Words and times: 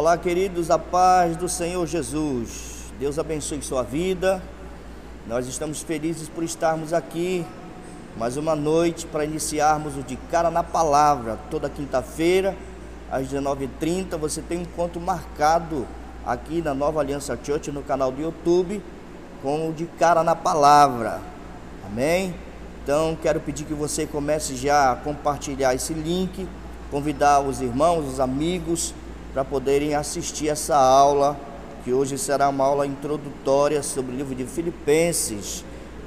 Olá, 0.00 0.16
queridos, 0.16 0.70
a 0.70 0.78
paz 0.78 1.36
do 1.36 1.46
Senhor 1.46 1.86
Jesus. 1.86 2.90
Deus 2.98 3.18
abençoe 3.18 3.60
sua 3.60 3.82
vida. 3.82 4.42
Nós 5.26 5.46
estamos 5.46 5.82
felizes 5.82 6.26
por 6.26 6.42
estarmos 6.42 6.94
aqui 6.94 7.44
mais 8.16 8.38
uma 8.38 8.56
noite 8.56 9.04
para 9.06 9.26
iniciarmos 9.26 9.98
o 9.98 10.02
De 10.02 10.16
Cara 10.16 10.50
na 10.50 10.62
Palavra. 10.62 11.38
Toda 11.50 11.68
quinta-feira, 11.68 12.56
às 13.12 13.28
19h30, 13.28 14.16
você 14.16 14.40
tem 14.40 14.60
um 14.60 14.62
encontro 14.62 14.98
marcado 14.98 15.86
aqui 16.24 16.62
na 16.62 16.72
Nova 16.72 17.00
Aliança 17.00 17.38
Church, 17.44 17.70
no 17.70 17.82
canal 17.82 18.10
do 18.10 18.22
YouTube, 18.22 18.82
com 19.42 19.68
o 19.68 19.72
De 19.74 19.84
Cara 19.84 20.24
na 20.24 20.34
Palavra. 20.34 21.20
Amém? 21.84 22.34
Então, 22.82 23.18
quero 23.20 23.38
pedir 23.38 23.64
que 23.64 23.74
você 23.74 24.06
comece 24.06 24.56
já 24.56 24.92
a 24.92 24.96
compartilhar 24.96 25.74
esse 25.74 25.92
link, 25.92 26.48
convidar 26.90 27.40
os 27.40 27.60
irmãos, 27.60 28.08
os 28.08 28.18
amigos, 28.18 28.94
para 29.32 29.44
poderem 29.44 29.94
assistir 29.94 30.48
essa 30.48 30.76
aula, 30.76 31.38
que 31.84 31.92
hoje 31.92 32.18
será 32.18 32.48
uma 32.48 32.64
aula 32.64 32.86
introdutória 32.86 33.82
sobre 33.82 34.12
o 34.12 34.16
livro 34.16 34.34
de 34.34 34.44
Filipenses. 34.44 35.64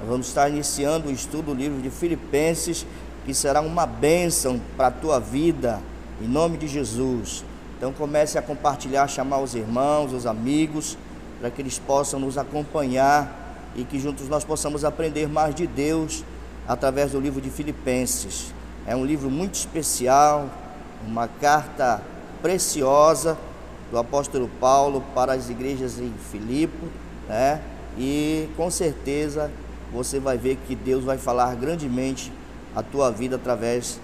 Vamos 0.08 0.27
estar 0.27 0.49
iniciando 0.49 1.09
o 1.09 1.12
estudo 1.12 1.46
do 1.46 1.54
livro 1.54 1.82
de 1.82 1.90
Filipenses, 1.90 2.86
que 3.26 3.34
será 3.34 3.62
uma 3.62 3.86
bênção 3.86 4.59
para 4.76 4.88
a 4.88 4.91
tua 4.91 5.20
vida, 5.20 5.80
em 6.22 6.27
nome 6.27 6.58
de 6.58 6.68
Jesus. 6.68 7.46
Então 7.77 7.94
comece 7.94 8.38
a 8.38 8.41
compartilhar, 8.41 9.08
chamar 9.08 9.40
os 9.40 9.55
irmãos, 9.55 10.12
os 10.12 10.26
amigos, 10.26 10.98
para 11.40 11.49
que 11.49 11.62
eles 11.62 11.80
possam 11.80 12.20
nos 12.20 12.38
acompanhar 12.38 13.71
e 13.76 13.84
que 13.84 13.99
juntos 13.99 14.27
nós 14.27 14.44
possamos 14.44 14.85
aprender 14.85 15.27
mais 15.27 15.55
de 15.55 15.66
Deus 15.66 16.24
através 16.68 17.12
do 17.12 17.20
livro 17.20 17.41
de 17.41 17.49
Filipenses. 17.49 18.54
É 18.85 18.96
um 18.96 19.05
livro 19.05 19.30
muito 19.30 19.55
especial, 19.55 20.49
uma 21.07 21.27
carta 21.27 22.01
preciosa 22.44 23.38
do 23.90 23.98
apóstolo 23.98 24.49
Paulo 24.60 25.02
para 25.16 25.34
as 25.34 25.49
igrejas 25.49 25.98
em 25.98 26.13
Filipe, 26.30 26.88
né? 27.27 27.62
E 27.98 28.50
com 28.58 28.70
certeza 28.70 29.50
você 29.94 30.20
vai 30.20 30.38
ver 30.38 30.58
que 30.68 30.76
Deus 30.76 31.05
vai 31.05 31.18
falar 31.18 31.55
grandemente 31.55 32.34
a 32.76 32.84
tua 32.84 33.10
vida 33.10 33.38
através 33.38 34.00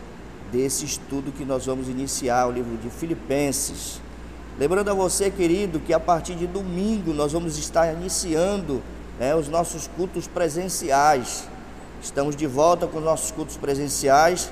desse 0.52 0.86
estudo 0.86 1.34
que 1.34 1.44
nós 1.44 1.66
vamos 1.66 1.90
iniciar, 1.90 2.48
o 2.48 2.52
livro 2.52 2.78
de 2.78 2.90
Filipenses. 2.90 4.00
Lembrando 4.58 4.90
a 4.90 4.94
você, 4.94 5.30
querido, 5.30 5.80
que 5.80 5.94
a 5.94 6.00
partir 6.00 6.36
de 6.36 6.48
domingo 6.48 7.14
nós 7.14 7.34
vamos 7.34 7.58
estar 7.58 7.92
iniciando 7.94 8.82
né, 9.20 9.36
os 9.36 9.50
nossos 9.50 9.88
cultos 9.88 10.28
presenciais. 10.28 11.48
Estamos 12.02 12.36
de 12.36 12.48
volta 12.48 12.88
com 12.88 13.00
os 13.00 13.04
nossos 13.04 13.32
cultos 13.32 13.58
presenciais 13.58 14.50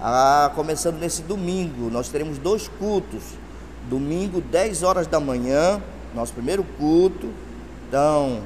ah, 0.00 0.52
começando 0.54 0.98
nesse 0.98 1.22
domingo, 1.22 1.90
nós 1.90 2.08
teremos 2.08 2.38
dois 2.38 2.68
cultos. 2.68 3.22
Domingo, 3.88 4.40
10 4.40 4.82
horas 4.82 5.06
da 5.06 5.20
manhã, 5.20 5.80
nosso 6.14 6.32
primeiro 6.32 6.64
culto. 6.76 7.30
Então, 7.88 8.40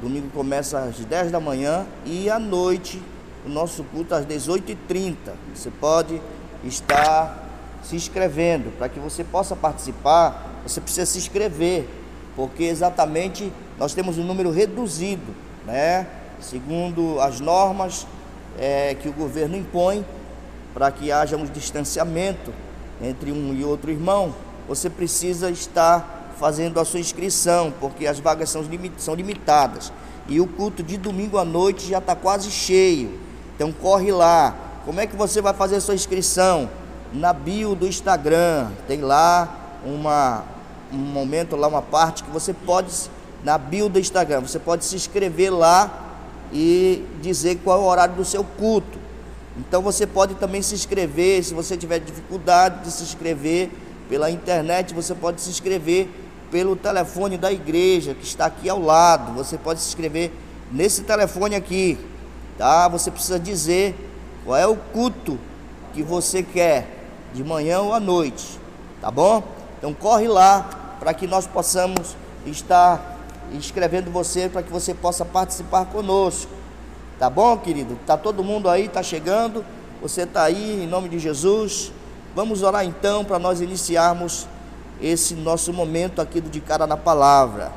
domingo 0.00 0.28
começa 0.30 0.78
às 0.78 0.96
10 0.96 1.30
da 1.30 1.40
manhã 1.40 1.86
e 2.04 2.30
à 2.30 2.38
noite, 2.38 3.02
o 3.44 3.48
nosso 3.48 3.84
culto 3.84 4.14
às 4.14 4.24
18h30. 4.24 5.16
Você 5.54 5.70
pode 5.70 6.20
estar 6.64 7.44
se 7.82 7.96
inscrevendo. 7.96 8.70
Para 8.78 8.88
que 8.88 8.98
você 8.98 9.22
possa 9.22 9.54
participar, 9.54 10.62
você 10.66 10.80
precisa 10.80 11.04
se 11.04 11.18
inscrever, 11.18 11.86
porque 12.34 12.64
exatamente 12.64 13.52
nós 13.78 13.92
temos 13.92 14.18
um 14.18 14.24
número 14.24 14.50
reduzido, 14.50 15.34
né? 15.66 16.06
Segundo 16.40 17.20
as 17.20 17.40
normas 17.40 18.06
é, 18.58 18.94
que 18.94 19.08
o 19.08 19.12
governo 19.12 19.56
impõe, 19.56 20.04
para 20.74 20.90
que 20.90 21.12
haja 21.12 21.36
um 21.36 21.46
distanciamento 21.46 22.52
entre 23.00 23.30
um 23.30 23.54
e 23.54 23.64
outro 23.64 23.90
irmão, 23.90 24.34
você 24.68 24.90
precisa 24.90 25.50
estar 25.50 26.32
fazendo 26.38 26.80
a 26.80 26.84
sua 26.84 26.98
inscrição, 26.98 27.72
porque 27.80 28.06
as 28.06 28.18
vagas 28.18 28.50
são, 28.50 28.62
são 28.98 29.14
limitadas. 29.14 29.92
E 30.28 30.40
o 30.40 30.46
culto 30.46 30.82
de 30.82 30.96
domingo 30.96 31.38
à 31.38 31.44
noite 31.44 31.88
já 31.88 31.98
está 31.98 32.16
quase 32.16 32.50
cheio. 32.50 33.18
Então 33.54 33.72
corre 33.72 34.10
lá. 34.10 34.54
Como 34.84 35.00
é 35.00 35.06
que 35.06 35.14
você 35.14 35.40
vai 35.40 35.54
fazer 35.54 35.76
a 35.76 35.80
sua 35.80 35.94
inscrição? 35.94 36.68
Na 37.12 37.32
bio 37.32 37.74
do 37.74 37.86
Instagram. 37.86 38.68
Tem 38.88 39.00
lá 39.00 39.78
uma, 39.84 40.42
um 40.92 40.96
momento, 40.96 41.56
lá 41.56 41.68
uma 41.68 41.82
parte 41.82 42.24
que 42.24 42.30
você 42.30 42.52
pode, 42.52 42.90
na 43.44 43.56
bio 43.58 43.88
do 43.88 43.98
Instagram, 43.98 44.40
você 44.40 44.58
pode 44.58 44.84
se 44.84 44.96
inscrever 44.96 45.52
lá 45.52 45.90
e 46.52 47.04
dizer 47.20 47.60
qual 47.62 47.78
é 47.78 47.82
o 47.82 47.86
horário 47.86 48.14
do 48.14 48.24
seu 48.24 48.42
culto. 48.42 49.03
Então 49.56 49.80
você 49.82 50.06
pode 50.06 50.34
também 50.34 50.62
se 50.62 50.74
inscrever, 50.74 51.42
se 51.44 51.54
você 51.54 51.76
tiver 51.76 52.00
dificuldade 52.00 52.84
de 52.84 52.90
se 52.90 53.02
inscrever 53.04 53.70
pela 54.08 54.30
internet, 54.30 54.92
você 54.92 55.14
pode 55.14 55.40
se 55.40 55.48
inscrever 55.48 56.08
pelo 56.50 56.76
telefone 56.76 57.38
da 57.38 57.52
igreja 57.52 58.14
que 58.14 58.24
está 58.24 58.46
aqui 58.46 58.68
ao 58.68 58.80
lado. 58.80 59.32
Você 59.34 59.56
pode 59.56 59.80
se 59.80 59.88
inscrever 59.88 60.32
nesse 60.70 61.02
telefone 61.02 61.54
aqui, 61.54 61.98
tá? 62.58 62.88
Você 62.88 63.10
precisa 63.10 63.38
dizer 63.38 63.94
qual 64.44 64.56
é 64.56 64.66
o 64.66 64.76
culto 64.76 65.38
que 65.92 66.02
você 66.02 66.42
quer, 66.42 66.86
de 67.32 67.42
manhã 67.42 67.80
ou 67.80 67.92
à 67.92 68.00
noite, 68.00 68.58
tá 69.00 69.10
bom? 69.10 69.42
Então 69.78 69.92
corre 69.94 70.28
lá 70.28 70.96
para 70.98 71.14
que 71.14 71.26
nós 71.26 71.46
possamos 71.46 72.16
estar 72.46 73.18
inscrevendo 73.52 74.10
você 74.10 74.48
para 74.48 74.62
que 74.62 74.70
você 74.70 74.94
possa 74.94 75.24
participar 75.24 75.86
conosco. 75.86 76.50
Tá 77.18 77.30
bom, 77.30 77.56
querido? 77.58 77.96
Tá 78.04 78.16
todo 78.16 78.42
mundo 78.42 78.68
aí, 78.68 78.88
tá 78.88 79.02
chegando. 79.02 79.64
Você 80.02 80.26
tá 80.26 80.42
aí 80.42 80.82
em 80.82 80.86
nome 80.86 81.08
de 81.08 81.18
Jesus. 81.18 81.92
Vamos 82.34 82.62
orar 82.62 82.84
então 82.84 83.24
para 83.24 83.38
nós 83.38 83.60
iniciarmos 83.60 84.48
esse 85.00 85.34
nosso 85.34 85.72
momento 85.72 86.20
aqui 86.20 86.40
do 86.40 86.50
de 86.50 86.60
cara 86.60 86.86
na 86.86 86.96
palavra. 86.96 87.70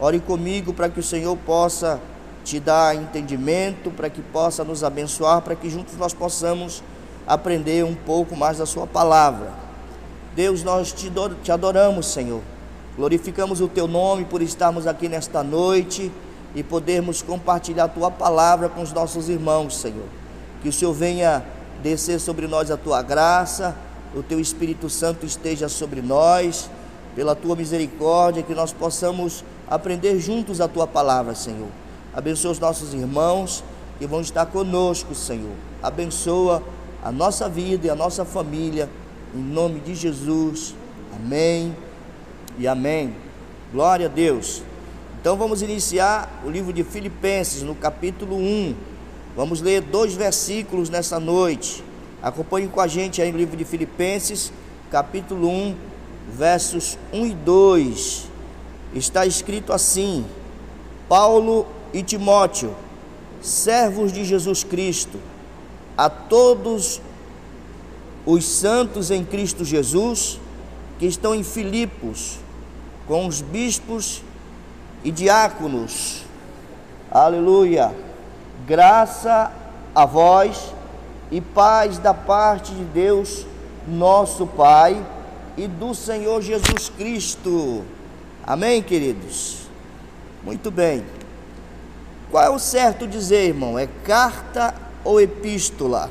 Ore 0.00 0.18
comigo 0.18 0.72
para 0.72 0.88
que 0.88 0.98
o 0.98 1.02
Senhor 1.02 1.36
possa 1.36 2.00
te 2.42 2.58
dar 2.58 2.96
entendimento, 2.96 3.90
para 3.90 4.10
que 4.10 4.20
possa 4.20 4.64
nos 4.64 4.82
abençoar, 4.82 5.40
para 5.42 5.54
que 5.54 5.70
juntos 5.70 5.96
nós 5.96 6.12
possamos 6.12 6.82
aprender 7.26 7.84
um 7.84 7.94
pouco 7.94 8.34
mais 8.34 8.58
da 8.58 8.66
sua 8.66 8.86
palavra. 8.86 9.52
Deus, 10.34 10.64
nós 10.64 10.92
te 10.92 11.52
adoramos, 11.52 12.06
Senhor. 12.06 12.40
Glorificamos 12.96 13.60
o 13.60 13.68
teu 13.68 13.86
nome 13.86 14.24
por 14.24 14.42
estarmos 14.42 14.86
aqui 14.86 15.08
nesta 15.08 15.44
noite 15.44 16.10
e 16.54 16.62
podermos 16.62 17.22
compartilhar 17.22 17.84
a 17.84 17.88
tua 17.88 18.10
palavra 18.10 18.68
com 18.68 18.82
os 18.82 18.92
nossos 18.92 19.28
irmãos, 19.28 19.76
Senhor. 19.76 20.06
Que 20.62 20.68
o 20.68 20.72
Senhor 20.72 20.92
venha 20.92 21.44
descer 21.82 22.20
sobre 22.20 22.46
nós 22.46 22.70
a 22.70 22.76
tua 22.76 23.02
graça, 23.02 23.76
o 24.14 24.22
teu 24.22 24.40
Espírito 24.40 24.90
Santo 24.90 25.24
esteja 25.24 25.68
sobre 25.68 26.02
nós, 26.02 26.68
pela 27.14 27.34
tua 27.34 27.56
misericórdia, 27.56 28.42
que 28.42 28.54
nós 28.54 28.72
possamos 28.72 29.44
aprender 29.68 30.18
juntos 30.18 30.60
a 30.60 30.68
tua 30.68 30.86
palavra, 30.86 31.34
Senhor. 31.34 31.68
Abençoa 32.12 32.50
os 32.52 32.58
nossos 32.58 32.92
irmãos 32.92 33.62
que 33.98 34.06
vão 34.06 34.20
estar 34.20 34.46
conosco, 34.46 35.14
Senhor. 35.14 35.54
Abençoa 35.82 36.62
a 37.02 37.12
nossa 37.12 37.48
vida 37.48 37.86
e 37.86 37.90
a 37.90 37.94
nossa 37.94 38.24
família, 38.24 38.88
em 39.34 39.38
nome 39.38 39.80
de 39.80 39.94
Jesus. 39.94 40.74
Amém 41.14 41.74
e 42.58 42.66
amém. 42.66 43.14
Glória 43.72 44.06
a 44.06 44.08
Deus. 44.08 44.62
Então 45.20 45.36
vamos 45.36 45.60
iniciar 45.60 46.40
o 46.46 46.48
livro 46.48 46.72
de 46.72 46.82
Filipenses, 46.82 47.62
no 47.62 47.74
capítulo 47.74 48.36
1. 48.36 48.74
Vamos 49.36 49.60
ler 49.60 49.82
dois 49.82 50.14
versículos 50.14 50.88
nessa 50.88 51.20
noite. 51.20 51.84
Acompanhe 52.22 52.68
com 52.68 52.80
a 52.80 52.86
gente 52.86 53.20
aí 53.20 53.30
no 53.30 53.36
livro 53.36 53.54
de 53.54 53.66
Filipenses, 53.66 54.50
capítulo 54.90 55.46
1, 55.46 55.76
versos 56.32 56.96
1 57.12 57.26
e 57.26 57.34
2. 57.34 58.28
Está 58.94 59.26
escrito 59.26 59.74
assim: 59.74 60.24
Paulo 61.06 61.66
e 61.92 62.02
Timóteo, 62.02 62.74
servos 63.42 64.14
de 64.14 64.24
Jesus 64.24 64.64
Cristo, 64.64 65.18
a 65.98 66.08
todos 66.08 67.02
os 68.24 68.46
santos 68.46 69.10
em 69.10 69.22
Cristo 69.22 69.66
Jesus 69.66 70.40
que 70.98 71.04
estão 71.04 71.34
em 71.34 71.42
Filipos, 71.42 72.38
com 73.06 73.26
os 73.26 73.42
bispos 73.42 74.22
e 75.04 75.10
diáconos. 75.10 76.24
Aleluia. 77.10 77.94
Graça 78.66 79.52
a 79.94 80.04
vós 80.04 80.72
e 81.30 81.40
paz 81.40 81.98
da 81.98 82.12
parte 82.12 82.72
de 82.72 82.84
Deus, 82.84 83.46
nosso 83.86 84.46
Pai, 84.46 85.04
e 85.56 85.66
do 85.66 85.94
Senhor 85.94 86.40
Jesus 86.42 86.88
Cristo. 86.88 87.84
Amém, 88.46 88.82
queridos? 88.82 89.58
Muito 90.44 90.70
bem. 90.70 91.04
Qual 92.30 92.44
é 92.44 92.50
o 92.50 92.58
certo 92.58 93.06
dizer, 93.06 93.48
irmão? 93.48 93.78
É 93.78 93.88
carta 94.04 94.74
ou 95.04 95.20
epístola? 95.20 96.10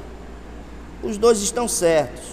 Os 1.02 1.18
dois 1.18 1.42
estão 1.42 1.68
certos, 1.68 2.26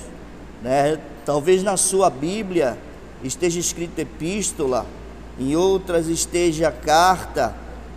né? 0.62 0.98
Talvez 1.24 1.62
na 1.62 1.76
sua 1.76 2.10
Bíblia 2.10 2.76
esteja 3.22 3.60
escrito 3.60 3.98
epístola, 3.98 4.84
em 5.38 5.54
outras 5.54 6.08
esteja 6.08 6.70
carta, 6.70 7.54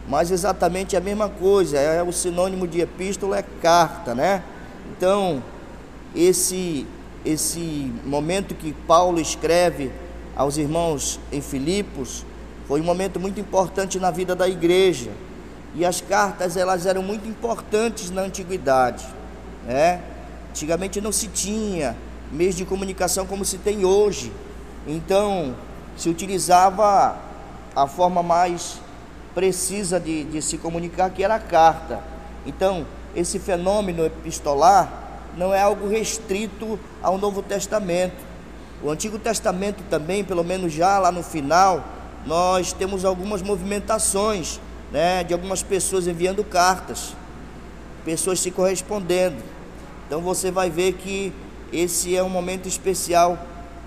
mas 0.07 0.31
exatamente 0.31 0.97
a 0.97 0.99
mesma 0.99 1.29
coisa, 1.29 1.77
é 1.77 2.01
o 2.01 2.11
sinônimo 2.11 2.67
de 2.67 2.81
epístola 2.81 3.37
é 3.37 3.43
carta, 3.61 4.13
né? 4.15 4.43
Então, 4.91 5.41
esse 6.15 6.85
esse 7.25 7.91
momento 8.05 8.55
que 8.55 8.71
Paulo 8.87 9.19
escreve 9.19 9.91
aos 10.35 10.57
irmãos 10.57 11.19
em 11.31 11.41
Filipos 11.41 12.25
foi 12.67 12.79
um 12.79 12.83
momento 12.83 13.19
muito 13.19 13.39
importante 13.39 13.99
na 13.99 14.09
vida 14.09 14.35
da 14.35 14.47
igreja. 14.47 15.11
E 15.75 15.85
as 15.85 16.01
cartas 16.01 16.55
elas 16.55 16.85
eram 16.85 17.03
muito 17.03 17.27
importantes 17.27 18.09
na 18.09 18.21
antiguidade, 18.21 19.05
né? 19.67 20.01
Antigamente 20.49 20.99
não 20.99 21.11
se 21.11 21.27
tinha 21.27 21.95
meios 22.31 22.55
de 22.55 22.65
comunicação 22.65 23.25
como 23.25 23.45
se 23.45 23.57
tem 23.57 23.85
hoje. 23.85 24.31
Então, 24.87 25.55
se 25.95 26.09
utilizava 26.09 27.17
a 27.75 27.87
forma 27.87 28.21
mais 28.23 28.79
precisa 29.33 29.99
de, 29.99 30.23
de 30.25 30.41
se 30.41 30.57
comunicar, 30.57 31.09
que 31.11 31.23
era 31.23 31.35
a 31.35 31.39
carta. 31.39 32.01
Então, 32.45 32.85
esse 33.15 33.39
fenômeno 33.39 34.05
epistolar 34.05 34.91
não 35.37 35.53
é 35.53 35.61
algo 35.61 35.87
restrito 35.87 36.79
ao 37.01 37.17
Novo 37.17 37.41
Testamento. 37.41 38.27
O 38.83 38.89
Antigo 38.89 39.19
Testamento 39.19 39.83
também, 39.89 40.23
pelo 40.23 40.43
menos 40.43 40.71
já 40.73 40.99
lá 40.99 41.11
no 41.11 41.23
final, 41.23 41.83
nós 42.25 42.73
temos 42.73 43.05
algumas 43.05 43.41
movimentações 43.41 44.59
né, 44.91 45.23
de 45.23 45.33
algumas 45.33 45.61
pessoas 45.61 46.07
enviando 46.07 46.43
cartas, 46.43 47.15
pessoas 48.03 48.39
se 48.39 48.51
correspondendo. 48.51 49.37
Então 50.07 50.21
você 50.21 50.49
vai 50.49 50.69
ver 50.69 50.93
que 50.93 51.31
esse 51.71 52.15
é 52.15 52.23
um 52.23 52.29
momento 52.29 52.67
especial 52.67 53.37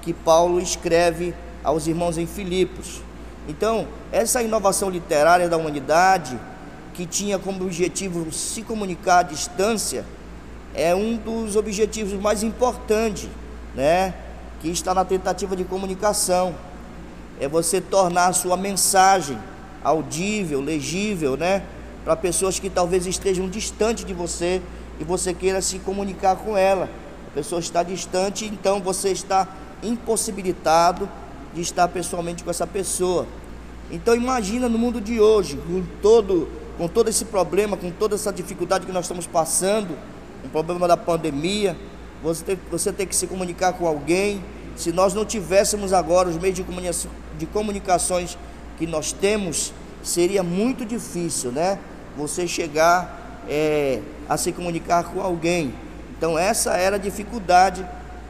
que 0.00 0.12
Paulo 0.12 0.60
escreve 0.60 1.34
aos 1.64 1.86
irmãos 1.86 2.18
em 2.18 2.26
Filipos. 2.26 3.00
Então, 3.48 3.88
essa 4.12 4.42
inovação 4.42 4.88
literária 4.88 5.48
da 5.48 5.56
humanidade, 5.56 6.38
que 6.94 7.06
tinha 7.06 7.38
como 7.38 7.64
objetivo 7.64 8.30
se 8.32 8.62
comunicar 8.62 9.18
à 9.18 9.22
distância, 9.22 10.04
é 10.74 10.94
um 10.94 11.16
dos 11.16 11.56
objetivos 11.56 12.12
mais 12.20 12.42
importantes, 12.42 13.28
né? 13.74 14.14
Que 14.60 14.68
está 14.68 14.94
na 14.94 15.04
tentativa 15.04 15.56
de 15.56 15.64
comunicação. 15.64 16.54
É 17.40 17.48
você 17.48 17.80
tornar 17.80 18.28
a 18.28 18.32
sua 18.32 18.56
mensagem 18.56 19.38
audível, 19.82 20.60
legível, 20.60 21.36
né? 21.36 21.62
Para 22.04 22.16
pessoas 22.16 22.58
que 22.58 22.70
talvez 22.70 23.06
estejam 23.06 23.48
distante 23.48 24.04
de 24.04 24.14
você 24.14 24.62
e 25.00 25.04
você 25.04 25.34
queira 25.34 25.60
se 25.60 25.78
comunicar 25.80 26.36
com 26.36 26.56
ela. 26.56 26.88
A 27.28 27.34
pessoa 27.34 27.60
está 27.60 27.82
distante, 27.82 28.44
então 28.44 28.80
você 28.80 29.10
está 29.10 29.48
impossibilitado 29.82 31.08
de 31.54 31.60
estar 31.60 31.88
pessoalmente 31.88 32.42
com 32.42 32.50
essa 32.50 32.66
pessoa. 32.66 33.26
Então 33.90 34.14
imagina 34.14 34.68
no 34.68 34.78
mundo 34.78 35.00
de 35.00 35.20
hoje, 35.20 35.56
com 35.56 35.82
todo, 36.00 36.48
com 36.78 36.88
todo 36.88 37.08
esse 37.08 37.26
problema, 37.26 37.76
com 37.76 37.90
toda 37.90 38.14
essa 38.14 38.32
dificuldade 38.32 38.86
que 38.86 38.92
nós 38.92 39.04
estamos 39.04 39.26
passando, 39.26 39.96
o 40.44 40.48
problema 40.48 40.88
da 40.88 40.96
pandemia, 40.96 41.76
você 42.22 42.44
tem, 42.44 42.58
você 42.70 42.92
tem 42.92 43.06
que 43.06 43.16
se 43.16 43.26
comunicar 43.26 43.72
com 43.72 43.86
alguém. 43.86 44.42
Se 44.76 44.92
nós 44.92 45.12
não 45.12 45.24
tivéssemos 45.24 45.92
agora 45.92 46.28
os 46.28 46.36
meios 46.36 46.56
de, 46.56 46.62
comunicação, 46.62 47.10
de 47.38 47.46
comunicações 47.46 48.38
que 48.78 48.86
nós 48.86 49.12
temos, 49.12 49.72
seria 50.02 50.42
muito 50.42 50.84
difícil, 50.86 51.52
né? 51.52 51.78
Você 52.16 52.46
chegar 52.46 53.42
é, 53.48 54.00
a 54.28 54.36
se 54.36 54.52
comunicar 54.52 55.04
com 55.04 55.20
alguém. 55.20 55.74
Então 56.16 56.38
essa 56.38 56.76
era 56.76 56.96
a 56.96 56.98
dificuldade 56.98 57.84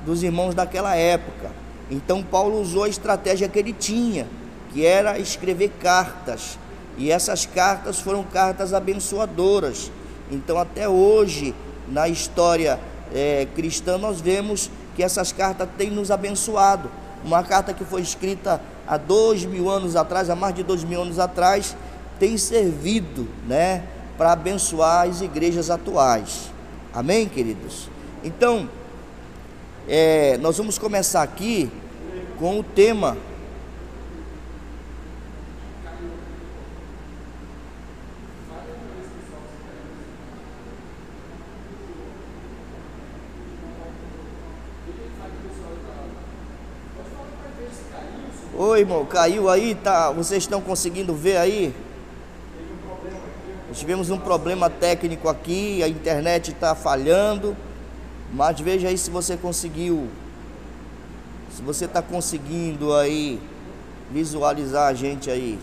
dos 0.04 0.22
irmãos 0.22 0.54
daquela 0.54 0.96
época. 0.96 1.61
Então 1.92 2.22
Paulo 2.22 2.58
usou 2.58 2.84
a 2.84 2.88
estratégia 2.88 3.46
que 3.48 3.58
ele 3.58 3.74
tinha, 3.74 4.26
que 4.72 4.86
era 4.86 5.18
escrever 5.18 5.70
cartas. 5.78 6.58
E 6.96 7.12
essas 7.12 7.44
cartas 7.44 8.00
foram 8.00 8.24
cartas 8.24 8.72
abençoadoras. 8.72 9.92
Então 10.30 10.58
até 10.58 10.88
hoje, 10.88 11.54
na 11.86 12.08
história 12.08 12.80
é, 13.14 13.46
cristã, 13.54 13.98
nós 13.98 14.22
vemos 14.22 14.70
que 14.96 15.02
essas 15.02 15.32
cartas 15.32 15.68
têm 15.76 15.90
nos 15.90 16.10
abençoado. 16.10 16.90
Uma 17.22 17.42
carta 17.42 17.74
que 17.74 17.84
foi 17.84 18.00
escrita 18.00 18.58
há 18.88 18.96
dois 18.96 19.44
mil 19.44 19.68
anos 19.68 19.94
atrás, 19.94 20.30
há 20.30 20.34
mais 20.34 20.54
de 20.54 20.62
dois 20.62 20.84
mil 20.84 21.02
anos 21.02 21.18
atrás, 21.18 21.76
tem 22.18 22.38
servido, 22.38 23.28
né, 23.46 23.84
para 24.16 24.32
abençoar 24.32 25.08
as 25.08 25.20
igrejas 25.20 25.68
atuais. 25.68 26.50
Amém, 26.94 27.28
queridos? 27.28 27.90
Então, 28.24 28.68
é, 29.86 30.38
nós 30.38 30.56
vamos 30.56 30.78
começar 30.78 31.22
aqui 31.22 31.70
com 32.42 32.58
o 32.58 32.62
tema 32.64 33.16
Oi, 48.54 48.80
irmão, 48.80 49.04
caiu 49.04 49.48
aí, 49.48 49.74
tá? 49.76 50.10
Vocês 50.10 50.42
estão 50.42 50.60
conseguindo 50.60 51.14
ver 51.14 51.36
aí? 51.36 51.74
Tivemos 53.72 54.10
um 54.10 54.18
problema 54.18 54.68
técnico 54.68 55.28
aqui, 55.28 55.82
a 55.82 55.88
internet 55.88 56.50
está 56.50 56.74
falhando. 56.74 57.56
Mas 58.32 58.60
veja 58.60 58.88
aí 58.88 58.98
se 58.98 59.10
você 59.10 59.36
conseguiu, 59.36 60.08
se 61.54 61.60
você 61.62 61.84
está 61.84 62.00
conseguindo 62.00 62.94
aí 62.94 63.40
visualizar 64.10 64.88
a 64.88 64.94
gente 64.94 65.30
aí. 65.30 65.58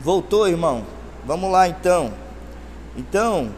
Voltou, 0.00 0.48
irmão? 0.48 0.84
Vamos 1.24 1.50
lá 1.50 1.68
então. 1.68 2.12
Então, 2.96 3.50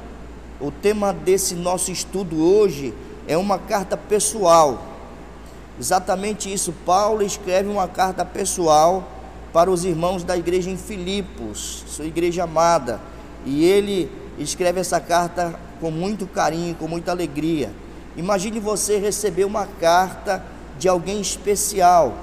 o 0.60 0.70
tema 0.70 1.12
desse 1.12 1.54
nosso 1.54 1.90
estudo 1.90 2.36
hoje 2.42 2.92
é 3.26 3.36
uma 3.36 3.58
carta 3.58 3.96
pessoal. 3.96 4.82
Exatamente 5.80 6.52
isso. 6.52 6.72
Paulo 6.84 7.22
escreve 7.22 7.68
uma 7.68 7.88
carta 7.88 8.24
pessoal 8.24 9.08
para 9.52 9.70
os 9.70 9.84
irmãos 9.84 10.22
da 10.22 10.36
igreja 10.36 10.70
em 10.70 10.76
Filipos, 10.76 11.84
sua 11.86 12.04
igreja 12.04 12.44
amada. 12.44 13.00
E 13.46 13.64
ele 13.64 14.10
escreve 14.38 14.80
essa 14.80 15.00
carta 15.00 15.58
com 15.80 15.90
muito 15.90 16.26
carinho, 16.26 16.74
com 16.74 16.86
muita 16.86 17.10
alegria. 17.10 17.72
Imagine 18.16 18.60
você 18.60 18.98
receber 18.98 19.44
uma 19.44 19.66
carta 19.66 20.44
de 20.78 20.88
alguém 20.88 21.20
especial. 21.20 22.14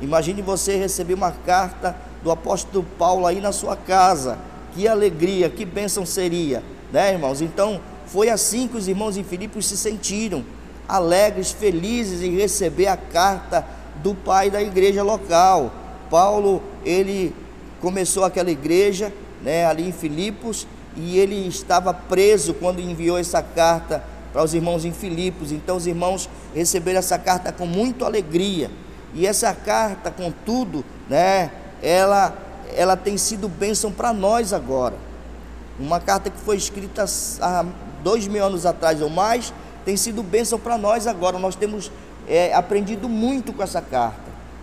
Imagine 0.00 0.42
você 0.42 0.76
receber 0.76 1.14
uma 1.14 1.32
carta 1.32 1.96
do 2.22 2.30
apóstolo 2.30 2.84
Paulo 2.98 3.26
aí 3.26 3.40
na 3.40 3.52
sua 3.52 3.76
casa. 3.76 4.38
Que 4.74 4.86
alegria, 4.86 5.48
que 5.48 5.64
bênção 5.64 6.04
seria, 6.04 6.62
né, 6.92 7.12
irmãos? 7.12 7.40
Então, 7.40 7.80
foi 8.06 8.28
assim 8.28 8.68
que 8.68 8.76
os 8.76 8.88
irmãos 8.88 9.16
em 9.16 9.24
Filipos 9.24 9.66
se 9.66 9.76
sentiram 9.76 10.44
alegres, 10.88 11.50
felizes 11.50 12.22
em 12.22 12.36
receber 12.36 12.86
a 12.86 12.96
carta 12.96 13.66
do 14.02 14.14
pai 14.14 14.50
da 14.50 14.62
igreja 14.62 15.02
local. 15.02 15.72
Paulo, 16.10 16.62
ele 16.84 17.34
começou 17.80 18.24
aquela 18.24 18.50
igreja, 18.50 19.12
né, 19.42 19.66
ali 19.66 19.88
em 19.88 19.92
Filipos, 19.92 20.66
e 20.96 21.18
ele 21.18 21.46
estava 21.46 21.92
preso 21.92 22.54
quando 22.54 22.80
enviou 22.80 23.18
essa 23.18 23.42
carta 23.42 24.02
para 24.36 24.44
os 24.44 24.52
irmãos 24.52 24.84
em 24.84 24.92
Filipos. 24.92 25.50
Então 25.50 25.78
os 25.78 25.86
irmãos 25.86 26.28
receberam 26.54 26.98
essa 26.98 27.18
carta 27.18 27.50
com 27.50 27.64
muita 27.64 28.04
alegria. 28.04 28.70
E 29.14 29.26
essa 29.26 29.54
carta, 29.54 30.10
contudo, 30.10 30.84
né, 31.08 31.50
ela, 31.82 32.36
ela 32.76 32.98
tem 32.98 33.16
sido 33.16 33.48
bênção 33.48 33.90
para 33.90 34.12
nós 34.12 34.52
agora. 34.52 34.94
Uma 35.80 35.98
carta 36.00 36.28
que 36.28 36.38
foi 36.38 36.58
escrita 36.58 37.06
há 37.40 37.64
dois 38.04 38.28
mil 38.28 38.44
anos 38.44 38.66
atrás 38.66 39.00
ou 39.00 39.08
mais, 39.08 39.54
tem 39.86 39.96
sido 39.96 40.22
bênção 40.22 40.58
para 40.58 40.76
nós 40.76 41.06
agora. 41.06 41.38
Nós 41.38 41.56
temos 41.56 41.90
é, 42.28 42.52
aprendido 42.52 43.08
muito 43.08 43.54
com 43.54 43.62
essa 43.62 43.80
carta. 43.80 44.20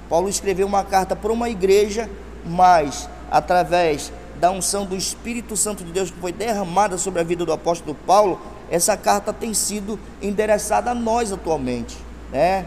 Paulo 0.07 0.29
escreveu 0.29 0.67
uma 0.67 0.83
carta 0.83 1.15
para 1.15 1.33
uma 1.33 1.49
igreja, 1.49 2.07
mas 2.45 3.09
através 3.31 4.13
da 4.39 4.51
unção 4.51 4.85
do 4.85 4.95
Espírito 4.95 5.57
Santo 5.57 5.83
de 5.83 5.91
Deus 5.91 6.11
que 6.11 6.19
foi 6.19 6.31
derramada 6.31 6.95
sobre 6.95 7.21
a 7.21 7.23
vida 7.23 7.43
do 7.43 7.51
apóstolo 7.51 7.97
Paulo, 8.05 8.39
essa 8.73 8.97
carta 8.97 9.31
tem 9.31 9.53
sido 9.53 9.99
endereçada 10.19 10.89
a 10.89 10.95
nós 10.95 11.31
atualmente, 11.31 11.95
né? 12.31 12.65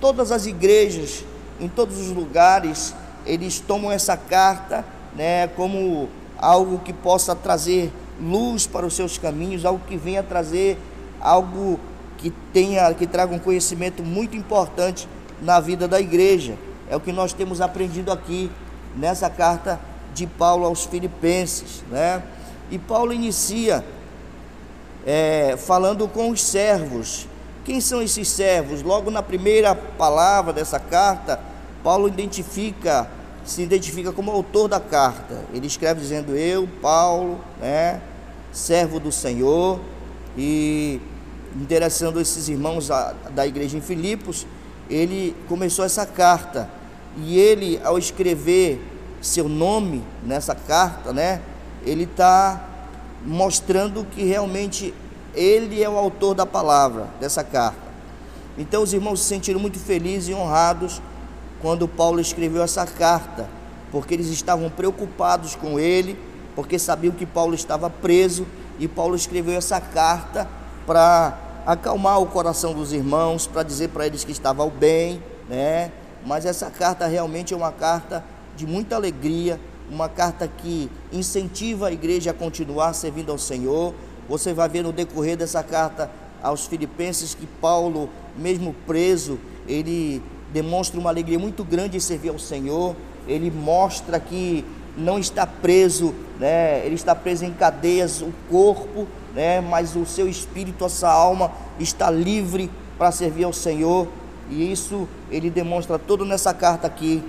Todas 0.00 0.32
as 0.32 0.46
igrejas, 0.46 1.24
em 1.60 1.68
todos 1.68 1.96
os 2.00 2.08
lugares, 2.08 2.92
eles 3.24 3.60
tomam 3.60 3.92
essa 3.92 4.16
carta, 4.16 4.84
né, 5.14 5.46
como 5.46 6.08
algo 6.36 6.80
que 6.80 6.92
possa 6.92 7.36
trazer 7.36 7.92
luz 8.20 8.66
para 8.66 8.84
os 8.84 8.96
seus 8.96 9.16
caminhos, 9.16 9.64
algo 9.64 9.80
que 9.86 9.96
venha 9.96 10.24
trazer 10.24 10.76
algo 11.20 11.78
que 12.18 12.30
tenha, 12.52 12.92
que 12.92 13.06
traga 13.06 13.32
um 13.32 13.38
conhecimento 13.38 14.02
muito 14.02 14.36
importante 14.36 15.08
na 15.40 15.60
vida 15.60 15.86
da 15.86 16.00
igreja. 16.00 16.58
É 16.90 16.96
o 16.96 17.00
que 17.00 17.12
nós 17.12 17.32
temos 17.32 17.60
aprendido 17.60 18.10
aqui 18.10 18.50
nessa 18.96 19.30
carta 19.30 19.78
de 20.12 20.26
Paulo 20.26 20.66
aos 20.66 20.84
Filipenses, 20.84 21.84
né? 21.88 22.24
E 22.72 22.76
Paulo 22.76 23.12
inicia 23.12 23.84
é, 25.06 25.56
falando 25.56 26.08
com 26.08 26.30
os 26.30 26.42
servos. 26.42 27.26
Quem 27.64 27.80
são 27.80 28.02
esses 28.02 28.28
servos? 28.28 28.82
Logo 28.82 29.10
na 29.10 29.22
primeira 29.22 29.74
palavra 29.74 30.52
dessa 30.52 30.78
carta, 30.78 31.40
Paulo 31.82 32.08
identifica, 32.08 33.08
se 33.44 33.62
identifica 33.62 34.12
como 34.12 34.30
autor 34.30 34.68
da 34.68 34.80
carta. 34.80 35.44
Ele 35.52 35.66
escreve 35.66 36.00
dizendo: 36.00 36.36
Eu, 36.36 36.68
Paulo, 36.80 37.40
né, 37.60 38.00
servo 38.52 39.00
do 39.00 39.10
Senhor, 39.10 39.80
e 40.36 41.00
interessando 41.54 42.20
esses 42.20 42.48
irmãos 42.48 42.88
da 43.30 43.46
igreja 43.46 43.76
em 43.76 43.80
Filipos, 43.80 44.46
ele 44.90 45.34
começou 45.48 45.84
essa 45.84 46.04
carta 46.04 46.68
e 47.16 47.38
ele, 47.38 47.80
ao 47.84 47.96
escrever 47.96 48.82
seu 49.20 49.48
nome 49.48 50.02
nessa 50.24 50.54
carta, 50.54 51.12
né, 51.12 51.40
ele 51.84 52.04
está 52.04 52.73
mostrando 53.24 54.04
que 54.04 54.24
realmente 54.24 54.92
ele 55.34 55.82
é 55.82 55.88
o 55.88 55.96
autor 55.96 56.34
da 56.34 56.46
palavra 56.46 57.08
dessa 57.18 57.42
carta. 57.42 57.84
Então 58.56 58.82
os 58.82 58.92
irmãos 58.92 59.20
se 59.20 59.26
sentiram 59.26 59.58
muito 59.58 59.78
felizes 59.78 60.28
e 60.28 60.34
honrados 60.34 61.02
quando 61.60 61.88
Paulo 61.88 62.20
escreveu 62.20 62.62
essa 62.62 62.86
carta, 62.86 63.48
porque 63.90 64.14
eles 64.14 64.28
estavam 64.28 64.70
preocupados 64.70 65.56
com 65.56 65.78
ele, 65.78 66.18
porque 66.54 66.78
sabiam 66.78 67.14
que 67.14 67.26
Paulo 67.26 67.54
estava 67.54 67.88
preso 67.88 68.46
e 68.78 68.86
Paulo 68.86 69.16
escreveu 69.16 69.56
essa 69.56 69.80
carta 69.80 70.48
para 70.86 71.38
acalmar 71.66 72.20
o 72.20 72.26
coração 72.26 72.74
dos 72.74 72.92
irmãos, 72.92 73.46
para 73.46 73.62
dizer 73.62 73.88
para 73.88 74.06
eles 74.06 74.22
que 74.22 74.32
estavam 74.32 74.68
bem, 74.68 75.22
né? 75.48 75.90
Mas 76.26 76.44
essa 76.44 76.70
carta 76.70 77.06
realmente 77.06 77.54
é 77.54 77.56
uma 77.56 77.72
carta 77.72 78.24
de 78.56 78.66
muita 78.66 78.96
alegria, 78.96 79.58
uma 79.90 80.08
carta 80.08 80.48
que 80.48 80.90
incentiva 81.12 81.88
a 81.88 81.92
igreja 81.92 82.30
a 82.30 82.34
continuar 82.34 82.92
servindo 82.92 83.30
ao 83.30 83.38
Senhor. 83.38 83.94
Você 84.28 84.52
vai 84.52 84.68
ver 84.68 84.82
no 84.82 84.92
decorrer 84.92 85.36
dessa 85.36 85.62
carta 85.62 86.10
aos 86.42 86.66
Filipenses 86.66 87.34
que 87.34 87.46
Paulo, 87.46 88.08
mesmo 88.36 88.74
preso, 88.86 89.38
ele 89.66 90.22
demonstra 90.52 90.98
uma 90.98 91.10
alegria 91.10 91.38
muito 91.38 91.64
grande 91.64 91.96
em 91.96 92.00
servir 92.00 92.30
ao 92.30 92.38
Senhor. 92.38 92.94
Ele 93.26 93.50
mostra 93.50 94.20
que 94.20 94.64
não 94.96 95.18
está 95.18 95.46
preso, 95.46 96.14
né? 96.38 96.84
Ele 96.84 96.94
está 96.94 97.14
preso 97.14 97.44
em 97.44 97.52
cadeias, 97.52 98.22
o 98.22 98.32
corpo, 98.50 99.06
né? 99.34 99.60
Mas 99.60 99.96
o 99.96 100.06
seu 100.06 100.28
espírito, 100.28 100.84
a 100.84 100.88
sua 100.88 101.12
alma 101.12 101.50
está 101.78 102.10
livre 102.10 102.70
para 102.96 103.10
servir 103.10 103.44
ao 103.44 103.52
Senhor. 103.52 104.08
E 104.50 104.70
isso 104.70 105.08
ele 105.30 105.50
demonstra 105.50 105.98
todo 105.98 106.24
nessa 106.24 106.52
carta 106.52 106.86
aqui 106.86 107.22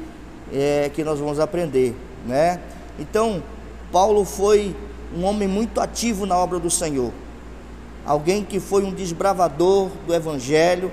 é, 0.53 0.91
que 0.93 1.03
nós 1.03 1.19
vamos 1.19 1.39
aprender, 1.39 1.95
né? 2.25 2.59
Então, 2.99 3.43
Paulo 3.91 4.25
foi 4.25 4.75
um 5.15 5.23
homem 5.23 5.47
muito 5.47 5.79
ativo 5.79 6.25
na 6.25 6.37
obra 6.37 6.59
do 6.59 6.69
Senhor. 6.69 7.11
Alguém 8.05 8.43
que 8.43 8.59
foi 8.59 8.83
um 8.83 8.93
desbravador 8.93 9.89
do 10.05 10.13
evangelho, 10.13 10.91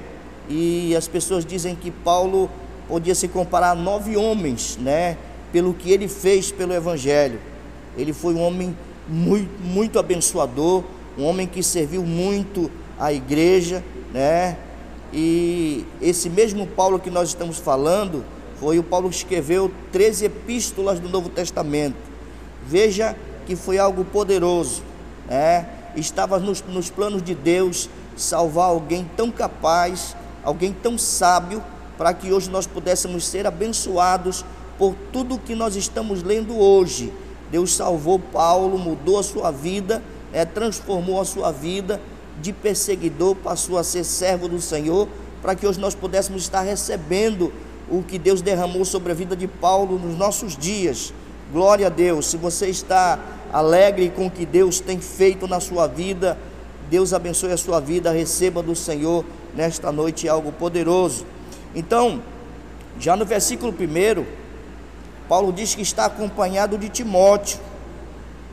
e 0.49 0.95
as 0.97 1.09
pessoas 1.09 1.45
dizem 1.45 1.75
que 1.75 1.91
Paulo 1.91 2.51
podia 2.89 3.15
se 3.15 3.29
comparar 3.29 3.71
a 3.71 3.75
nove 3.75 4.17
homens, 4.17 4.77
né? 4.77 5.17
Pelo 5.53 5.73
que 5.73 5.91
ele 5.91 6.09
fez 6.09 6.51
pelo 6.51 6.73
Evangelho. 6.73 7.41
Ele 7.97 8.13
foi 8.13 8.35
um 8.35 8.43
homem 8.43 8.77
muito, 9.09 9.51
muito 9.63 9.99
abençoador, 9.99 10.83
um 11.17 11.25
homem 11.25 11.47
que 11.47 11.63
serviu 11.63 12.03
muito 12.03 12.71
à 12.99 13.13
igreja, 13.13 13.83
né? 14.13 14.57
E 15.13 15.85
esse 16.01 16.29
mesmo 16.31 16.67
Paulo 16.67 16.99
que 16.99 17.11
nós 17.11 17.29
estamos 17.29 17.59
falando 17.59 18.25
foi 18.63 18.79
o 18.79 18.83
Paulo 18.85 19.11
que 19.11 19.17
escreveu 19.17 19.73
13 19.91 20.27
epístolas 20.27 21.01
do 21.01 21.09
Novo 21.09 21.29
Testamento. 21.29 21.97
Veja 22.65 23.17
que 23.45 23.57
foi 23.57 23.77
algo 23.77 24.05
poderoso, 24.05 24.85
né? 25.27 25.67
Estava 25.97 26.39
nos, 26.39 26.63
nos 26.63 26.89
planos 26.89 27.25
de 27.25 27.35
Deus 27.35 27.91
salvar 28.17 28.67
alguém 28.67 29.05
tão 29.17 29.33
capaz 29.33 30.15
alguém 30.45 30.73
tão 30.73 30.99
sábio, 30.99 31.63
para 31.97 32.13
que 32.13 32.33
hoje 32.33 32.51
nós 32.51 32.67
pudéssemos 32.67 33.27
ser 33.27 33.47
abençoados 33.47 34.45
por 34.79 34.95
tudo 35.13 35.39
que 35.39 35.55
nós 35.55 35.77
estamos 35.77 36.23
lendo 36.23 36.57
hoje. 36.57 37.13
Deus 37.51 37.75
salvou 37.75 38.19
Paulo, 38.19 38.79
mudou 38.79 39.19
a 39.19 39.25
sua 39.25 39.51
vida, 39.51 40.01
é, 40.33 40.45
transformou 40.45 41.21
a 41.21 41.25
sua 41.25 41.51
vida 41.51 42.01
de 42.41 42.53
perseguidor, 42.53 43.37
passou 43.37 43.77
a 43.77 43.85
ser 43.85 44.05
servo 44.05 44.49
do 44.49 44.61
Senhor, 44.61 45.07
para 45.41 45.55
que 45.55 45.67
hoje 45.67 45.79
nós 45.79 45.95
pudéssemos 45.95 46.43
estar 46.43 46.63
recebendo 46.63 47.53
o 47.91 48.03
que 48.03 48.19
Deus 48.19 48.43
derramou 48.43 48.85
sobre 48.85 49.13
a 49.13 49.15
vida 49.15 49.37
de 49.37 49.47
Paulo 49.47 49.99
nos 49.99 50.17
nossos 50.17 50.57
dias. 50.57 51.13
Glória 51.53 51.87
a 51.87 51.91
Deus. 51.91 52.27
Se 52.27 52.37
você 52.37 52.69
está 52.69 53.19
alegre 53.53 54.11
com 54.11 54.27
o 54.27 54.31
que 54.31 54.47
Deus 54.47 54.81
tem 54.81 54.99
feito 55.01 55.47
na 55.47 55.61
sua 55.61 55.87
vida, 55.87 56.39
Deus 56.89 57.13
abençoe 57.13 57.53
a 57.53 57.57
sua 57.57 57.81
vida, 57.81 58.11
receba 58.11 58.63
do 58.63 58.75
Senhor 58.75 59.25
nesta 59.55 59.93
noite 59.93 60.29
algo 60.29 60.53
poderoso. 60.53 61.27
Então, 61.75 62.23
já 62.99 63.17
no 63.17 63.25
versículo 63.25 63.73
1, 63.73 64.25
Paulo 65.29 65.53
diz 65.53 65.75
que 65.75 65.83
está 65.83 66.07
acompanhado 66.07 66.77
de 66.77 66.89
Timóteo, 66.89 67.59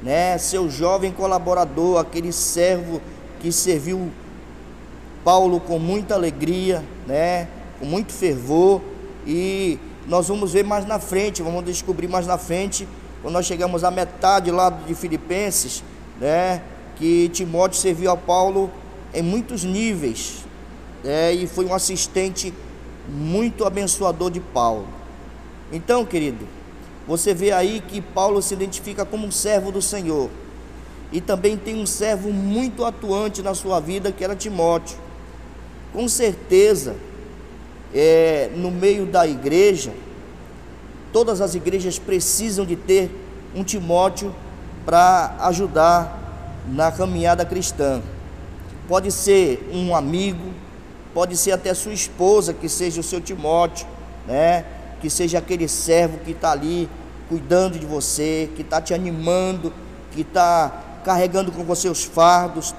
né, 0.01 0.37
seu 0.37 0.69
jovem 0.69 1.11
colaborador, 1.11 1.99
aquele 1.99 2.31
servo 2.31 3.01
que 3.41 3.51
serviu 3.51 4.09
Paulo 5.23 5.59
com 5.59 5.77
muita 5.77 6.15
alegria, 6.15 6.83
né, 7.05 7.47
com 7.79 7.85
muito 7.85 8.13
fervor, 8.13 8.81
e 9.29 9.77
nós 10.07 10.27
vamos 10.27 10.53
ver 10.53 10.63
mais 10.63 10.87
na 10.87 10.97
frente, 10.97 11.43
vamos 11.43 11.63
descobrir 11.63 12.07
mais 12.07 12.25
na 12.25 12.35
frente, 12.35 12.87
quando 13.21 13.35
nós 13.35 13.45
chegamos 13.45 13.83
à 13.83 13.91
metade 13.91 14.49
lá 14.49 14.71
de 14.71 14.95
Filipenses, 14.95 15.83
né, 16.19 16.63
que 16.95 17.29
Timóteo 17.29 17.79
serviu 17.79 18.09
a 18.09 18.17
Paulo 18.17 18.71
em 19.13 19.21
muitos 19.21 19.63
níveis, 19.63 20.43
é, 21.05 21.31
e 21.31 21.45
foi 21.45 21.65
um 21.65 21.75
assistente 21.75 22.51
muito 23.07 23.65
abençoador 23.65 24.31
de 24.31 24.39
Paulo. 24.39 24.87
Então, 25.71 26.03
querido, 26.03 26.47
você 27.07 27.31
vê 27.31 27.51
aí 27.51 27.83
que 27.87 28.01
Paulo 28.01 28.41
se 28.41 28.55
identifica 28.55 29.05
como 29.05 29.27
um 29.27 29.31
servo 29.31 29.71
do 29.71 29.81
Senhor. 29.81 30.31
E 31.11 31.21
também 31.21 31.55
tem 31.55 31.75
um 31.75 31.85
servo 31.85 32.31
muito 32.31 32.83
atuante 32.83 33.41
na 33.41 33.53
sua 33.53 33.79
vida, 33.79 34.11
que 34.11 34.23
era 34.23 34.35
Timóteo. 34.35 34.97
Com 35.93 36.07
certeza, 36.07 36.95
é, 37.93 38.49
no 38.55 38.71
meio 38.71 39.05
da 39.05 39.27
igreja, 39.27 39.91
todas 41.11 41.41
as 41.41 41.55
igrejas 41.55 41.97
precisam 41.97 42.65
de 42.65 42.75
ter 42.75 43.09
um 43.55 43.63
Timóteo 43.63 44.33
para 44.85 45.35
ajudar 45.41 46.63
na 46.67 46.91
caminhada 46.91 47.45
cristã. 47.45 48.01
Pode 48.87 49.11
ser 49.11 49.69
um 49.73 49.95
amigo, 49.95 50.51
pode 51.13 51.35
ser 51.37 51.51
até 51.51 51.73
sua 51.73 51.93
esposa, 51.93 52.53
que 52.53 52.69
seja 52.69 52.99
o 53.01 53.03
seu 53.03 53.21
Timóteo, 53.21 53.87
né? 54.27 54.65
Que 55.01 55.09
seja 55.09 55.37
aquele 55.37 55.67
servo 55.67 56.19
que 56.19 56.31
está 56.31 56.51
ali 56.51 56.89
cuidando 57.27 57.77
de 57.77 57.85
você, 57.85 58.49
que 58.55 58.61
está 58.61 58.81
te 58.81 58.93
animando, 58.93 59.71
que 60.11 60.21
está 60.21 61.01
carregando 61.05 61.51
com 61.51 61.63
você 61.63 61.87
os 61.87 62.03
fardos, 62.03 62.73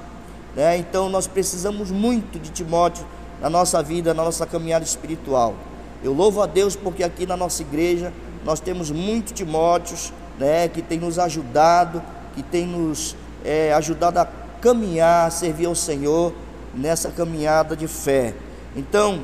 né? 0.55 0.77
Então 0.77 1.09
nós 1.09 1.27
precisamos 1.27 1.91
muito 1.91 2.39
de 2.39 2.51
Timóteo 2.51 3.05
na 3.41 3.49
nossa 3.49 3.83
vida, 3.83 4.13
na 4.13 4.25
nossa 4.25 4.47
caminhada 4.47 4.85
espiritual. 4.85 5.55
Eu 6.03 6.13
louvo 6.13 6.43
a 6.43 6.47
Deus 6.47 6.77
porque 6.77 7.03
aqui 7.03 7.27
na 7.27 7.37
nossa 7.37 7.63
igreja 7.63 8.13
nós 8.45 8.61
temos 8.61 8.91
muitos 8.91 9.33
Timóteos, 9.33 10.13
né? 10.39 10.69
Que 10.69 10.83
tem 10.83 10.99
nos 10.99 11.19
ajudado, 11.19 12.03
que 12.35 12.43
tem 12.43 12.67
nos 12.67 13.17
é, 13.45 13.73
ajudado 13.75 14.19
a 14.19 14.29
caminhar, 14.61 15.27
a 15.27 15.31
servir 15.31 15.67
ao 15.67 15.75
Senhor 15.75 16.33
nessa 16.75 17.11
caminhada 17.11 17.77
de 17.77 17.87
fé. 17.87 18.35
Então, 18.77 19.21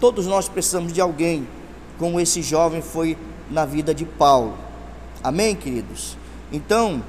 todos 0.00 0.26
nós 0.26 0.48
precisamos 0.48 0.92
de 0.92 1.00
alguém 1.00 1.46
como 1.98 2.20
esse 2.20 2.42
jovem 2.42 2.80
foi 2.80 3.18
na 3.50 3.64
vida 3.64 3.94
de 3.94 4.04
Paulo. 4.04 4.54
Amém, 5.22 5.54
queridos? 5.54 6.16
Então, 6.52 7.02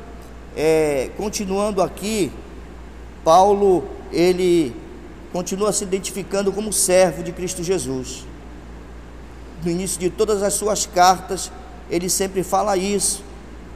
é, 0.55 1.11
continuando 1.15 1.81
aqui, 1.81 2.31
Paulo, 3.23 3.83
ele 4.11 4.75
continua 5.31 5.71
se 5.71 5.83
identificando 5.83 6.51
como 6.51 6.73
servo 6.73 7.23
de 7.23 7.31
Cristo 7.31 7.63
Jesus. 7.63 8.25
No 9.63 9.69
início 9.69 9.99
de 9.99 10.09
todas 10.09 10.41
as 10.41 10.53
suas 10.53 10.85
cartas, 10.85 11.51
ele 11.89 12.09
sempre 12.09 12.43
fala 12.43 12.77
isso. 12.77 13.23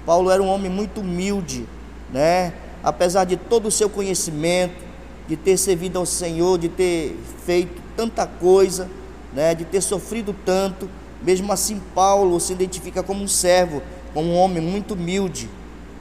Paulo 0.06 0.30
era 0.30 0.42
um 0.42 0.48
homem 0.48 0.72
muito 0.72 1.02
humilde, 1.02 1.66
né? 2.12 2.54
Apesar 2.84 3.26
de 3.26 3.38
todo 3.38 3.68
o 3.68 3.72
seu 3.72 3.90
conhecimento, 3.90 4.84
de 5.28 5.38
ter 5.38 5.58
servido 5.58 6.00
ao 6.00 6.06
Senhor, 6.06 6.58
de 6.58 6.70
ter 6.70 7.18
feito 7.46 7.82
tanta 7.96 8.26
coisa, 8.26 8.90
né, 9.34 9.56
de 9.56 9.66
ter 9.66 9.82
sofrido 9.82 10.36
tanto. 10.46 10.90
Mesmo 11.22 11.52
assim, 11.54 11.82
Paulo 11.96 12.40
se 12.40 12.52
identifica 12.52 13.02
como 13.02 13.24
um 13.24 13.28
servo, 13.28 13.82
como 14.14 14.30
um 14.30 14.38
homem 14.38 14.62
muito 14.62 14.94
humilde. 14.94 15.50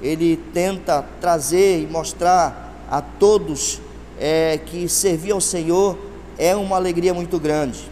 Ele 0.00 0.36
tenta 0.52 1.04
trazer 1.20 1.82
e 1.82 1.86
mostrar 1.86 2.74
a 2.90 3.00
todos 3.00 3.80
é, 4.22 4.56
que 4.64 4.88
servir 4.88 5.32
ao 5.32 5.40
Senhor 5.40 5.98
é 6.38 6.54
uma 6.54 6.76
alegria 6.76 7.12
muito 7.12 7.40
grande. 7.40 7.90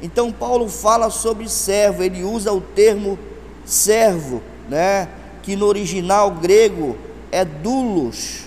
Então, 0.00 0.30
Paulo 0.30 0.68
fala 0.68 1.10
sobre 1.10 1.48
servo, 1.48 2.04
ele 2.04 2.22
usa 2.22 2.52
o 2.52 2.60
termo 2.60 3.18
servo, 3.64 4.40
né, 4.68 5.08
que 5.42 5.56
no 5.56 5.66
original 5.66 6.30
grego 6.30 6.96
é 7.32 7.44
dulos, 7.44 8.44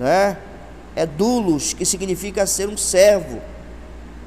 né? 0.00 0.38
é 0.96 1.04
dulos, 1.04 1.74
que 1.74 1.84
significa 1.84 2.46
ser 2.46 2.68
um 2.68 2.78
servo. 2.78 3.42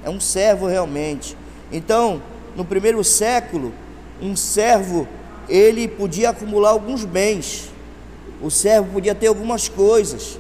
É 0.03 0.10
um 0.10 0.20
servo 0.20 0.67
realmente. 0.67 1.36
Então, 1.72 2.22
no 2.56 2.63
primeiro 2.63 3.03
século, 3.03 3.74
um 4.22 4.36
servo 4.36 5.08
ele 5.50 5.88
podia 5.88 6.29
acumular 6.29 6.70
alguns 6.70 7.03
bens. 7.03 7.70
O 8.41 8.51
servo 8.51 8.94
podia 8.94 9.15
ter 9.15 9.27
algumas 9.27 9.67
coisas. 9.67 10.38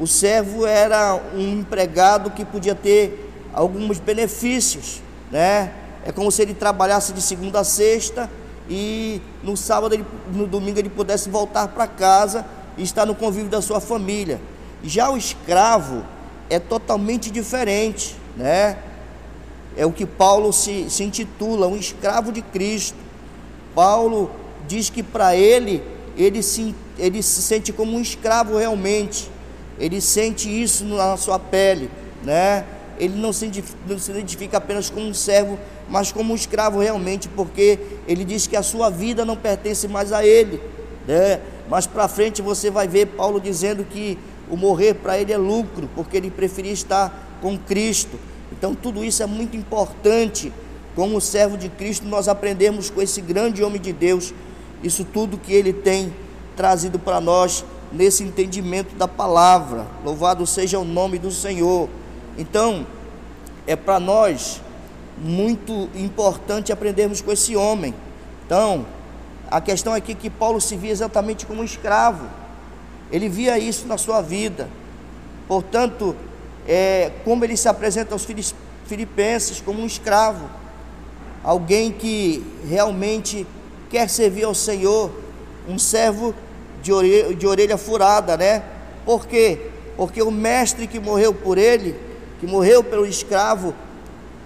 O 0.00 0.06
servo 0.06 0.66
era 0.66 1.20
um 1.34 1.60
empregado 1.60 2.30
que 2.30 2.44
podia 2.44 2.74
ter 2.74 3.30
alguns 3.52 3.98
benefícios. 4.00 5.02
né? 5.30 5.72
É 6.04 6.10
como 6.10 6.32
se 6.32 6.40
ele 6.40 6.54
trabalhasse 6.54 7.12
de 7.12 7.20
segunda 7.20 7.60
a 7.60 7.64
sexta 7.64 8.28
e 8.68 9.20
no 9.42 9.56
sábado, 9.56 9.94
ele, 9.94 10.06
no 10.32 10.46
domingo, 10.46 10.78
ele 10.78 10.88
pudesse 10.88 11.28
voltar 11.28 11.68
para 11.68 11.86
casa 11.86 12.46
e 12.78 12.82
estar 12.82 13.04
no 13.04 13.14
convívio 13.14 13.50
da 13.50 13.60
sua 13.60 13.80
família. 13.80 14.40
Já 14.82 15.10
o 15.10 15.16
escravo 15.16 16.04
é 16.48 16.58
totalmente 16.58 17.30
diferente, 17.30 18.16
né? 18.36 18.78
É 19.76 19.84
o 19.86 19.92
que 19.92 20.06
Paulo 20.06 20.52
se, 20.52 20.88
se 20.90 21.04
intitula, 21.04 21.66
um 21.66 21.76
escravo 21.76 22.32
de 22.32 22.42
Cristo. 22.42 22.96
Paulo 23.74 24.30
diz 24.66 24.90
que 24.90 25.02
para 25.02 25.36
ele, 25.36 25.82
ele 26.16 26.42
se, 26.42 26.74
ele 26.98 27.22
se 27.22 27.42
sente 27.42 27.72
como 27.72 27.96
um 27.96 28.00
escravo 28.00 28.56
realmente. 28.56 29.29
Ele 29.80 30.00
sente 30.00 30.48
isso 30.48 30.84
na 30.84 31.16
sua 31.16 31.38
pele, 31.38 31.90
né? 32.22 32.64
Ele 32.98 33.18
não 33.18 33.32
se, 33.32 33.50
não 33.88 33.98
se 33.98 34.10
identifica 34.10 34.58
apenas 34.58 34.90
como 34.90 35.06
um 35.06 35.14
servo, 35.14 35.58
mas 35.88 36.12
como 36.12 36.34
um 36.34 36.36
escravo 36.36 36.78
realmente, 36.78 37.28
porque 37.28 37.78
ele 38.06 38.24
diz 38.24 38.46
que 38.46 38.54
a 38.54 38.62
sua 38.62 38.90
vida 38.90 39.24
não 39.24 39.36
pertence 39.36 39.88
mais 39.88 40.12
a 40.12 40.24
ele. 40.24 40.60
Né? 41.08 41.40
Mas 41.68 41.86
para 41.86 42.06
frente 42.08 42.42
você 42.42 42.70
vai 42.70 42.86
ver 42.86 43.06
Paulo 43.06 43.40
dizendo 43.40 43.84
que 43.84 44.18
o 44.50 44.56
morrer 44.56 44.94
para 44.94 45.18
ele 45.18 45.32
é 45.32 45.38
lucro, 45.38 45.88
porque 45.94 46.18
ele 46.18 46.30
preferia 46.30 46.72
estar 46.72 47.38
com 47.40 47.56
Cristo. 47.56 48.18
Então 48.52 48.74
tudo 48.74 49.02
isso 49.02 49.22
é 49.22 49.26
muito 49.26 49.56
importante. 49.56 50.52
Como 50.94 51.20
servo 51.20 51.56
de 51.56 51.70
Cristo, 51.70 52.06
nós 52.06 52.28
aprendemos 52.28 52.90
com 52.90 53.00
esse 53.00 53.22
grande 53.22 53.64
homem 53.64 53.80
de 53.80 53.92
Deus, 53.92 54.34
isso 54.82 55.04
tudo 55.04 55.38
que 55.38 55.54
ele 55.54 55.72
tem 55.72 56.12
trazido 56.54 56.98
para 56.98 57.20
nós 57.20 57.64
nesse 57.92 58.22
entendimento 58.22 58.94
da 58.94 59.08
palavra. 59.08 59.86
Louvado 60.04 60.46
seja 60.46 60.78
o 60.78 60.84
nome 60.84 61.18
do 61.18 61.30
Senhor. 61.30 61.88
Então, 62.38 62.86
é 63.66 63.76
para 63.76 64.00
nós 64.00 64.60
muito 65.18 65.88
importante 65.94 66.72
aprendermos 66.72 67.20
com 67.20 67.30
esse 67.30 67.56
homem. 67.56 67.94
Então, 68.46 68.86
a 69.50 69.60
questão 69.60 69.92
aqui 69.92 70.12
é 70.12 70.14
que 70.14 70.30
Paulo 70.30 70.60
se 70.60 70.76
via 70.76 70.90
exatamente 70.90 71.44
como 71.44 71.60
um 71.60 71.64
escravo. 71.64 72.26
Ele 73.10 73.28
via 73.28 73.58
isso 73.58 73.86
na 73.86 73.98
sua 73.98 74.22
vida. 74.22 74.68
Portanto, 75.48 76.14
é, 76.66 77.10
como 77.24 77.44
ele 77.44 77.56
se 77.56 77.68
apresenta 77.68 78.14
aos 78.14 78.26
filipenses 78.86 79.60
como 79.60 79.82
um 79.82 79.86
escravo, 79.86 80.48
alguém 81.42 81.90
que 81.90 82.44
realmente 82.68 83.46
quer 83.88 84.08
servir 84.08 84.44
ao 84.44 84.54
Senhor, 84.54 85.10
um 85.68 85.78
servo 85.78 86.34
de 86.82 86.92
orelha, 86.92 87.34
de 87.34 87.46
orelha 87.46 87.76
furada, 87.76 88.36
né? 88.36 88.62
Por 89.04 89.26
quê? 89.26 89.58
Porque 89.96 90.22
o 90.22 90.30
mestre 90.30 90.86
que 90.86 90.98
morreu 90.98 91.34
por 91.34 91.58
ele, 91.58 91.94
que 92.38 92.46
morreu 92.46 92.82
pelo 92.82 93.06
escravo, 93.06 93.74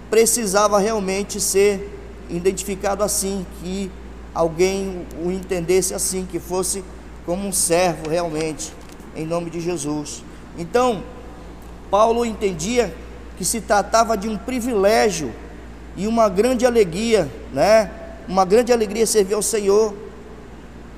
precisava 0.09 0.79
realmente 0.79 1.39
ser 1.39 1.91
identificado 2.29 3.03
assim, 3.03 3.45
que 3.61 3.91
alguém 4.33 5.05
o 5.23 5.31
entendesse 5.31 5.93
assim, 5.93 6.27
que 6.29 6.39
fosse 6.39 6.83
como 7.25 7.47
um 7.47 7.51
servo 7.51 8.09
realmente, 8.09 8.73
em 9.15 9.25
nome 9.25 9.49
de 9.49 9.59
Jesus. 9.59 10.23
Então, 10.57 11.03
Paulo 11.89 12.25
entendia 12.25 12.93
que 13.37 13.45
se 13.45 13.61
tratava 13.61 14.17
de 14.17 14.27
um 14.27 14.37
privilégio 14.37 15.31
e 15.95 16.07
uma 16.07 16.29
grande 16.29 16.65
alegria, 16.65 17.29
né? 17.53 17.91
Uma 18.27 18.45
grande 18.45 18.73
alegria 18.73 19.05
servir 19.05 19.33
ao 19.33 19.41
Senhor. 19.41 19.93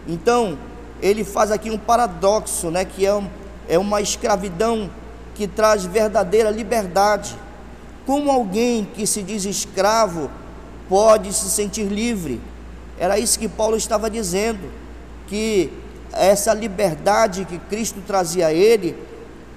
Então, 0.08 0.58
ele 1.02 1.24
faz 1.24 1.52
aqui 1.52 1.70
um 1.70 1.78
paradoxo, 1.78 2.72
né? 2.72 2.86
Que 2.86 3.06
é, 3.06 3.14
um, 3.14 3.28
é 3.68 3.78
uma 3.78 4.02
escravidão 4.02 4.90
que 5.36 5.48
traz 5.48 5.86
verdadeira 5.86 6.50
liberdade. 6.50 7.36
Como 8.06 8.32
alguém 8.32 8.86
que 8.86 9.06
se 9.06 9.22
diz 9.22 9.46
escravo 9.46 10.30
pode 10.90 11.34
se 11.34 11.50
sentir 11.50 11.84
livre? 11.84 12.42
Era 12.98 13.20
isso 13.20 13.38
que 13.38 13.48
Paulo 13.48 13.78
estava 13.78 14.10
dizendo, 14.10 14.72
que 15.28 15.72
essa 16.14 16.54
liberdade 16.54 17.46
que 17.46 17.60
Cristo 17.60 18.02
trazia 18.06 18.48
a 18.48 18.54
ele 18.54 18.96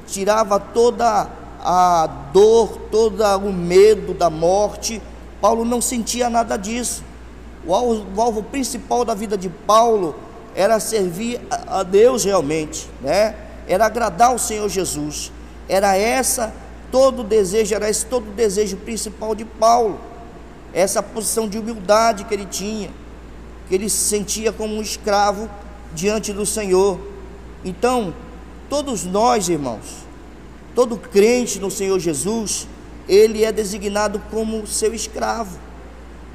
tirava 0.06 0.58
toda 0.58 1.28
a 1.62 2.06
dor, 2.32 2.76
todo 2.90 3.22
o 3.22 3.52
medo 3.52 4.12
da 4.12 4.28
morte. 4.28 5.00
Paulo 5.40 5.64
não 5.64 5.80
sentia 5.80 6.28
nada 6.28 6.56
disso. 6.56 7.04
O 7.64 7.74
alvo, 7.74 8.06
o 8.16 8.20
alvo 8.20 8.42
principal 8.42 9.04
da 9.04 9.14
vida 9.14 9.36
de 9.36 9.48
Paulo 9.48 10.14
era 10.54 10.80
servir 10.80 11.40
a 11.50 11.82
Deus 11.82 12.24
realmente, 12.24 12.88
né? 13.00 13.34
Era 13.66 13.86
agradar 13.86 14.34
o 14.34 14.38
Senhor 14.38 14.68
Jesus. 14.68 15.32
Era 15.68 15.96
essa 15.96 16.52
todo 16.90 17.20
o 17.20 17.24
desejo, 17.24 17.74
era 17.74 17.88
esse 17.88 18.04
todo 18.06 18.28
o 18.28 18.32
desejo 18.32 18.76
principal 18.78 19.34
de 19.34 19.44
Paulo. 19.44 20.00
Essa 20.72 21.02
posição 21.02 21.48
de 21.48 21.58
humildade 21.58 22.24
que 22.24 22.34
ele 22.34 22.46
tinha, 22.46 22.90
que 23.68 23.74
ele 23.74 23.88
se 23.88 24.08
sentia 24.08 24.52
como 24.52 24.74
um 24.74 24.82
escravo 24.82 25.48
diante 25.94 26.32
do 26.32 26.46
Senhor. 26.46 27.00
Então, 27.64 28.14
todos 28.68 29.04
nós, 29.04 29.48
irmãos, 29.48 30.06
todo 30.74 30.96
crente 30.96 31.58
no 31.58 31.70
Senhor 31.70 31.98
Jesus, 31.98 32.66
ele 33.08 33.44
é 33.44 33.50
designado 33.50 34.20
como 34.30 34.66
seu 34.66 34.94
escravo, 34.94 35.58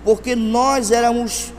porque 0.03 0.35
nós 0.35 0.91
éramos 0.91 1.53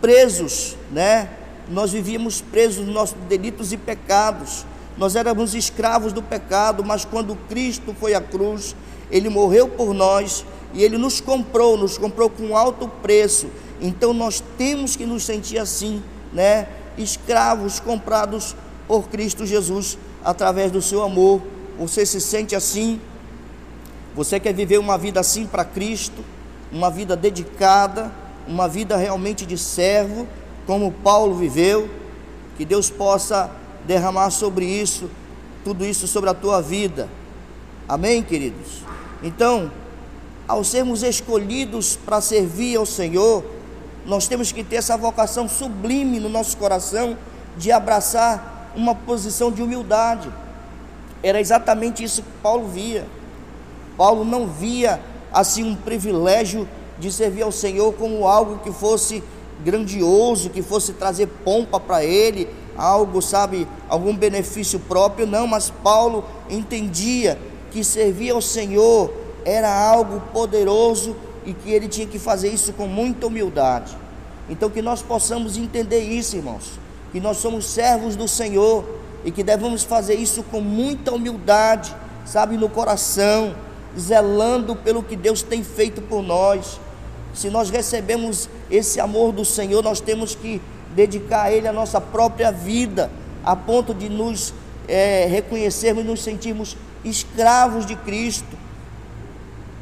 presos, 0.00 0.76
né? 0.92 1.28
Nós 1.70 1.92
vivíamos 1.92 2.40
presos 2.40 2.84
nos 2.84 2.94
nossos 2.94 3.16
delitos 3.28 3.72
e 3.72 3.76
pecados. 3.76 4.66
Nós 4.98 5.14
éramos 5.14 5.54
escravos 5.54 6.12
do 6.12 6.20
pecado, 6.20 6.84
mas 6.84 7.04
quando 7.04 7.36
Cristo 7.48 7.94
foi 7.98 8.12
à 8.12 8.20
cruz, 8.20 8.74
ele 9.10 9.28
morreu 9.28 9.68
por 9.68 9.94
nós 9.94 10.44
e 10.74 10.82
ele 10.82 10.98
nos 10.98 11.20
comprou, 11.20 11.76
nos 11.76 11.96
comprou 11.96 12.28
com 12.28 12.56
alto 12.56 12.88
preço. 13.00 13.48
Então 13.80 14.12
nós 14.12 14.42
temos 14.58 14.96
que 14.96 15.06
nos 15.06 15.22
sentir 15.24 15.58
assim, 15.58 16.02
né? 16.32 16.66
Escravos 16.98 17.78
comprados 17.78 18.54
por 18.88 19.08
Cristo 19.08 19.46
Jesus 19.46 19.96
através 20.24 20.72
do 20.72 20.82
seu 20.82 21.02
amor. 21.02 21.40
Você 21.78 22.04
se 22.04 22.20
sente 22.20 22.56
assim? 22.56 23.00
Você 24.14 24.40
quer 24.40 24.52
viver 24.52 24.78
uma 24.78 24.98
vida 24.98 25.20
assim 25.20 25.46
para 25.46 25.64
Cristo? 25.64 26.24
Uma 26.72 26.90
vida 26.90 27.16
dedicada, 27.16 28.12
uma 28.46 28.68
vida 28.68 28.96
realmente 28.96 29.46
de 29.46 29.56
servo, 29.56 30.26
como 30.70 30.92
Paulo 30.92 31.34
viveu? 31.34 31.90
Que 32.56 32.64
Deus 32.64 32.88
possa 32.88 33.50
derramar 33.88 34.30
sobre 34.30 34.64
isso, 34.64 35.10
tudo 35.64 35.84
isso 35.84 36.06
sobre 36.06 36.30
a 36.30 36.34
tua 36.34 36.62
vida. 36.62 37.08
Amém, 37.88 38.22
queridos? 38.22 38.84
Então, 39.20 39.68
ao 40.46 40.62
sermos 40.62 41.02
escolhidos 41.02 41.96
para 41.96 42.20
servir 42.20 42.76
ao 42.76 42.86
Senhor, 42.86 43.44
nós 44.06 44.28
temos 44.28 44.52
que 44.52 44.62
ter 44.62 44.76
essa 44.76 44.96
vocação 44.96 45.48
sublime 45.48 46.20
no 46.20 46.28
nosso 46.28 46.56
coração 46.56 47.18
de 47.56 47.72
abraçar 47.72 48.70
uma 48.76 48.94
posição 48.94 49.50
de 49.50 49.64
humildade. 49.64 50.32
Era 51.20 51.40
exatamente 51.40 52.04
isso 52.04 52.22
que 52.22 52.30
Paulo 52.40 52.68
via. 52.68 53.08
Paulo 53.96 54.24
não 54.24 54.46
via 54.46 55.00
assim 55.32 55.64
um 55.64 55.74
privilégio 55.74 56.68
de 56.96 57.10
servir 57.10 57.42
ao 57.42 57.50
Senhor 57.50 57.92
como 57.94 58.24
algo 58.24 58.60
que 58.60 58.70
fosse 58.70 59.20
grandioso, 59.64 60.50
que 60.50 60.62
fosse 60.62 60.92
trazer 60.92 61.26
pompa 61.44 61.78
para 61.78 62.04
ele, 62.04 62.48
algo, 62.76 63.20
sabe, 63.20 63.66
algum 63.88 64.16
benefício 64.16 64.78
próprio, 64.78 65.26
não, 65.26 65.46
mas 65.46 65.70
Paulo 65.70 66.24
entendia 66.48 67.38
que 67.70 67.84
servir 67.84 68.30
ao 68.30 68.40
Senhor 68.40 69.12
era 69.44 69.72
algo 69.72 70.20
poderoso 70.32 71.16
e 71.44 71.52
que 71.52 71.70
ele 71.70 71.88
tinha 71.88 72.06
que 72.06 72.18
fazer 72.18 72.48
isso 72.48 72.72
com 72.72 72.86
muita 72.86 73.26
humildade. 73.26 73.96
Então 74.48 74.68
que 74.68 74.82
nós 74.82 75.02
possamos 75.02 75.56
entender 75.56 76.00
isso, 76.00 76.36
irmãos, 76.36 76.72
que 77.12 77.20
nós 77.20 77.36
somos 77.36 77.66
servos 77.66 78.16
do 78.16 78.26
Senhor 78.26 78.84
e 79.24 79.30
que 79.30 79.42
devemos 79.42 79.82
fazer 79.82 80.14
isso 80.14 80.42
com 80.42 80.60
muita 80.60 81.12
humildade, 81.12 81.94
sabe, 82.24 82.56
no 82.56 82.68
coração, 82.68 83.54
zelando 83.98 84.74
pelo 84.76 85.02
que 85.02 85.16
Deus 85.16 85.42
tem 85.42 85.62
feito 85.62 86.00
por 86.02 86.22
nós. 86.22 86.80
Se 87.34 87.48
nós 87.48 87.70
recebemos 87.70 88.48
esse 88.70 89.00
amor 89.00 89.32
do 89.32 89.44
Senhor, 89.44 89.82
nós 89.82 90.00
temos 90.00 90.34
que 90.34 90.60
dedicar 90.94 91.42
a 91.42 91.52
Ele 91.52 91.68
a 91.68 91.72
nossa 91.72 92.00
própria 92.00 92.50
vida, 92.50 93.10
a 93.44 93.54
ponto 93.54 93.94
de 93.94 94.08
nos 94.08 94.52
é, 94.88 95.26
reconhecermos 95.26 96.04
e 96.04 96.06
nos 96.06 96.22
sentirmos 96.22 96.76
escravos 97.04 97.86
de 97.86 97.96
Cristo. 97.96 98.58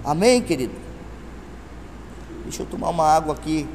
Amém, 0.04 0.42
querido? 0.42 0.74
Deixa 2.44 2.62
eu 2.62 2.66
tomar 2.66 2.90
uma 2.90 3.06
água 3.06 3.34
aqui. 3.34 3.68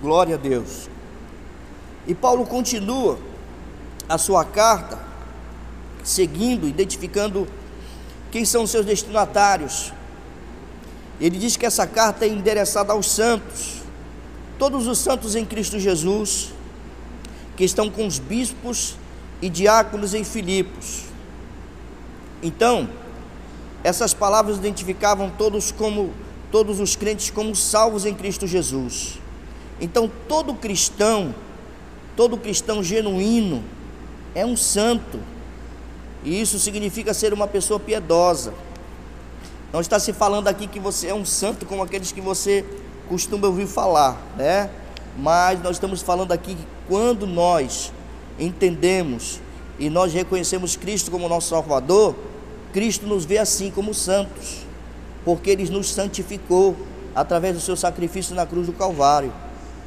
Glória 0.00 0.36
a 0.36 0.38
Deus. 0.38 0.88
E 2.06 2.14
Paulo 2.14 2.46
continua 2.46 3.18
a 4.08 4.16
sua 4.16 4.44
carta, 4.44 4.98
seguindo, 6.02 6.66
identificando 6.66 7.46
quem 8.30 8.44
são 8.44 8.66
seus 8.66 8.84
destinatários. 8.84 9.92
Ele 11.20 11.38
diz 11.38 11.56
que 11.56 11.66
essa 11.66 11.86
carta 11.86 12.24
é 12.24 12.28
endereçada 12.28 12.92
aos 12.92 13.10
santos, 13.10 13.82
todos 14.58 14.86
os 14.86 14.98
santos 14.98 15.34
em 15.34 15.44
Cristo 15.44 15.78
Jesus, 15.78 16.52
que 17.56 17.64
estão 17.64 17.90
com 17.90 18.06
os 18.06 18.18
bispos 18.18 18.96
e 19.42 19.48
diáconos 19.48 20.14
em 20.14 20.22
Filipos. 20.22 21.04
Então, 22.42 22.88
essas 23.82 24.14
palavras 24.14 24.58
identificavam 24.58 25.30
todos 25.30 25.72
como 25.72 26.12
todos 26.50 26.80
os 26.80 26.96
crentes 26.96 27.30
como 27.30 27.54
salvos 27.54 28.06
em 28.06 28.14
Cristo 28.14 28.46
Jesus. 28.46 29.18
Então, 29.80 30.10
todo 30.26 30.54
cristão, 30.54 31.34
todo 32.16 32.36
cristão 32.36 32.82
genuíno 32.82 33.62
é 34.34 34.44
um 34.44 34.56
santo. 34.56 35.18
E 36.24 36.40
isso 36.40 36.58
significa 36.58 37.14
ser 37.14 37.32
uma 37.32 37.46
pessoa 37.46 37.78
piedosa. 37.78 38.52
Não 39.72 39.80
está 39.80 39.98
se 39.98 40.12
falando 40.12 40.48
aqui 40.48 40.66
que 40.66 40.80
você 40.80 41.08
é 41.08 41.14
um 41.14 41.24
santo 41.24 41.66
como 41.66 41.82
aqueles 41.82 42.10
que 42.10 42.20
você 42.20 42.64
costuma 43.08 43.46
ouvir 43.46 43.66
falar, 43.66 44.20
né? 44.36 44.70
Mas 45.16 45.62
nós 45.62 45.76
estamos 45.76 46.00
falando 46.02 46.32
aqui 46.32 46.54
que 46.54 46.66
quando 46.86 47.26
nós 47.26 47.92
entendemos 48.38 49.40
e 49.78 49.90
nós 49.90 50.12
reconhecemos 50.12 50.76
Cristo 50.76 51.10
como 51.10 51.28
nosso 51.28 51.48
Salvador, 51.48 52.14
Cristo 52.72 53.06
nos 53.06 53.24
vê 53.24 53.38
assim 53.38 53.70
como 53.70 53.92
santos, 53.92 54.66
porque 55.24 55.50
Ele 55.50 55.68
nos 55.70 55.90
santificou 55.92 56.76
através 57.14 57.54
do 57.54 57.60
seu 57.60 57.76
sacrifício 57.76 58.34
na 58.34 58.46
cruz 58.46 58.66
do 58.66 58.72
Calvário. 58.72 59.32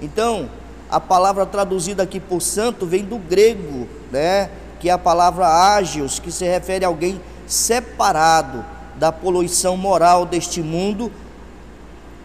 Então, 0.01 0.49
a 0.89 0.99
palavra 0.99 1.45
traduzida 1.45 2.03
aqui 2.03 2.19
por 2.19 2.41
santo 2.41 2.85
vem 2.85 3.03
do 3.03 3.17
grego, 3.17 3.87
né? 4.11 4.49
Que 4.81 4.89
é 4.89 4.91
a 4.91 4.97
palavra 4.97 5.47
ágios, 5.47 6.19
que 6.19 6.31
se 6.31 6.43
refere 6.43 6.83
a 6.83 6.89
alguém 6.89 7.21
separado 7.45 8.65
da 8.95 9.11
poluição 9.11 9.77
moral 9.77 10.25
deste 10.25 10.61
mundo 10.61 11.11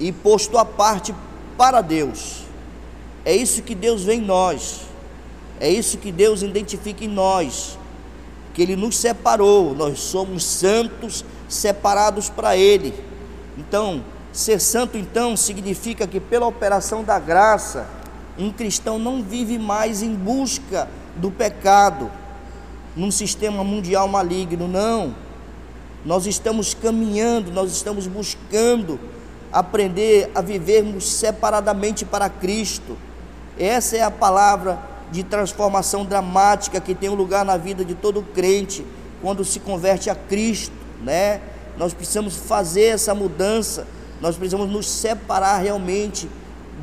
e 0.00 0.10
posto 0.10 0.58
à 0.58 0.64
parte 0.64 1.14
para 1.56 1.80
Deus. 1.80 2.44
É 3.24 3.34
isso 3.36 3.62
que 3.62 3.74
Deus 3.74 4.04
vê 4.04 4.14
em 4.14 4.20
nós. 4.20 4.80
É 5.60 5.70
isso 5.70 5.98
que 5.98 6.10
Deus 6.10 6.42
identifica 6.42 7.04
em 7.04 7.08
nós. 7.08 7.78
Que 8.54 8.62
Ele 8.62 8.74
nos 8.74 8.96
separou. 8.96 9.74
Nós 9.74 10.00
somos 10.00 10.44
santos, 10.44 11.24
separados 11.48 12.30
para 12.30 12.56
Ele. 12.56 12.94
Então, 13.58 14.02
ser 14.32 14.60
santo 14.60 14.96
então 14.96 15.36
significa 15.36 16.06
que 16.06 16.20
pela 16.20 16.46
operação 16.46 17.04
da 17.04 17.18
graça, 17.18 17.86
um 18.38 18.50
cristão 18.50 18.98
não 18.98 19.22
vive 19.22 19.58
mais 19.58 20.02
em 20.02 20.14
busca 20.14 20.88
do 21.16 21.30
pecado 21.30 22.10
num 22.96 23.11
sistema 23.11 23.62
mundial 23.62 24.09
maligno, 24.09 24.66
não. 24.66 25.14
Nós 26.04 26.26
estamos 26.26 26.72
caminhando, 26.72 27.52
nós 27.52 27.70
estamos 27.70 28.06
buscando 28.06 28.98
aprender 29.52 30.30
a 30.35 30.40
vivermos 30.40 31.06
separadamente 31.06 32.04
para 32.04 32.28
Cristo. 32.28 32.96
Essa 33.59 33.96
é 33.96 34.02
a 34.02 34.11
palavra 34.11 34.78
de 35.11 35.22
transformação 35.22 36.04
dramática 36.04 36.80
que 36.80 36.94
tem 36.94 37.09
lugar 37.11 37.44
na 37.44 37.56
vida 37.56 37.85
de 37.85 37.94
todo 37.94 38.22
crente 38.22 38.85
quando 39.22 39.44
se 39.44 39.61
converte 39.61 40.11
a 40.11 40.14
Cristo, 40.14 40.74
né? 41.02 41.40
Nós 41.76 41.92
precisamos 41.92 42.37
fazer 42.37 42.87
essa 42.87 43.14
mudança, 43.14 43.87
nós 44.20 44.37
precisamos 44.37 44.70
nos 44.70 44.88
separar 44.88 45.59
realmente 45.59 46.28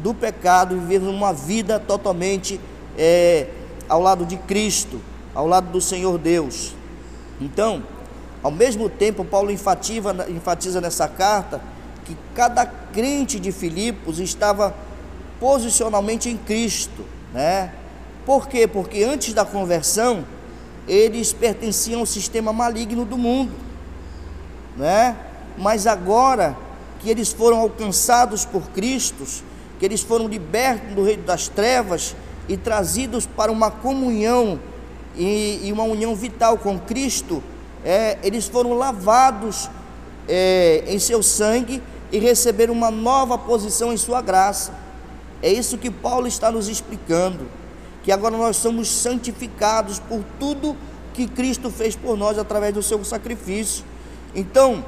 do 0.02 0.14
pecado 0.14 0.76
e 0.76 0.80
viver 0.80 1.08
uma 1.08 1.34
vida 1.34 1.80
totalmente 1.80 2.60
é, 2.98 3.48
ao 3.88 4.02
lado 4.02 4.26
de 4.26 4.38
Cristo, 4.38 5.00
ao 5.34 5.48
lado 5.48 5.72
do 5.72 5.82
Senhor 5.82 6.18
Deus. 6.18 6.74
Então, 7.40 7.84
ao 8.42 8.52
mesmo 8.52 8.90
tempo, 8.90 9.24
Paulo 9.24 9.52
enfatiza, 9.52 10.14
enfatiza 10.30 10.82
nessa 10.82 11.08
carta 11.08 11.62
que 12.06 12.18
cada 12.36 12.66
crente 12.66 13.40
de 13.40 13.52
Filipos 13.52 14.20
estava 14.20 14.76
posicionalmente 15.40 16.30
em 16.30 16.38
Cristo, 16.38 17.06
né? 17.34 17.74
Por 18.26 18.48
quê? 18.48 18.68
Porque 18.68 19.04
antes 19.04 19.34
da 19.34 19.44
conversão, 19.44 20.26
eles 20.88 21.34
pertenciam 21.34 22.02
ao 22.02 22.06
sistema 22.06 22.54
maligno 22.54 23.06
do 23.06 23.18
mundo, 23.18 23.54
né? 24.78 25.16
Mas 25.58 25.88
agora 25.88 26.56
que 27.00 27.10
eles 27.10 27.32
foram 27.32 27.60
alcançados 27.60 28.46
por 28.46 28.62
Cristo, 28.70 29.26
que 29.80 29.86
eles 29.86 30.02
foram 30.02 30.28
libertos 30.28 30.94
do 30.94 31.04
reino 31.04 31.24
das 31.24 31.48
trevas 31.48 32.16
e 32.48 32.58
trazidos 32.58 33.26
para 33.26 33.52
uma 33.52 33.70
comunhão 33.72 34.60
e, 35.16 35.60
e 35.64 35.72
uma 35.72 35.84
união 35.84 36.16
vital 36.16 36.58
com 36.58 36.80
Cristo, 36.80 37.44
é, 37.84 38.18
eles 38.24 38.48
foram 38.48 38.74
lavados 38.74 39.70
é, 40.28 40.84
em 40.88 41.00
seu 41.00 41.22
sangue 41.22 41.82
e 42.12 42.20
receberam 42.20 42.74
uma 42.74 42.92
nova 42.92 43.38
posição 43.38 43.92
em 43.92 43.98
sua 43.98 44.22
graça. 44.22 44.74
É 45.42 45.52
isso 45.52 45.78
que 45.78 45.92
Paulo 45.92 46.28
está 46.28 46.52
nos 46.52 46.68
explicando, 46.68 47.48
que 48.04 48.12
agora 48.12 48.38
nós 48.38 48.58
somos 48.58 48.88
santificados 48.88 50.00
por 50.00 50.24
tudo 50.40 50.76
que 51.14 51.28
Cristo 51.28 51.70
fez 51.70 51.96
por 51.96 52.18
nós 52.18 52.38
através 52.38 52.74
do 52.74 52.82
seu 52.82 53.04
sacrifício. 53.04 53.84
Então, 54.34 54.84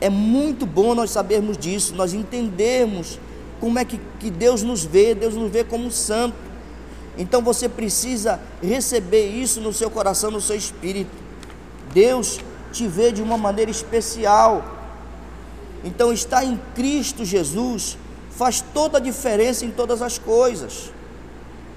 é 0.00 0.08
muito 0.08 0.64
bom 0.64 0.94
nós 0.94 1.10
sabermos 1.10 1.58
disso, 1.58 1.94
nós 1.94 2.14
entendermos 2.14 3.18
como 3.60 3.78
é 3.78 3.84
que, 3.84 4.00
que 4.20 4.30
Deus 4.30 4.62
nos 4.62 4.84
vê, 4.84 5.14
Deus 5.14 5.34
nos 5.34 5.50
vê 5.50 5.64
como 5.64 5.90
santo. 5.90 6.36
Então 7.18 7.42
você 7.42 7.68
precisa 7.68 8.40
receber 8.62 9.26
isso 9.26 9.60
no 9.60 9.72
seu 9.72 9.90
coração, 9.90 10.30
no 10.30 10.40
seu 10.40 10.56
espírito. 10.56 11.10
Deus 11.92 12.38
te 12.72 12.86
vê 12.86 13.10
de 13.10 13.20
uma 13.20 13.36
maneira 13.36 13.70
especial. 13.70 14.64
Então 15.84 16.12
estar 16.12 16.44
em 16.44 16.58
Cristo 16.76 17.24
Jesus 17.24 17.98
faz 18.30 18.60
toda 18.72 18.98
a 18.98 19.00
diferença 19.00 19.64
em 19.64 19.70
todas 19.70 20.00
as 20.00 20.16
coisas. 20.16 20.92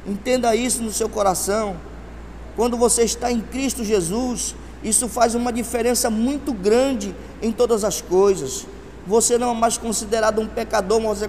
Entenda 0.06 0.56
isso 0.56 0.84
no 0.84 0.92
seu 0.92 1.10
coração. 1.10 1.76
Quando 2.56 2.78
você 2.78 3.04
está 3.04 3.32
em 3.32 3.42
Cristo 3.42 3.84
Jesus, 3.84 4.56
isso 4.84 5.08
faz 5.08 5.34
uma 5.34 5.52
diferença 5.52 6.10
muito 6.10 6.54
grande 6.54 7.16
em 7.42 7.52
todas 7.52 7.84
as 7.84 8.00
coisas. 8.00 8.68
Você 9.08 9.38
não 9.38 9.52
é 9.52 9.54
mais 9.54 9.78
considerado 9.78 10.40
um 10.40 10.48
pecador, 10.48 11.02
mas 11.02 11.20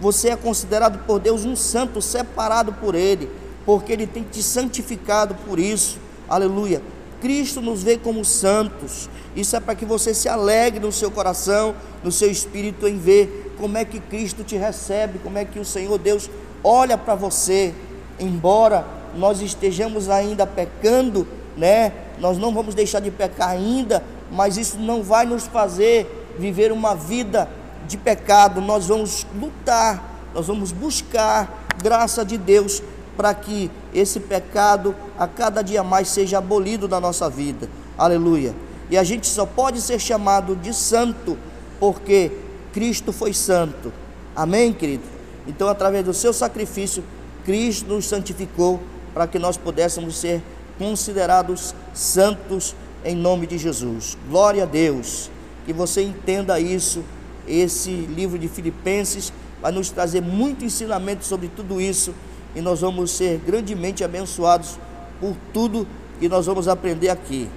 você 0.00 0.30
é 0.30 0.36
considerado 0.36 1.04
por 1.06 1.18
Deus 1.18 1.44
um 1.44 1.56
santo, 1.56 2.00
separado 2.00 2.72
por 2.74 2.94
Ele, 2.94 3.28
porque 3.68 3.92
Ele 3.92 4.06
tem 4.06 4.22
te 4.22 4.42
santificado 4.42 5.34
por 5.46 5.58
isso. 5.58 5.98
Aleluia. 6.26 6.80
Cristo 7.20 7.60
nos 7.60 7.82
vê 7.82 7.98
como 7.98 8.24
santos. 8.24 9.10
Isso 9.36 9.54
é 9.56 9.60
para 9.60 9.74
que 9.74 9.84
você 9.84 10.14
se 10.14 10.26
alegre 10.26 10.80
no 10.80 10.90
seu 10.90 11.10
coração, 11.10 11.74
no 12.02 12.10
seu 12.10 12.30
espírito, 12.30 12.88
em 12.88 12.96
ver 12.96 13.54
como 13.58 13.76
é 13.76 13.84
que 13.84 14.00
Cristo 14.00 14.42
te 14.42 14.56
recebe, 14.56 15.18
como 15.18 15.36
é 15.36 15.44
que 15.44 15.58
o 15.58 15.66
Senhor 15.66 15.98
Deus 15.98 16.30
olha 16.64 16.96
para 16.96 17.14
você. 17.14 17.74
Embora 18.18 18.86
nós 19.14 19.42
estejamos 19.42 20.08
ainda 20.08 20.46
pecando, 20.46 21.28
né? 21.54 21.92
Nós 22.18 22.38
não 22.38 22.54
vamos 22.54 22.74
deixar 22.74 23.00
de 23.00 23.10
pecar 23.10 23.50
ainda, 23.50 24.02
mas 24.32 24.56
isso 24.56 24.78
não 24.78 25.02
vai 25.02 25.26
nos 25.26 25.46
fazer 25.46 26.32
viver 26.38 26.72
uma 26.72 26.94
vida 26.94 27.46
de 27.86 27.98
pecado. 27.98 28.62
Nós 28.62 28.86
vamos 28.86 29.26
lutar, 29.38 30.22
nós 30.34 30.46
vamos 30.46 30.72
buscar 30.72 31.66
graça 31.82 32.24
de 32.24 32.38
Deus 32.38 32.82
para 33.18 33.34
que 33.34 33.68
esse 33.92 34.20
pecado 34.20 34.94
a 35.18 35.26
cada 35.26 35.60
dia 35.60 35.82
mais 35.82 36.06
seja 36.06 36.38
abolido 36.38 36.86
da 36.86 37.00
nossa 37.00 37.28
vida. 37.28 37.68
Aleluia. 37.98 38.54
E 38.88 38.96
a 38.96 39.02
gente 39.02 39.26
só 39.26 39.44
pode 39.44 39.80
ser 39.80 39.98
chamado 39.98 40.54
de 40.54 40.72
santo 40.72 41.36
porque 41.80 42.30
Cristo 42.72 43.12
foi 43.12 43.34
santo. 43.34 43.92
Amém, 44.36 44.72
querido? 44.72 45.02
Então, 45.48 45.66
através 45.66 46.04
do 46.04 46.14
seu 46.14 46.32
sacrifício, 46.32 47.02
Cristo 47.44 47.88
nos 47.88 48.06
santificou 48.06 48.80
para 49.12 49.26
que 49.26 49.38
nós 49.38 49.56
pudéssemos 49.56 50.16
ser 50.16 50.40
considerados 50.78 51.74
santos 51.92 52.76
em 53.04 53.16
nome 53.16 53.48
de 53.48 53.58
Jesus. 53.58 54.16
Glória 54.30 54.62
a 54.62 54.66
Deus. 54.66 55.28
Que 55.66 55.72
você 55.72 56.02
entenda 56.02 56.60
isso. 56.60 57.02
Esse 57.48 57.90
livro 57.90 58.38
de 58.38 58.46
Filipenses 58.46 59.32
vai 59.60 59.72
nos 59.72 59.90
trazer 59.90 60.22
muito 60.22 60.64
ensinamento 60.64 61.24
sobre 61.24 61.48
tudo 61.48 61.80
isso 61.80 62.14
e 62.58 62.60
nós 62.60 62.80
vamos 62.80 63.12
ser 63.12 63.40
grandemente 63.46 64.02
abençoados 64.02 64.80
por 65.20 65.36
tudo 65.54 65.86
que 66.18 66.28
nós 66.28 66.44
vamos 66.44 66.66
aprender 66.66 67.08
aqui. 67.08 67.48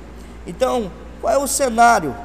Então, 0.46 0.92
qual 1.20 1.34
é 1.34 1.38
o 1.40 1.48
cenário 1.48 2.16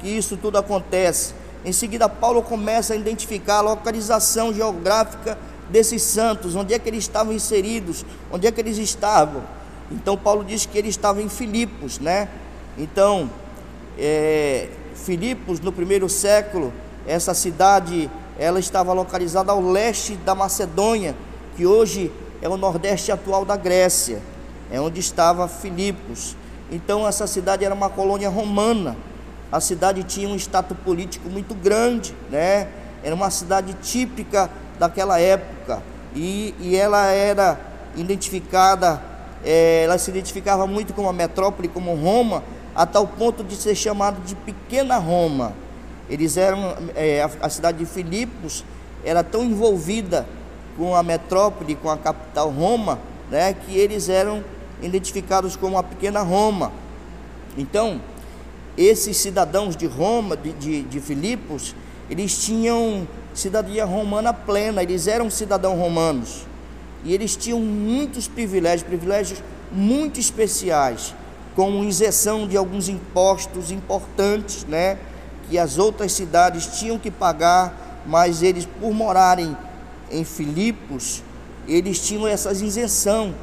que 0.00 0.08
isso 0.08 0.38
tudo 0.38 0.56
acontece? 0.56 1.34
Em 1.66 1.70
seguida, 1.70 2.08
Paulo 2.08 2.42
começa 2.42 2.94
a 2.94 2.96
identificar 2.96 3.58
a 3.58 3.60
localização 3.60 4.54
geográfica 4.54 5.36
desses 5.68 6.00
santos, 6.00 6.56
onde 6.56 6.72
é 6.72 6.78
que 6.78 6.88
eles 6.88 7.04
estavam 7.04 7.30
inseridos, 7.30 8.06
onde 8.32 8.46
é 8.46 8.50
que 8.50 8.58
eles 8.58 8.78
estavam. 8.78 9.42
Então, 9.92 10.16
Paulo 10.16 10.42
diz 10.42 10.64
que 10.64 10.78
eles 10.78 10.92
estavam 10.92 11.20
em 11.20 11.28
Filipos, 11.28 11.98
né? 11.98 12.30
Então, 12.78 13.30
é, 13.98 14.70
Filipos, 14.94 15.60
no 15.60 15.70
primeiro 15.70 16.08
século, 16.08 16.72
essa 17.06 17.34
cidade, 17.34 18.10
ela 18.38 18.58
estava 18.58 18.94
localizada 18.94 19.52
ao 19.52 19.60
leste 19.60 20.16
da 20.16 20.34
Macedônia, 20.34 21.14
que 21.56 21.66
hoje 21.66 22.10
é 22.42 22.48
o 22.48 22.56
nordeste 22.56 23.10
atual 23.12 23.44
da 23.44 23.56
Grécia, 23.56 24.20
é 24.70 24.80
onde 24.80 25.00
estava 25.00 25.48
Filipos. 25.48 26.36
Então 26.70 27.06
essa 27.06 27.26
cidade 27.26 27.64
era 27.64 27.74
uma 27.74 27.88
colônia 27.88 28.28
romana. 28.28 28.96
A 29.52 29.60
cidade 29.60 30.02
tinha 30.02 30.28
um 30.28 30.36
status 30.36 30.76
político 30.84 31.28
muito 31.28 31.54
grande, 31.54 32.14
né? 32.30 32.68
Era 33.02 33.14
uma 33.14 33.30
cidade 33.30 33.74
típica 33.82 34.50
daquela 34.78 35.20
época 35.20 35.82
e, 36.14 36.54
e 36.58 36.76
ela 36.76 37.06
era 37.06 37.58
identificada, 37.96 39.00
é, 39.44 39.84
ela 39.84 39.98
se 39.98 40.10
identificava 40.10 40.66
muito 40.66 40.92
como 40.92 41.08
a 41.08 41.12
metrópole, 41.12 41.68
como 41.68 41.94
Roma, 41.94 42.42
a 42.74 42.84
tal 42.84 43.06
ponto 43.06 43.44
de 43.44 43.54
ser 43.54 43.74
chamado 43.74 44.20
de 44.24 44.34
pequena 44.34 44.96
Roma. 44.96 45.52
Eles 46.10 46.36
eram, 46.36 46.76
é, 46.96 47.22
a, 47.22 47.30
a 47.46 47.48
cidade 47.48 47.78
de 47.78 47.86
Filipos 47.86 48.64
era 49.04 49.22
tão 49.22 49.44
envolvida 49.44 50.26
com 50.76 50.94
a 50.94 51.02
metrópole, 51.02 51.74
com 51.74 51.90
a 51.90 51.96
capital 51.96 52.50
Roma, 52.50 52.98
né, 53.30 53.54
que 53.54 53.76
eles 53.76 54.08
eram 54.08 54.44
identificados 54.82 55.56
como 55.56 55.78
a 55.78 55.82
pequena 55.82 56.20
Roma. 56.20 56.72
Então, 57.56 58.00
esses 58.76 59.16
cidadãos 59.16 59.76
de 59.76 59.86
Roma, 59.86 60.36
de, 60.36 60.52
de, 60.52 60.82
de 60.82 61.00
Filipos, 61.00 61.74
eles 62.10 62.44
tinham 62.44 63.06
cidadania 63.32 63.84
romana 63.84 64.32
plena, 64.32 64.82
eles 64.82 65.06
eram 65.06 65.30
cidadãos 65.30 65.78
romanos. 65.78 66.46
E 67.04 67.12
eles 67.12 67.36
tinham 67.36 67.60
muitos 67.60 68.26
privilégios, 68.26 68.82
privilégios 68.82 69.42
muito 69.70 70.18
especiais, 70.18 71.14
como 71.54 71.84
isenção 71.84 72.48
de 72.48 72.56
alguns 72.56 72.88
impostos 72.88 73.70
importantes, 73.70 74.64
né, 74.64 74.98
que 75.48 75.58
as 75.58 75.78
outras 75.78 76.12
cidades 76.12 76.78
tinham 76.78 76.98
que 76.98 77.10
pagar, 77.10 78.02
mas 78.06 78.42
eles 78.42 78.66
por 78.80 78.92
morarem 78.92 79.56
em 80.14 80.24
Filipos, 80.24 81.22
eles 81.66 81.98
tinham 82.00 82.26
essa 82.26 82.52
isenção 82.52 83.34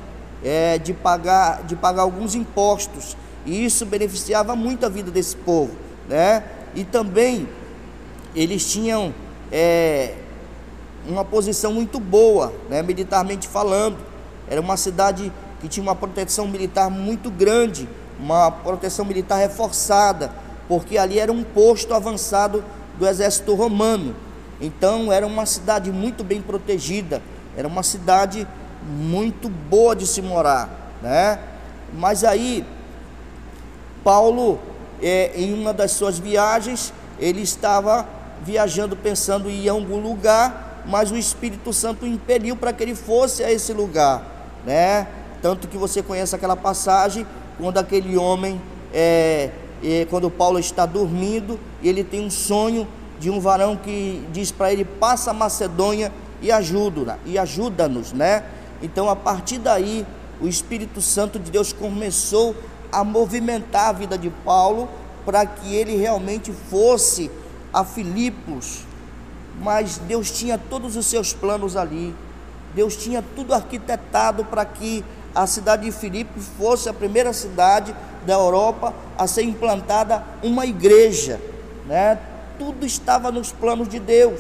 é, 0.44 0.78
de, 0.78 0.94
pagar, 0.94 1.64
de 1.64 1.76
pagar 1.76 2.04
alguns 2.04 2.36
impostos. 2.36 3.18
E 3.46 3.66
isso 3.66 3.86
beneficiava 3.86 4.56
muito 4.56 4.86
a 4.86 4.90
vida 4.90 5.12
desse 5.12 5.36
povo. 5.36 5.76
Né? 6.08 6.44
E 6.76 6.84
também 6.84 7.48
eles 8.36 8.72
tinham 8.72 9.14
é, 9.52 10.16
uma 11.08 11.26
posição 11.26 11.74
muito 11.74 12.00
boa, 12.00 12.54
né, 12.70 12.82
militarmente 12.82 13.48
falando. 13.48 13.98
Era 14.50 14.62
uma 14.62 14.78
cidade 14.78 15.32
que 15.60 15.68
tinha 15.68 15.84
uma 15.84 15.96
proteção 15.96 16.48
militar 16.48 16.90
muito 16.90 17.30
grande, 17.30 17.88
uma 18.20 18.52
proteção 18.52 19.06
militar 19.06 19.38
reforçada, 19.38 20.32
porque 20.68 20.98
ali 20.98 21.20
era 21.20 21.32
um 21.32 21.44
posto 21.44 21.94
avançado 21.94 22.64
do 22.98 23.08
exército 23.08 23.54
romano. 23.54 24.16
Então 24.62 25.12
era 25.12 25.26
uma 25.26 25.46
cidade 25.46 25.92
muito 25.92 26.24
bem 26.24 26.42
protegida, 26.42 27.22
era 27.58 27.68
uma 27.68 27.84
cidade 27.84 28.48
muito 28.88 29.50
boa 29.50 29.96
de 29.96 30.06
se 30.06 30.22
morar, 30.22 30.94
né? 31.02 31.40
Mas 31.94 32.24
aí 32.24 32.66
Paulo, 34.04 34.60
é, 35.02 35.32
em 35.36 35.54
uma 35.54 35.74
das 35.74 35.92
suas 35.92 36.18
viagens, 36.18 36.94
ele 37.20 37.42
estava 37.42 38.08
viajando 38.44 38.96
pensando 38.96 39.50
em 39.50 39.68
algum 39.68 40.00
lugar, 40.00 40.84
mas 40.86 41.12
o 41.12 41.18
Espírito 41.18 41.72
Santo 41.72 42.06
o 42.06 42.08
impeliu 42.08 42.56
para 42.56 42.74
que 42.74 42.82
ele 42.82 42.96
fosse 42.96 43.44
a 43.44 43.52
esse 43.52 43.74
lugar, 43.74 44.24
né? 44.66 45.08
Tanto 45.42 45.68
que 45.68 45.78
você 45.78 46.02
conhece 46.02 46.36
aquela 46.36 46.56
passagem 46.56 47.26
quando 47.58 47.78
aquele 47.78 48.18
homem, 48.18 48.60
é, 48.94 49.50
é, 49.84 50.06
quando 50.10 50.30
Paulo 50.30 50.60
está 50.60 50.86
dormindo, 50.86 51.60
ele 51.84 52.04
tem 52.04 52.26
um 52.26 52.30
sonho 52.30 52.88
de 53.22 53.30
um 53.30 53.40
varão 53.40 53.78
que 53.78 54.28
diz 54.34 54.52
para 54.52 54.74
ele: 54.74 54.84
passa 54.84 55.30
a 55.30 55.34
Macedônia 55.34 56.12
e 56.42 56.52
ajuda, 56.52 57.20
e 57.24 57.38
ajuda-nos, 57.38 58.12
né? 58.12 58.44
Então, 58.82 59.08
a 59.08 59.16
partir 59.16 59.60
daí, 59.60 60.06
o 60.42 60.48
Espírito 60.48 61.00
Santo 61.00 61.38
de 61.38 61.52
Deus 61.52 61.72
começou 61.72 62.56
a 62.92 63.04
movimentar 63.04 63.90
a 63.90 63.92
vida 63.92 64.18
de 64.18 64.32
Paulo 64.44 64.90
para 65.24 65.46
que 65.46 65.76
ele 65.76 65.96
realmente 65.96 66.52
fosse 66.52 67.30
a 67.72 67.86
Filipos. 67.86 68.80
Mas 69.62 70.00
Deus 70.00 70.32
tinha 70.32 70.58
todos 70.58 70.96
os 70.96 71.06
seus 71.06 71.32
planos 71.32 71.78
ali. 71.78 72.16
Deus 72.74 72.98
tinha 72.98 73.24
tudo 73.36 73.54
arquitetado 73.54 74.44
para 74.46 74.66
que 74.66 75.06
a 75.36 75.46
cidade 75.46 75.86
de 75.86 75.92
Filipos 75.92 76.46
fosse 76.58 76.90
a 76.90 76.94
primeira 76.94 77.34
cidade 77.34 77.96
da 78.26 78.34
Europa 78.34 78.96
a 79.16 79.28
ser 79.28 79.44
implantada 79.44 80.24
uma 80.42 80.66
igreja, 80.66 81.40
né? 81.86 82.18
Tudo 82.62 82.86
estava 82.86 83.32
nos 83.32 83.52
planos 83.52 83.90
de 83.90 83.98
Deus. 83.98 84.40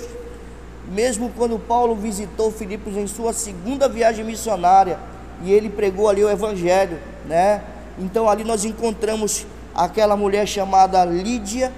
Mesmo 0.91 1.31
quando 1.35 1.57
Paulo 1.57 1.95
visitou 1.95 2.51
Filipos 2.51 2.95
em 2.95 3.07
sua 3.07 3.33
segunda 3.33 3.89
viagem 3.89 4.23
missionária 4.23 4.99
e 5.43 5.51
ele 5.51 5.71
pregou 5.71 6.07
ali 6.07 6.23
o 6.23 6.29
evangelho, 6.29 6.99
né? 7.25 7.63
Então 7.97 8.29
ali 8.29 8.43
nós 8.43 8.63
encontramos 8.63 9.47
aquela 9.73 10.15
mulher 10.15 10.47
chamada 10.47 11.03
Lídia 11.03 11.73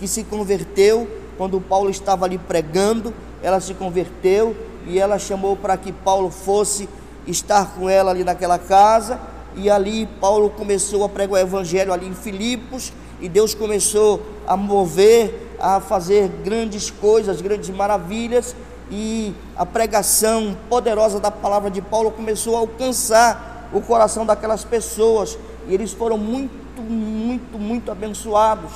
que 0.00 0.08
se 0.08 0.24
converteu 0.24 1.08
quando 1.36 1.60
Paulo 1.60 1.90
estava 1.90 2.24
ali 2.24 2.38
pregando, 2.38 3.14
ela 3.40 3.60
se 3.60 3.72
converteu 3.72 4.56
e 4.84 4.98
ela 4.98 5.16
chamou 5.16 5.56
para 5.56 5.76
que 5.76 5.92
Paulo 5.92 6.28
fosse 6.28 6.88
estar 7.24 7.74
com 7.76 7.88
ela 7.88 8.10
ali 8.10 8.24
naquela 8.24 8.58
casa. 8.58 9.20
E 9.54 9.70
ali 9.70 10.08
Paulo 10.20 10.50
começou 10.50 11.04
a 11.04 11.08
pregar 11.08 11.34
o 11.34 11.38
evangelho 11.38 11.92
ali 11.92 12.08
em 12.08 12.14
Filipos 12.14 12.92
e 13.20 13.28
Deus 13.28 13.54
começou 13.54 14.20
a 14.44 14.56
mover, 14.56 15.47
a 15.60 15.80
fazer 15.80 16.28
grandes 16.44 16.90
coisas, 16.90 17.40
grandes 17.40 17.70
maravilhas 17.70 18.54
e 18.90 19.34
a 19.56 19.66
pregação 19.66 20.56
poderosa 20.68 21.20
da 21.20 21.30
palavra 21.30 21.70
de 21.70 21.82
Paulo 21.82 22.10
começou 22.10 22.56
a 22.56 22.60
alcançar 22.60 23.68
o 23.72 23.80
coração 23.80 24.24
daquelas 24.24 24.64
pessoas 24.64 25.38
e 25.68 25.74
eles 25.74 25.92
foram 25.92 26.16
muito, 26.16 26.80
muito, 26.80 27.58
muito 27.58 27.90
abençoados. 27.90 28.70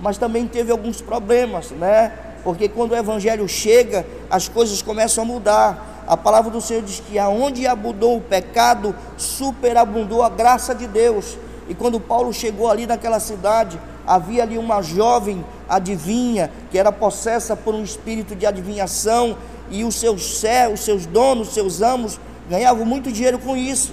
Mas 0.00 0.16
também 0.16 0.46
teve 0.46 0.72
alguns 0.72 1.02
problemas, 1.02 1.70
né? 1.72 2.12
Porque 2.42 2.68
quando 2.68 2.92
o 2.92 2.96
evangelho 2.96 3.46
chega, 3.46 4.06
as 4.30 4.48
coisas 4.48 4.80
começam 4.80 5.24
a 5.24 5.26
mudar. 5.26 6.04
A 6.06 6.16
palavra 6.16 6.50
do 6.50 6.60
Senhor 6.60 6.82
diz 6.82 7.00
que 7.00 7.18
aonde 7.18 7.66
abundou 7.66 8.16
o 8.16 8.20
pecado, 8.20 8.94
superabundou 9.18 10.22
a 10.22 10.30
graça 10.30 10.74
de 10.74 10.86
Deus. 10.86 11.36
E 11.68 11.74
quando 11.74 12.00
Paulo 12.00 12.32
chegou 12.32 12.70
ali 12.70 12.86
naquela 12.86 13.20
cidade, 13.20 13.78
havia 14.06 14.42
ali 14.42 14.56
uma 14.56 14.80
jovem 14.80 15.44
adivinha 15.70 16.50
que 16.70 16.78
era 16.78 16.92
possessa 16.92 17.56
por 17.56 17.74
um 17.74 17.82
espírito 17.82 18.34
de 18.34 18.44
adivinhação 18.44 19.38
e 19.70 19.84
os 19.84 19.94
seus 19.94 20.42
os 20.72 20.80
seus 20.80 21.06
donos, 21.06 21.48
os 21.48 21.54
seus 21.54 21.80
amos 21.80 22.20
ganhavam 22.50 22.84
muito 22.84 23.12
dinheiro 23.12 23.38
com 23.38 23.56
isso. 23.56 23.92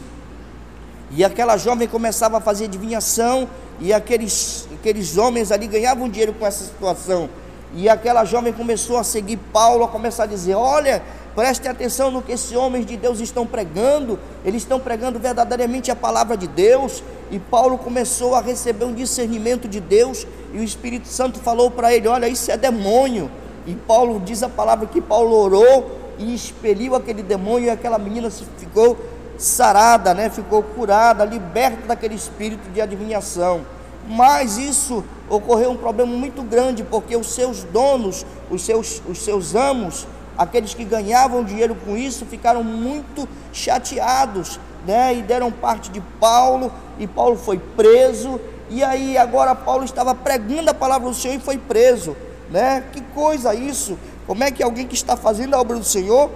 E 1.12 1.24
aquela 1.24 1.56
jovem 1.56 1.88
começava 1.88 2.38
a 2.38 2.42
fazer 2.42 2.66
adivinhação, 2.66 3.48
e 3.80 3.94
aqueles, 3.94 4.68
aqueles 4.74 5.16
homens 5.16 5.52
ali 5.52 5.68
ganhavam 5.68 6.10
dinheiro 6.10 6.34
com 6.34 6.46
essa 6.46 6.66
situação. 6.66 7.30
E 7.76 7.88
aquela 7.88 8.26
jovem 8.26 8.52
começou 8.52 8.98
a 8.98 9.04
seguir 9.04 9.38
Paulo, 9.54 9.84
a 9.84 9.88
começar 9.88 10.24
a 10.24 10.26
dizer: 10.26 10.56
Olha, 10.56 11.04
preste 11.36 11.68
atenção 11.68 12.10
no 12.10 12.22
que 12.22 12.32
esses 12.32 12.52
homens 12.54 12.86
de 12.86 12.98
Deus 12.98 13.20
estão 13.20 13.46
pregando, 13.46 14.20
eles 14.44 14.64
estão 14.64 14.80
pregando 14.80 15.20
verdadeiramente 15.20 15.92
a 15.92 15.96
palavra 15.96 16.36
de 16.36 16.48
Deus. 16.48 17.04
E 17.30 17.38
Paulo 17.40 17.78
começou 17.78 18.36
a 18.36 18.42
receber 18.42 18.86
um 18.86 18.94
discernimento 18.94 19.68
de 19.68 19.80
Deus, 19.80 20.26
e 20.58 20.60
o 20.60 20.64
Espírito 20.64 21.08
Santo 21.08 21.38
falou 21.38 21.70
para 21.70 21.94
ele: 21.94 22.08
Olha, 22.08 22.28
isso 22.28 22.52
é 22.52 22.58
demônio. 22.58 23.30
E 23.68 23.76
Paulo 23.76 24.20
diz 24.20 24.42
a 24.42 24.50
palavra 24.50 24.88
que 24.88 25.00
Paulo 25.00 25.36
orou 25.36 26.16
e 26.18 26.34
expeliu 26.34 26.96
aquele 26.96 27.22
demônio, 27.22 27.68
e 27.68 27.70
aquela 27.70 28.00
menina 28.00 28.32
ficou 28.32 28.98
sarada, 29.38 30.16
né? 30.16 30.32
ficou 30.32 30.64
curada, 30.64 31.24
liberta 31.24 31.86
daquele 31.86 32.16
espírito 32.16 32.72
de 32.72 32.82
adivinhação. 32.82 33.62
Mas 34.10 34.58
isso 34.58 35.04
ocorreu 35.30 35.70
um 35.70 35.78
problema 35.78 36.12
muito 36.12 36.42
grande, 36.42 36.84
porque 36.84 37.16
os 37.16 37.28
seus 37.36 37.64
donos, 37.64 38.26
os 38.50 38.64
seus, 38.64 39.00
os 39.08 39.20
seus 39.20 39.54
amos, 39.54 40.08
aqueles 40.36 40.74
que 40.74 40.84
ganhavam 40.84 41.44
dinheiro 41.44 41.76
com 41.76 41.96
isso, 41.96 42.26
ficaram 42.26 42.64
muito 42.64 43.30
chateados, 43.54 44.60
né? 44.88 45.14
E 45.14 45.22
deram 45.22 45.52
parte 45.52 45.92
de 45.92 46.02
Paulo, 46.20 46.72
e 46.98 47.06
Paulo 47.06 47.36
foi 47.36 47.60
preso, 47.60 48.40
e 48.70 48.84
aí 48.84 49.18
agora 49.18 49.56
Paulo 49.56 49.84
estava 49.84 50.14
pregando 50.14 50.70
a 50.70 50.74
palavra 50.74 51.08
do 51.08 51.16
Senhor 51.16 51.36
e 51.36 51.40
foi 51.40 51.58
preso, 51.58 52.16
né? 52.50 52.84
Que 52.92 53.02
coisa 53.02 53.54
isso? 53.54 53.98
Como 54.26 54.44
é 54.44 54.52
que 54.52 54.62
alguém 54.62 54.88
que 54.88 54.96
está 54.96 55.16
fazendo 55.16 55.54
a 55.54 55.60
obra 55.60 55.78
do 55.78 55.84
Senhor 55.84 56.30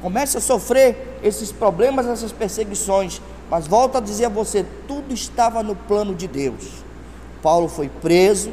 Comece 0.00 0.38
a 0.38 0.40
sofrer 0.40 1.18
esses 1.22 1.50
problemas, 1.50 2.06
essas 2.06 2.30
perseguições. 2.30 3.20
Mas 3.50 3.66
volto 3.66 3.98
a 3.98 4.00
dizer 4.00 4.26
a 4.26 4.28
você, 4.28 4.64
tudo 4.86 5.12
estava 5.12 5.62
no 5.62 5.74
plano 5.74 6.14
de 6.14 6.28
Deus. 6.28 6.84
Paulo 7.42 7.68
foi 7.68 7.88
preso, 7.88 8.50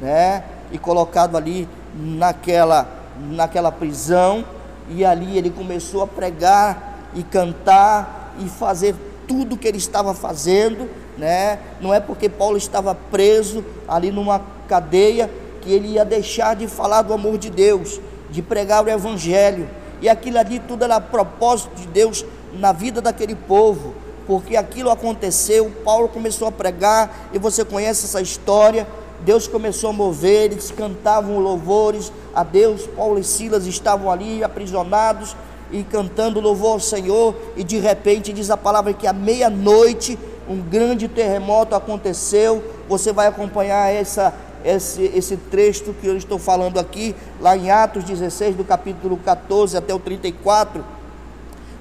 né, 0.00 0.44
e 0.72 0.78
colocado 0.78 1.36
ali 1.36 1.68
naquela 1.94 2.96
naquela 3.20 3.72
prisão, 3.72 4.44
e 4.88 5.04
ali 5.04 5.36
ele 5.36 5.50
começou 5.50 6.02
a 6.02 6.06
pregar 6.06 7.08
e 7.14 7.24
cantar 7.24 8.36
e 8.38 8.48
fazer 8.48 8.94
tudo 9.26 9.56
que 9.56 9.66
ele 9.66 9.76
estava 9.76 10.14
fazendo, 10.14 10.88
né? 11.18 11.58
Não 11.80 11.92
é 11.92 12.00
porque 12.00 12.28
Paulo 12.28 12.56
estava 12.56 12.94
preso 12.94 13.64
ali 13.86 14.10
numa 14.10 14.40
cadeia 14.68 15.28
que 15.60 15.72
ele 15.72 15.88
ia 15.88 16.04
deixar 16.04 16.54
de 16.54 16.66
falar 16.68 17.02
do 17.02 17.12
amor 17.12 17.36
de 17.36 17.50
Deus, 17.50 18.00
de 18.30 18.40
pregar 18.40 18.84
o 18.84 18.88
evangelho, 18.88 19.68
e 20.00 20.08
aquilo 20.08 20.38
ali 20.38 20.60
tudo 20.60 20.84
era 20.84 21.00
propósito 21.00 21.74
de 21.74 21.86
Deus 21.88 22.24
na 22.52 22.72
vida 22.72 23.00
daquele 23.00 23.34
povo, 23.34 23.94
porque 24.26 24.56
aquilo 24.56 24.90
aconteceu, 24.90 25.70
Paulo 25.84 26.08
começou 26.08 26.46
a 26.46 26.52
pregar, 26.52 27.28
e 27.32 27.38
você 27.38 27.64
conhece 27.64 28.04
essa 28.04 28.20
história. 28.20 28.86
Deus 29.20 29.48
começou 29.48 29.90
a 29.90 29.92
mover, 29.92 30.52
eles 30.52 30.70
cantavam 30.70 31.40
louvores 31.40 32.12
a 32.32 32.44
Deus. 32.44 32.86
Paulo 32.86 33.18
e 33.18 33.24
Silas 33.24 33.66
estavam 33.66 34.10
ali 34.10 34.44
aprisionados 34.44 35.34
e 35.72 35.82
cantando 35.82 36.40
louvor 36.40 36.74
ao 36.74 36.80
Senhor, 36.80 37.34
e 37.56 37.64
de 37.64 37.78
repente 37.78 38.32
diz 38.32 38.50
a 38.50 38.56
palavra 38.56 38.92
que 38.92 39.06
à 39.06 39.12
meia-noite 39.12 40.16
um 40.48 40.60
grande 40.60 41.06
terremoto 41.06 41.74
aconteceu. 41.74 42.64
Você 42.88 43.12
vai 43.12 43.26
acompanhar 43.26 43.92
essa, 43.92 44.34
esse, 44.64 45.02
esse 45.14 45.36
trecho 45.36 45.92
que 45.92 46.06
eu 46.06 46.16
estou 46.16 46.38
falando 46.38 46.78
aqui, 46.78 47.14
lá 47.40 47.56
em 47.56 47.70
Atos 47.70 48.04
16, 48.04 48.56
do 48.56 48.64
capítulo 48.64 49.18
14 49.18 49.76
até 49.76 49.94
o 49.94 49.98
34, 49.98 50.84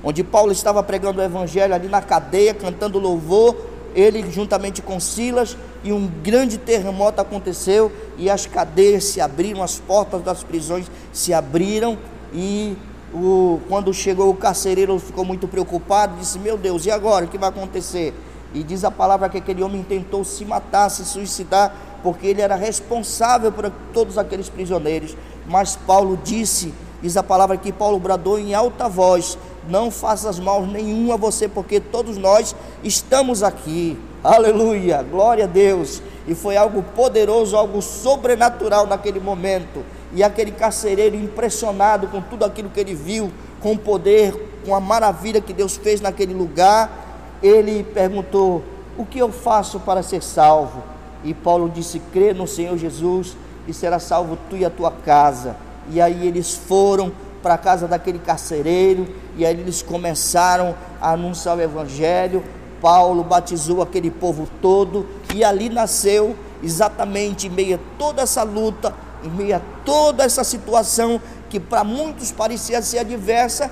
onde 0.03 0.23
Paulo 0.23 0.51
estava 0.51 0.83
pregando 0.83 1.21
o 1.21 1.23
evangelho 1.23 1.73
ali 1.73 1.87
na 1.87 2.01
cadeia, 2.01 2.53
cantando 2.53 2.99
louvor, 2.99 3.55
ele 3.95 4.29
juntamente 4.29 4.81
com 4.81 4.99
Silas, 4.99 5.57
e 5.83 5.91
um 5.91 6.07
grande 6.07 6.57
terremoto 6.57 7.21
aconteceu, 7.21 7.91
e 8.17 8.29
as 8.29 8.45
cadeias 8.45 9.05
se 9.05 9.21
abriram, 9.21 9.63
as 9.63 9.79
portas 9.79 10.21
das 10.21 10.43
prisões 10.43 10.85
se 11.13 11.33
abriram, 11.33 11.97
e 12.33 12.75
o, 13.13 13.59
quando 13.69 13.93
chegou 13.93 14.29
o 14.29 14.35
carcereiro 14.35 14.99
ficou 14.99 15.23
muito 15.23 15.47
preocupado, 15.47 16.17
disse: 16.19 16.37
Meu 16.37 16.57
Deus, 16.57 16.85
e 16.85 16.91
agora? 16.91 17.25
O 17.25 17.27
que 17.27 17.37
vai 17.37 17.49
acontecer? 17.49 18.13
E 18.53 18.63
diz 18.63 18.83
a 18.83 18.91
palavra 18.91 19.29
que 19.29 19.37
aquele 19.37 19.63
homem 19.63 19.83
tentou 19.83 20.23
se 20.23 20.45
matar, 20.45 20.89
se 20.89 21.03
suicidar, 21.05 21.73
porque 22.01 22.27
ele 22.27 22.41
era 22.41 22.55
responsável 22.55 23.51
por 23.51 23.71
todos 23.93 24.17
aqueles 24.17 24.49
prisioneiros. 24.49 25.15
Mas 25.47 25.75
Paulo 25.75 26.19
disse, 26.23 26.73
diz 27.01 27.17
a 27.17 27.23
palavra 27.23 27.57
que 27.57 27.71
Paulo 27.71 27.99
bradou 27.99 28.39
em 28.39 28.53
alta 28.53 28.87
voz: 28.87 29.37
Não 29.67 29.91
faças 29.91 30.39
mal 30.39 30.65
nenhum 30.65 31.11
a 31.11 31.17
você, 31.17 31.47
porque 31.47 31.79
todos 31.79 32.17
nós 32.17 32.55
estamos 32.83 33.43
aqui. 33.43 33.97
Aleluia, 34.23 35.03
glória 35.03 35.45
a 35.45 35.47
Deus. 35.47 36.01
E 36.27 36.35
foi 36.35 36.57
algo 36.57 36.83
poderoso, 36.95 37.55
algo 37.55 37.81
sobrenatural 37.81 38.85
naquele 38.85 39.19
momento. 39.19 39.83
E 40.13 40.23
aquele 40.23 40.51
carcereiro 40.51 41.15
impressionado 41.15 42.07
com 42.07 42.21
tudo 42.21 42.43
aquilo 42.43 42.69
que 42.69 42.79
ele 42.79 42.93
viu, 42.93 43.31
com 43.61 43.73
o 43.73 43.77
poder, 43.77 44.59
com 44.65 44.75
a 44.75 44.79
maravilha 44.79 45.39
que 45.39 45.53
Deus 45.53 45.77
fez 45.77 46.01
naquele 46.01 46.33
lugar, 46.33 47.06
ele 47.41 47.83
perguntou: 47.83 48.63
O 48.97 49.05
que 49.05 49.19
eu 49.19 49.31
faço 49.31 49.79
para 49.79 50.03
ser 50.03 50.21
salvo? 50.21 50.83
E 51.23 51.33
Paulo 51.33 51.69
disse: 51.69 51.99
Crê 52.11 52.33
no 52.33 52.47
Senhor 52.47 52.77
Jesus 52.77 53.35
e 53.67 53.73
será 53.73 53.99
salvo 53.99 54.37
tu 54.49 54.55
e 54.55 54.65
a 54.65 54.69
tua 54.69 54.91
casa. 54.91 55.55
E 55.89 56.01
aí 56.01 56.27
eles 56.27 56.55
foram 56.55 57.11
para 57.41 57.53
a 57.53 57.57
casa 57.57 57.87
daquele 57.87 58.19
carcereiro 58.19 59.07
e 59.37 59.45
aí 59.45 59.59
eles 59.59 59.81
começaram 59.81 60.75
a 61.01 61.11
anunciar 61.11 61.57
o 61.57 61.61
evangelho. 61.61 62.43
Paulo 62.81 63.23
batizou 63.23 63.81
aquele 63.81 64.11
povo 64.11 64.47
todo 64.61 65.07
e 65.33 65.43
ali 65.43 65.69
nasceu 65.69 66.35
exatamente 66.61 67.47
em 67.47 67.49
meio 67.49 67.75
a 67.75 67.79
toda 67.97 68.21
essa 68.21 68.43
luta, 68.43 68.93
em 69.23 69.29
meio 69.29 69.55
a 69.55 69.61
toda 69.83 70.23
essa 70.23 70.43
situação 70.43 71.19
que 71.49 71.59
para 71.59 71.83
muitos 71.83 72.31
parecia 72.31 72.81
ser 72.81 72.99
adversa, 72.99 73.71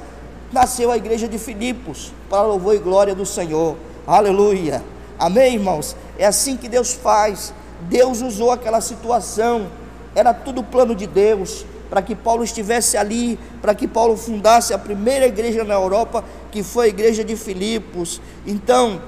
nasceu 0.56 0.90
a 0.90 0.96
igreja 0.96 1.28
de 1.28 1.38
Filipos, 1.38 2.14
para 2.30 2.44
louvor 2.44 2.76
e 2.76 2.80
glória 2.80 3.14
do 3.14 3.26
Senhor. 3.26 3.76
Aleluia. 4.08 4.82
Amém, 5.20 5.56
irmãos? 5.56 5.98
É 6.18 6.26
assim 6.26 6.56
que 6.56 6.70
Deus 6.70 6.94
faz. 6.94 7.54
Deus 7.90 8.22
usou 8.22 8.52
aquela 8.52 8.80
situação, 8.80 9.68
era 10.16 10.34
tudo 10.34 10.64
plano 10.64 10.96
de 10.96 11.06
Deus, 11.06 11.66
para 11.90 12.02
que 12.02 12.16
Paulo 12.16 12.42
estivesse 12.42 12.96
ali, 12.96 13.38
para 13.62 13.76
que 13.76 13.86
Paulo 13.86 14.16
fundasse 14.16 14.74
a 14.74 14.78
primeira 14.78 15.26
igreja 15.28 15.66
na 15.66 15.74
Europa, 15.74 16.24
que 16.54 16.64
foi 16.64 16.86
a 16.86 16.90
igreja 16.90 17.22
de 17.22 17.36
Filipos. 17.36 18.22
Então, 18.48 19.02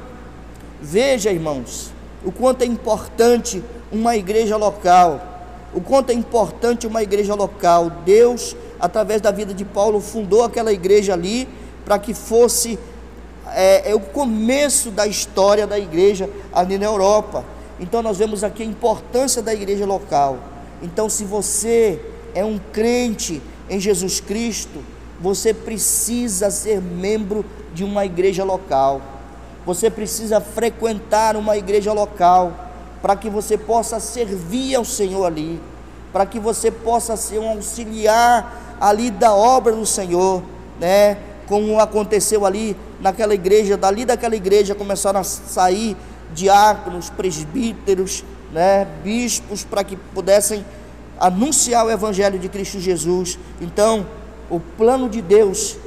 veja, 0.81 1.31
irmãos, 1.31 1.93
o 2.25 2.31
quanto 2.31 2.63
é 2.63 2.65
importante 2.65 3.63
uma 3.89 4.17
igreja 4.17 4.57
local, 4.57 5.21
o 5.73 5.79
quanto 5.79 6.09
é 6.09 6.13
importante 6.13 6.85
uma 6.85 7.01
igreja 7.01 7.33
local. 7.35 7.89
Deus 8.03 8.53
através 8.79 9.21
da 9.21 9.31
vida 9.31 9.53
de 9.53 9.65
Paulo, 9.65 9.99
fundou 9.99 10.43
aquela 10.43 10.71
igreja 10.71 11.13
ali 11.13 11.47
para 11.85 11.97
que 11.97 12.13
fosse 12.13 12.77
é, 13.53 13.91
é, 13.91 13.95
o 13.95 13.99
começo 13.99 14.91
da 14.91 15.07
história 15.07 15.65
da 15.65 15.79
igreja 15.79 16.29
ali 16.53 16.77
na 16.77 16.85
Europa. 16.85 17.43
Então 17.79 18.01
nós 18.01 18.17
vemos 18.17 18.43
aqui 18.43 18.63
a 18.63 18.65
importância 18.65 19.41
da 19.41 19.53
igreja 19.53 19.85
local. 19.85 20.37
Então, 20.81 21.09
se 21.09 21.23
você 21.23 21.99
é 22.35 22.45
um 22.45 22.59
crente 22.71 23.41
em 23.69 23.79
Jesus 23.79 24.19
Cristo, 24.19 24.83
você 25.19 25.53
precisa 25.53 26.51
ser 26.51 26.81
membro 26.81 27.43
de 27.73 27.83
uma 27.83 28.05
igreja 28.05 28.43
local. 28.43 29.01
Você 29.65 29.89
precisa 29.89 30.39
frequentar 30.39 31.35
uma 31.35 31.57
igreja 31.57 31.91
local 31.93 32.53
para 33.01 33.15
que 33.15 33.29
você 33.29 33.57
possa 33.57 33.99
servir 33.99 34.75
ao 34.75 34.85
Senhor 34.85 35.25
ali, 35.25 35.59
para 36.13 36.25
que 36.25 36.39
você 36.39 36.69
possa 36.69 37.17
ser 37.17 37.39
um 37.39 37.49
auxiliar 37.49 38.66
ali 38.79 39.11
da 39.11 39.33
obra 39.33 39.73
do 39.73 39.85
Senhor, 39.85 40.43
né? 40.79 41.17
Como 41.47 41.79
aconteceu 41.79 42.45
ali 42.45 42.75
naquela 42.99 43.33
igreja, 43.33 43.77
dali 43.77 44.05
daquela 44.05 44.35
igreja 44.35 44.75
começaram 44.75 45.19
a 45.19 45.23
sair 45.23 45.95
diáconos, 46.33 47.09
presbíteros, 47.09 48.23
né, 48.51 48.87
bispos 49.03 49.63
para 49.63 49.83
que 49.83 49.95
pudessem 49.95 50.65
anunciar 51.19 51.85
o 51.85 51.91
evangelho 51.91 52.37
de 52.37 52.49
Cristo 52.49 52.79
Jesus. 52.79 53.39
Então, 53.61 54.05
o 54.49 54.59
plano 54.59 55.09
de 55.09 55.21
Deus 55.21 55.77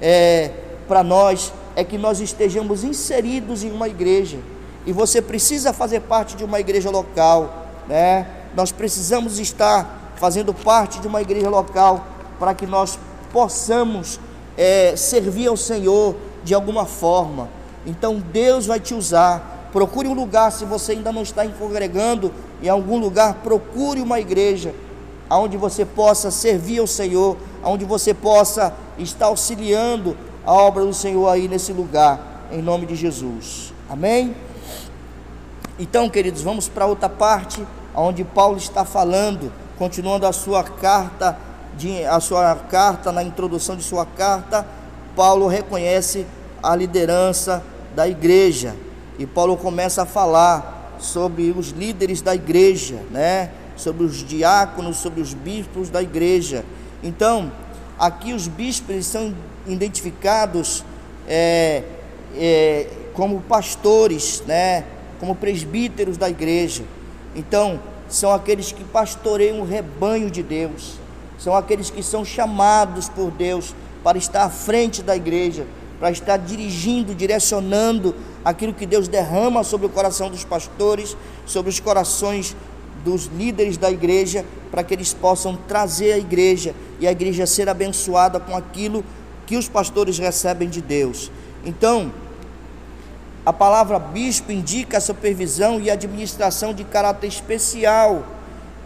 é 0.00 0.50
para 0.88 1.02
nós 1.02 1.52
é 1.76 1.84
que 1.84 1.96
nós 1.96 2.20
estejamos 2.20 2.82
inseridos 2.82 3.62
em 3.62 3.70
uma 3.70 3.88
igreja. 3.88 4.38
E 4.84 4.92
você 4.92 5.22
precisa 5.22 5.72
fazer 5.72 6.00
parte 6.00 6.36
de 6.36 6.44
uma 6.44 6.58
igreja 6.58 6.90
local, 6.90 7.66
né? 7.86 8.26
Nós 8.56 8.72
precisamos 8.72 9.38
estar 9.38 10.12
fazendo 10.16 10.52
parte 10.52 10.98
de 10.98 11.06
uma 11.06 11.22
igreja 11.22 11.48
local 11.48 12.04
para 12.40 12.54
que 12.54 12.66
nós 12.66 12.98
possamos 13.32 14.18
é, 14.56 14.96
servir 14.96 15.46
ao 15.46 15.56
Senhor 15.56 16.16
de 16.42 16.54
alguma 16.54 16.86
forma. 16.86 17.48
Então 17.86 18.18
Deus 18.18 18.66
vai 18.66 18.80
te 18.80 18.94
usar. 18.94 19.68
Procure 19.72 20.08
um 20.08 20.14
lugar, 20.14 20.50
se 20.50 20.64
você 20.64 20.92
ainda 20.92 21.12
não 21.12 21.22
está 21.22 21.46
congregando 21.46 22.32
em 22.60 22.68
algum 22.68 22.98
lugar, 22.98 23.34
procure 23.34 24.00
uma 24.00 24.18
igreja 24.18 24.74
onde 25.30 25.56
você 25.56 25.84
possa 25.84 26.30
servir 26.30 26.80
ao 26.80 26.86
Senhor, 26.88 27.36
onde 27.62 27.84
você 27.84 28.12
possa 28.12 28.74
estar 28.98 29.26
auxiliando 29.26 30.16
a 30.44 30.52
obra 30.52 30.84
do 30.84 30.92
Senhor 30.92 31.28
aí 31.28 31.46
nesse 31.46 31.72
lugar, 31.72 32.48
em 32.50 32.60
nome 32.60 32.86
de 32.86 32.96
Jesus. 32.96 33.72
Amém? 33.88 34.34
Então, 35.78 36.10
queridos, 36.10 36.42
vamos 36.42 36.68
para 36.68 36.86
outra 36.86 37.08
parte, 37.08 37.64
onde 37.94 38.24
Paulo 38.24 38.56
está 38.56 38.84
falando, 38.84 39.52
continuando 39.78 40.26
a 40.26 40.32
sua 40.32 40.64
carta 40.64 41.36
de, 41.76 42.04
a 42.04 42.20
sua 42.20 42.54
carta, 42.56 43.12
na 43.12 43.22
introdução 43.22 43.76
de 43.76 43.82
sua 43.82 44.04
carta, 44.04 44.66
Paulo 45.16 45.46
reconhece 45.46 46.26
a 46.62 46.74
liderança 46.74 47.62
da 47.94 48.08
igreja. 48.08 48.74
E 49.18 49.26
Paulo 49.26 49.56
começa 49.56 50.02
a 50.02 50.06
falar 50.06 50.96
sobre 50.98 51.50
os 51.50 51.70
líderes 51.70 52.22
da 52.22 52.34
igreja, 52.34 53.00
né? 53.10 53.50
Sobre 53.76 54.04
os 54.04 54.24
diáconos, 54.24 54.98
sobre 54.98 55.20
os 55.20 55.32
bispos 55.32 55.88
da 55.88 56.02
igreja. 56.02 56.64
Então, 57.02 57.50
aqui 57.98 58.32
os 58.32 58.46
bispos 58.46 59.06
são 59.06 59.34
identificados 59.66 60.84
é, 61.26 61.82
é, 62.36 62.86
como 63.14 63.40
pastores, 63.40 64.42
né? 64.46 64.84
Como 65.18 65.34
presbíteros 65.34 66.16
da 66.16 66.28
igreja. 66.28 66.84
Então, 67.34 67.80
são 68.08 68.32
aqueles 68.32 68.72
que 68.72 68.84
pastoreiam 68.84 69.60
o 69.60 69.64
rebanho 69.64 70.30
de 70.30 70.42
Deus 70.42 70.99
são 71.40 71.56
aqueles 71.56 71.88
que 71.88 72.02
são 72.02 72.22
chamados 72.22 73.08
por 73.08 73.30
Deus 73.30 73.74
para 74.04 74.18
estar 74.18 74.44
à 74.44 74.50
frente 74.50 75.02
da 75.02 75.16
igreja, 75.16 75.66
para 75.98 76.10
estar 76.10 76.36
dirigindo, 76.36 77.14
direcionando 77.14 78.14
aquilo 78.44 78.74
que 78.74 78.84
Deus 78.84 79.08
derrama 79.08 79.64
sobre 79.64 79.86
o 79.86 79.90
coração 79.90 80.28
dos 80.28 80.44
pastores, 80.44 81.16
sobre 81.46 81.70
os 81.70 81.80
corações 81.80 82.54
dos 83.02 83.24
líderes 83.24 83.78
da 83.78 83.90
igreja, 83.90 84.44
para 84.70 84.84
que 84.84 84.92
eles 84.92 85.14
possam 85.14 85.56
trazer 85.56 86.12
a 86.12 86.18
igreja 86.18 86.74
e 87.00 87.08
a 87.08 87.12
igreja 87.12 87.46
ser 87.46 87.70
abençoada 87.70 88.38
com 88.38 88.54
aquilo 88.54 89.02
que 89.46 89.56
os 89.56 89.66
pastores 89.66 90.18
recebem 90.18 90.68
de 90.68 90.82
Deus. 90.82 91.32
Então, 91.64 92.12
a 93.46 93.52
palavra 93.52 93.98
bispo 93.98 94.52
indica 94.52 94.98
a 94.98 95.00
supervisão 95.00 95.80
e 95.80 95.90
administração 95.90 96.74
de 96.74 96.84
caráter 96.84 97.28
especial 97.28 98.26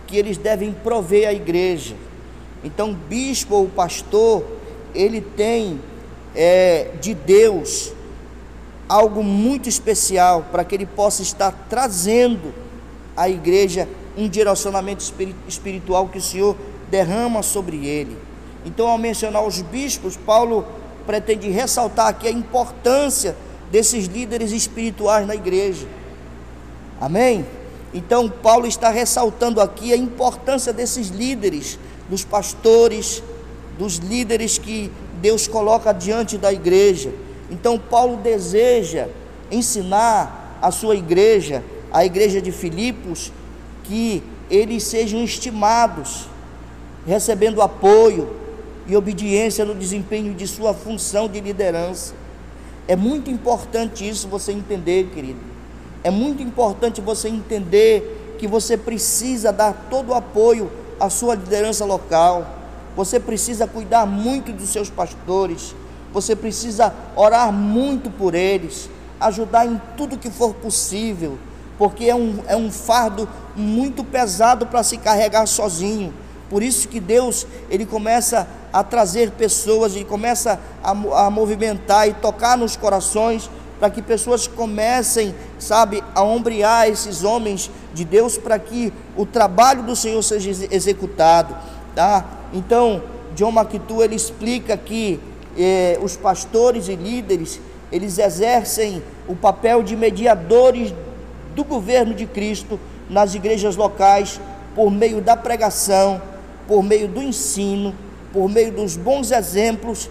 que 0.06 0.16
eles 0.16 0.36
devem 0.36 0.72
prover 0.72 1.28
à 1.28 1.32
igreja. 1.32 1.96
Então, 2.64 2.94
bispo 2.94 3.54
ou 3.56 3.68
pastor, 3.68 4.42
ele 4.94 5.20
tem 5.20 5.78
é, 6.34 6.92
de 7.00 7.14
Deus 7.14 7.92
algo 8.88 9.22
muito 9.22 9.68
especial 9.68 10.46
para 10.50 10.64
que 10.64 10.74
ele 10.74 10.86
possa 10.86 11.22
estar 11.22 11.52
trazendo 11.68 12.54
à 13.16 13.28
igreja 13.28 13.88
um 14.16 14.28
direcionamento 14.28 15.04
espiritual 15.46 16.08
que 16.08 16.18
o 16.18 16.22
Senhor 16.22 16.56
derrama 16.90 17.42
sobre 17.42 17.86
ele. 17.86 18.16
Então, 18.64 18.88
ao 18.88 18.96
mencionar 18.96 19.44
os 19.44 19.60
bispos, 19.60 20.16
Paulo 20.16 20.66
pretende 21.06 21.50
ressaltar 21.50 22.08
aqui 22.08 22.28
a 22.28 22.30
importância 22.30 23.36
desses 23.70 24.06
líderes 24.06 24.52
espirituais 24.52 25.26
na 25.26 25.34
igreja. 25.34 25.86
Amém? 27.00 27.44
Então, 27.92 28.28
Paulo 28.28 28.66
está 28.66 28.88
ressaltando 28.88 29.60
aqui 29.60 29.92
a 29.92 29.96
importância 29.96 30.72
desses 30.72 31.08
líderes 31.08 31.78
dos 32.08 32.24
pastores, 32.24 33.22
dos 33.78 33.96
líderes 33.96 34.58
que 34.58 34.90
Deus 35.20 35.46
coloca 35.48 35.92
diante 35.92 36.36
da 36.36 36.52
igreja. 36.52 37.12
Então, 37.50 37.78
Paulo 37.78 38.16
deseja 38.18 39.08
ensinar 39.50 40.58
a 40.60 40.70
sua 40.70 40.96
igreja, 40.96 41.62
a 41.92 42.04
igreja 42.04 42.40
de 42.40 42.52
Filipos, 42.52 43.32
que 43.84 44.22
eles 44.50 44.82
sejam 44.82 45.22
estimados, 45.22 46.28
recebendo 47.06 47.60
apoio 47.60 48.28
e 48.86 48.96
obediência 48.96 49.64
no 49.64 49.74
desempenho 49.74 50.34
de 50.34 50.46
sua 50.46 50.74
função 50.74 51.28
de 51.28 51.40
liderança. 51.40 52.14
É 52.86 52.94
muito 52.94 53.30
importante 53.30 54.06
isso 54.06 54.28
você 54.28 54.52
entender, 54.52 55.10
querido. 55.14 55.40
É 56.02 56.10
muito 56.10 56.42
importante 56.42 57.00
você 57.00 57.28
entender 57.28 58.36
que 58.38 58.46
você 58.46 58.76
precisa 58.76 59.50
dar 59.50 59.86
todo 59.88 60.10
o 60.10 60.14
apoio 60.14 60.70
à 60.98 61.10
sua 61.10 61.34
liderança 61.34 61.84
local. 61.84 62.46
Você 62.96 63.18
precisa 63.18 63.66
cuidar 63.66 64.06
muito 64.06 64.52
dos 64.52 64.68
seus 64.68 64.88
pastores. 64.88 65.74
Você 66.12 66.36
precisa 66.36 66.94
orar 67.16 67.52
muito 67.52 68.08
por 68.10 68.34
eles, 68.34 68.88
ajudar 69.18 69.66
em 69.66 69.80
tudo 69.96 70.16
que 70.16 70.30
for 70.30 70.54
possível, 70.54 71.36
porque 71.76 72.04
é 72.04 72.14
um, 72.14 72.38
é 72.46 72.56
um 72.56 72.70
fardo 72.70 73.28
muito 73.56 74.04
pesado 74.04 74.66
para 74.66 74.84
se 74.84 74.96
carregar 74.96 75.46
sozinho. 75.46 76.14
Por 76.48 76.62
isso 76.62 76.86
que 76.86 77.00
Deus 77.00 77.46
ele 77.68 77.84
começa 77.84 78.46
a 78.72 78.84
trazer 78.84 79.32
pessoas, 79.32 79.96
ele 79.96 80.04
começa 80.04 80.60
a, 80.82 80.90
a 80.90 81.30
movimentar 81.30 82.08
e 82.08 82.14
tocar 82.14 82.56
nos 82.56 82.76
corações 82.76 83.50
para 83.84 83.90
que 83.90 84.00
pessoas 84.00 84.46
comecem, 84.46 85.34
sabe, 85.58 86.02
a 86.14 86.22
ombrear 86.22 86.88
esses 86.88 87.22
homens 87.22 87.70
de 87.92 88.02
Deus 88.02 88.38
para 88.38 88.58
que 88.58 88.90
o 89.14 89.26
trabalho 89.26 89.82
do 89.82 89.94
Senhor 89.94 90.22
seja 90.22 90.66
executado, 90.70 91.54
tá? 91.94 92.24
Então, 92.54 93.02
John 93.36 93.50
McTu 93.50 94.02
ele 94.02 94.14
explica 94.14 94.74
que 94.74 95.20
eh, 95.58 95.98
os 96.02 96.16
pastores 96.16 96.88
e 96.88 96.96
líderes 96.96 97.60
eles 97.92 98.16
exercem 98.16 99.02
o 99.28 99.36
papel 99.36 99.82
de 99.82 99.94
mediadores 99.94 100.94
do 101.54 101.62
governo 101.62 102.14
de 102.14 102.24
Cristo 102.24 102.80
nas 103.10 103.34
igrejas 103.34 103.76
locais 103.76 104.40
por 104.74 104.90
meio 104.90 105.20
da 105.20 105.36
pregação, 105.36 106.22
por 106.66 106.82
meio 106.82 107.06
do 107.06 107.20
ensino, 107.20 107.94
por 108.32 108.48
meio 108.48 108.72
dos 108.72 108.96
bons 108.96 109.30
exemplos 109.30 110.08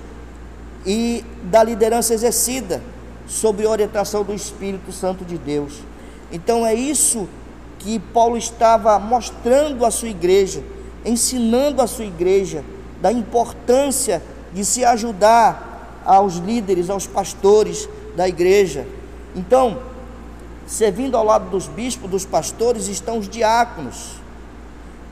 e 0.86 1.26
da 1.46 1.64
liderança 1.64 2.14
exercida 2.14 2.93
sob 3.34 3.66
orientação 3.66 4.24
do 4.24 4.32
Espírito 4.32 4.92
Santo 4.92 5.26
de 5.26 5.40
Deus. 5.40 5.80
Então 6.32 6.64
é 6.66 6.74
isso 6.76 7.28
que 7.80 7.98
Paulo 7.98 8.38
estava 8.38 9.00
mostrando 9.00 9.84
à 9.84 9.90
sua 9.90 10.10
igreja, 10.10 10.64
ensinando 11.04 11.82
à 11.82 11.88
sua 11.88 12.06
igreja 12.06 12.64
da 13.02 13.12
importância 13.12 14.22
de 14.54 14.64
se 14.64 14.86
ajudar 14.86 16.02
aos 16.06 16.36
líderes, 16.36 16.92
aos 16.92 17.08
pastores 17.08 17.90
da 18.16 18.28
igreja. 18.30 18.86
Então, 19.36 19.80
servindo 20.68 21.18
ao 21.18 21.26
lado 21.26 21.50
dos 21.50 21.68
bispos, 21.68 22.10
dos 22.10 22.26
pastores, 22.26 22.88
estão 22.88 23.18
os 23.18 23.28
diáconos. 23.28 24.12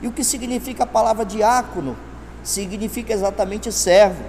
E 0.00 0.06
o 0.06 0.12
que 0.12 0.22
significa 0.22 0.84
a 0.84 0.86
palavra 0.86 1.24
diácono? 1.24 1.96
Significa 2.44 3.12
exatamente 3.12 3.72
servo. 3.72 4.22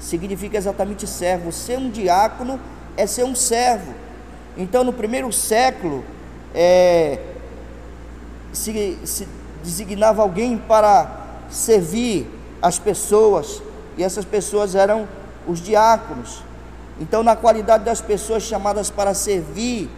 Significa 0.00 0.56
exatamente 0.56 1.06
servo. 1.06 1.52
Ser 1.52 1.78
um 1.78 1.90
diácono 1.90 2.58
é 2.96 3.06
ser 3.06 3.24
um 3.24 3.34
servo. 3.34 3.94
Então, 4.56 4.82
no 4.82 4.92
primeiro 4.92 5.30
século, 5.32 6.02
é, 6.54 7.20
se, 8.52 8.98
se 9.04 9.28
designava 9.62 10.22
alguém 10.22 10.56
para 10.58 11.18
servir 11.50 12.26
as 12.60 12.78
pessoas, 12.78 13.62
e 13.96 14.02
essas 14.02 14.24
pessoas 14.24 14.74
eram 14.74 15.06
os 15.46 15.60
diáconos. 15.60 16.42
Então, 17.00 17.22
na 17.22 17.36
qualidade 17.36 17.84
das 17.84 18.00
pessoas 18.00 18.42
chamadas 18.42 18.90
para 18.90 19.14
servir, 19.14 19.90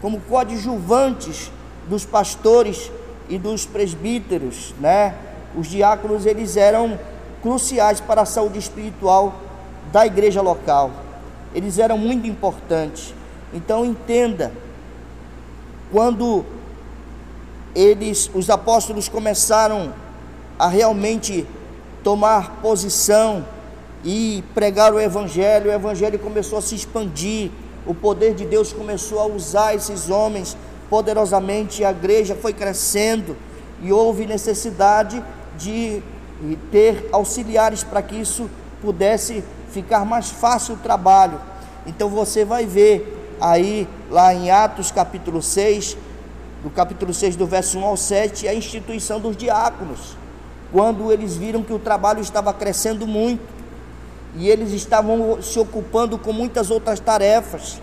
como 0.00 0.20
coadjuvantes 0.20 1.50
dos 1.88 2.04
pastores 2.04 2.90
e 3.28 3.38
dos 3.38 3.66
presbíteros, 3.66 4.74
né? 4.80 5.14
Os 5.56 5.66
diáconos 5.66 6.26
eles 6.26 6.56
eram 6.56 6.98
cruciais 7.42 8.00
para 8.00 8.22
a 8.22 8.26
saúde 8.26 8.58
espiritual 8.58 9.34
da 9.92 10.06
igreja 10.06 10.40
local. 10.40 10.90
Eles 11.54 11.78
eram 11.78 11.96
muito 11.96 12.26
importantes. 12.26 13.14
Então 13.52 13.84
entenda, 13.84 14.52
quando 15.90 16.44
eles, 17.74 18.30
os 18.34 18.50
apóstolos 18.50 19.08
começaram 19.08 19.92
a 20.58 20.68
realmente 20.68 21.46
tomar 22.02 22.60
posição 22.60 23.44
e 24.04 24.44
pregar 24.54 24.92
o 24.92 25.00
evangelho, 25.00 25.70
o 25.70 25.74
evangelho 25.74 26.18
começou 26.18 26.58
a 26.58 26.62
se 26.62 26.74
expandir 26.74 27.50
o 27.88 27.94
poder 27.94 28.34
de 28.34 28.44
Deus 28.44 28.70
começou 28.70 29.18
a 29.18 29.26
usar 29.26 29.74
esses 29.74 30.10
homens 30.10 30.54
poderosamente, 30.90 31.82
a 31.82 31.90
igreja 31.90 32.34
foi 32.34 32.52
crescendo 32.52 33.34
e 33.82 33.90
houve 33.90 34.26
necessidade 34.26 35.24
de 35.56 36.02
ter 36.70 37.08
auxiliares 37.10 37.82
para 37.82 38.02
que 38.02 38.16
isso 38.16 38.48
pudesse 38.82 39.42
ficar 39.82 40.04
mais 40.04 40.28
fácil 40.30 40.74
o 40.74 40.78
trabalho. 40.78 41.40
Então 41.86 42.08
você 42.08 42.44
vai 42.44 42.66
ver 42.66 43.36
aí 43.40 43.88
lá 44.10 44.34
em 44.34 44.50
Atos 44.50 44.90
capítulo 44.90 45.40
6, 45.40 45.96
do 46.62 46.70
capítulo 46.70 47.14
6 47.14 47.36
do 47.36 47.46
verso 47.46 47.78
1 47.78 47.84
ao 47.84 47.96
7, 47.96 48.48
a 48.48 48.54
instituição 48.54 49.20
dos 49.20 49.36
diáconos, 49.36 50.16
quando 50.72 51.12
eles 51.12 51.36
viram 51.36 51.62
que 51.62 51.72
o 51.72 51.78
trabalho 51.78 52.20
estava 52.20 52.52
crescendo 52.52 53.06
muito 53.06 53.40
e 54.36 54.48
eles 54.48 54.72
estavam 54.72 55.40
se 55.40 55.58
ocupando 55.58 56.18
com 56.18 56.32
muitas 56.32 56.70
outras 56.70 56.98
tarefas. 56.98 57.80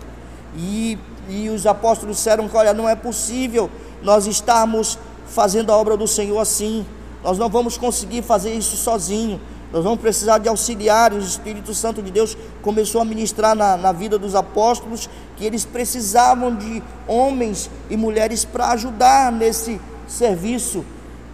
E, 0.54 0.98
e 1.28 1.48
os 1.48 1.66
apóstolos 1.66 2.16
disseram 2.16 2.46
que, 2.48 2.56
olha, 2.56 2.74
não 2.74 2.88
é 2.88 2.94
possível 2.94 3.70
nós 4.02 4.26
estarmos 4.26 4.98
fazendo 5.26 5.72
a 5.72 5.76
obra 5.76 5.96
do 5.96 6.06
Senhor 6.06 6.38
assim. 6.38 6.86
Nós 7.24 7.38
não 7.38 7.48
vamos 7.48 7.76
conseguir 7.76 8.22
fazer 8.22 8.54
isso 8.54 8.76
sozinho. 8.76 9.40
Nós 9.76 9.84
vamos 9.84 10.00
precisar 10.00 10.38
de 10.38 10.48
auxiliares. 10.48 11.22
O 11.22 11.28
Espírito 11.28 11.74
Santo 11.74 12.00
de 12.00 12.10
Deus 12.10 12.34
começou 12.62 12.98
a 12.98 13.04
ministrar 13.04 13.54
na, 13.54 13.76
na 13.76 13.92
vida 13.92 14.18
dos 14.18 14.34
apóstolos 14.34 15.06
que 15.36 15.44
eles 15.44 15.66
precisavam 15.66 16.56
de 16.56 16.82
homens 17.06 17.68
e 17.90 17.94
mulheres 17.94 18.42
para 18.42 18.70
ajudar 18.70 19.30
nesse 19.30 19.78
serviço 20.08 20.82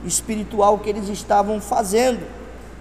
espiritual 0.05 0.81
que 0.81 0.91
eles 0.91 1.09
estavam 1.09 1.61
fazendo. 1.61 2.19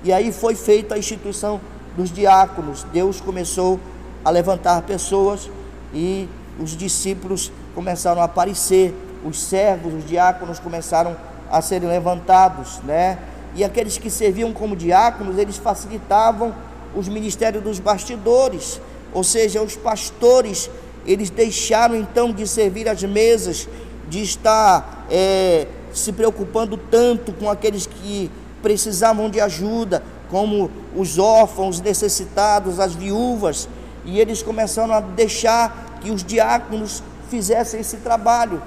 E 0.03 0.11
aí 0.11 0.31
foi 0.31 0.55
feita 0.55 0.95
a 0.95 0.97
instituição 0.97 1.61
dos 1.95 2.11
diáconos. 2.11 2.83
Deus 2.91 3.21
começou 3.21 3.79
a 4.25 4.31
levantar 4.31 4.81
pessoas 4.81 5.47
e 5.93 6.27
os 6.59 6.75
discípulos 6.75 7.51
começaram 7.75 8.19
a 8.19 8.25
aparecer, 8.25 8.95
os 9.23 9.39
servos, 9.39 9.93
os 9.93 10.07
diáconos 10.07 10.57
começaram 10.57 11.15
a 11.51 11.61
serem 11.61 11.87
levantados, 11.87 12.79
né? 12.79 13.19
E 13.55 13.63
aqueles 13.63 13.97
que 13.97 14.09
serviam 14.09 14.53
como 14.53 14.75
diáconos, 14.75 15.37
eles 15.37 15.57
facilitavam 15.57 16.55
os 16.95 17.07
ministérios 17.07 17.63
dos 17.63 17.79
bastidores, 17.79 18.81
ou 19.13 19.23
seja, 19.23 19.61
os 19.61 19.75
pastores, 19.75 20.69
eles 21.05 21.29
deixaram 21.29 21.95
então 21.95 22.31
de 22.31 22.47
servir 22.47 22.87
as 22.87 23.03
mesas, 23.03 23.67
de 24.07 24.21
estar 24.21 25.05
é, 25.09 25.67
se 25.93 26.11
preocupando 26.11 26.77
tanto 26.77 27.33
com 27.33 27.49
aqueles 27.49 27.85
que 27.85 28.31
precisavam 28.61 29.29
de 29.29 29.39
ajuda, 29.39 30.03
como 30.29 30.71
os 30.95 31.19
órfãos, 31.19 31.81
necessitados, 31.81 32.79
as 32.79 32.93
viúvas, 32.93 33.67
e 34.05 34.19
eles 34.19 34.41
começaram 34.41 34.93
a 34.93 35.01
deixar 35.01 35.99
que 36.01 36.09
os 36.09 36.23
diáconos 36.23 37.03
fizessem 37.29 37.81
esse 37.81 37.97
trabalho, 37.97 38.61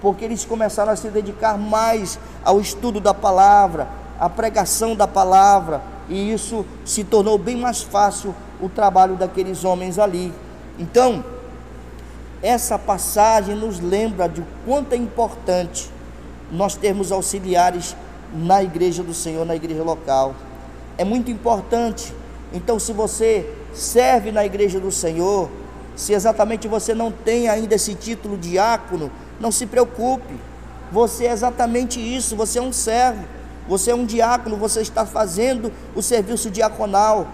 porque 0.00 0.24
eles 0.24 0.44
começaram 0.44 0.92
a 0.92 0.96
se 0.96 1.08
dedicar 1.08 1.58
mais 1.58 2.18
ao 2.42 2.60
estudo 2.60 3.00
da 3.00 3.12
palavra, 3.12 3.88
à 4.20 4.28
pregação 4.28 4.94
da 4.94 5.08
palavra, 5.08 5.82
e 6.08 6.32
isso 6.32 6.64
se 6.84 7.02
tornou 7.02 7.38
bem 7.38 7.56
mais 7.56 7.82
fácil 7.82 8.34
o 8.60 8.68
trabalho 8.68 9.16
daqueles 9.16 9.64
homens 9.64 9.98
ali. 9.98 10.32
Então, 10.78 11.24
essa 12.42 12.78
passagem 12.78 13.54
nos 13.56 13.80
lembra 13.80 14.28
de 14.28 14.44
quanto 14.64 14.92
é 14.92 14.96
importante 14.96 15.90
nós 16.52 16.76
termos 16.76 17.10
auxiliares 17.10 17.96
na 18.32 18.62
igreja 18.62 19.02
do 19.02 19.14
Senhor, 19.14 19.44
na 19.46 19.56
igreja 19.56 19.82
local 19.82 20.34
é 21.00 21.04
muito 21.04 21.30
importante. 21.30 22.12
Então, 22.52 22.78
se 22.78 22.92
você 22.92 23.50
serve 23.72 24.30
na 24.30 24.44
igreja 24.44 24.78
do 24.78 24.92
Senhor, 24.92 25.48
se 25.96 26.12
exatamente 26.12 26.68
você 26.68 26.92
não 26.92 27.10
tem 27.10 27.48
ainda 27.48 27.74
esse 27.74 27.94
título 27.94 28.36
diácono, 28.36 29.10
não 29.40 29.50
se 29.50 29.64
preocupe. 29.64 30.34
Você 30.92 31.24
é 31.24 31.32
exatamente 31.32 31.98
isso, 31.98 32.36
você 32.36 32.58
é 32.58 32.62
um 32.62 32.70
servo, 32.70 33.24
você 33.70 33.92
é 33.92 33.94
um 33.94 34.04
diácono, 34.04 34.56
você 34.56 34.80
está 34.80 35.06
fazendo 35.06 35.70
o 35.94 36.02
serviço 36.02 36.50
diaconal. 36.50 37.28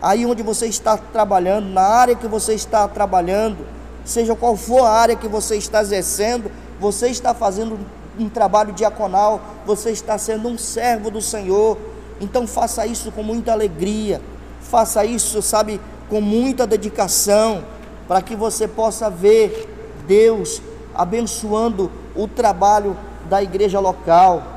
Aí 0.00 0.24
onde 0.24 0.40
você 0.40 0.68
está 0.68 0.96
trabalhando, 0.96 1.66
na 1.66 1.82
área 1.82 2.14
que 2.14 2.28
você 2.28 2.54
está 2.54 2.86
trabalhando, 2.86 3.66
seja 4.04 4.36
qual 4.36 4.56
for 4.56 4.84
a 4.84 4.90
área 4.90 5.16
que 5.16 5.26
você 5.26 5.56
está 5.56 5.80
exercendo, 5.80 6.48
você 6.78 7.08
está 7.08 7.34
fazendo 7.34 7.76
um 8.16 8.28
trabalho 8.28 8.72
diaconal, 8.72 9.40
você 9.66 9.90
está 9.90 10.16
sendo 10.16 10.46
um 10.46 10.56
servo 10.56 11.10
do 11.10 11.20
Senhor. 11.20 11.76
Então 12.20 12.46
faça 12.46 12.86
isso 12.86 13.10
com 13.10 13.24
muita 13.24 13.50
alegria, 13.50 14.22
faça 14.60 15.04
isso, 15.04 15.42
sabe, 15.42 15.80
com 16.08 16.20
muita 16.20 16.68
dedicação, 16.68 17.64
para 18.06 18.22
que 18.22 18.36
você 18.36 18.68
possa 18.68 19.10
ver 19.10 19.68
Deus 20.06 20.62
abençoando 20.94 21.90
o 22.14 22.28
trabalho 22.28 22.96
da 23.28 23.42
igreja 23.42 23.80
local. 23.80 24.53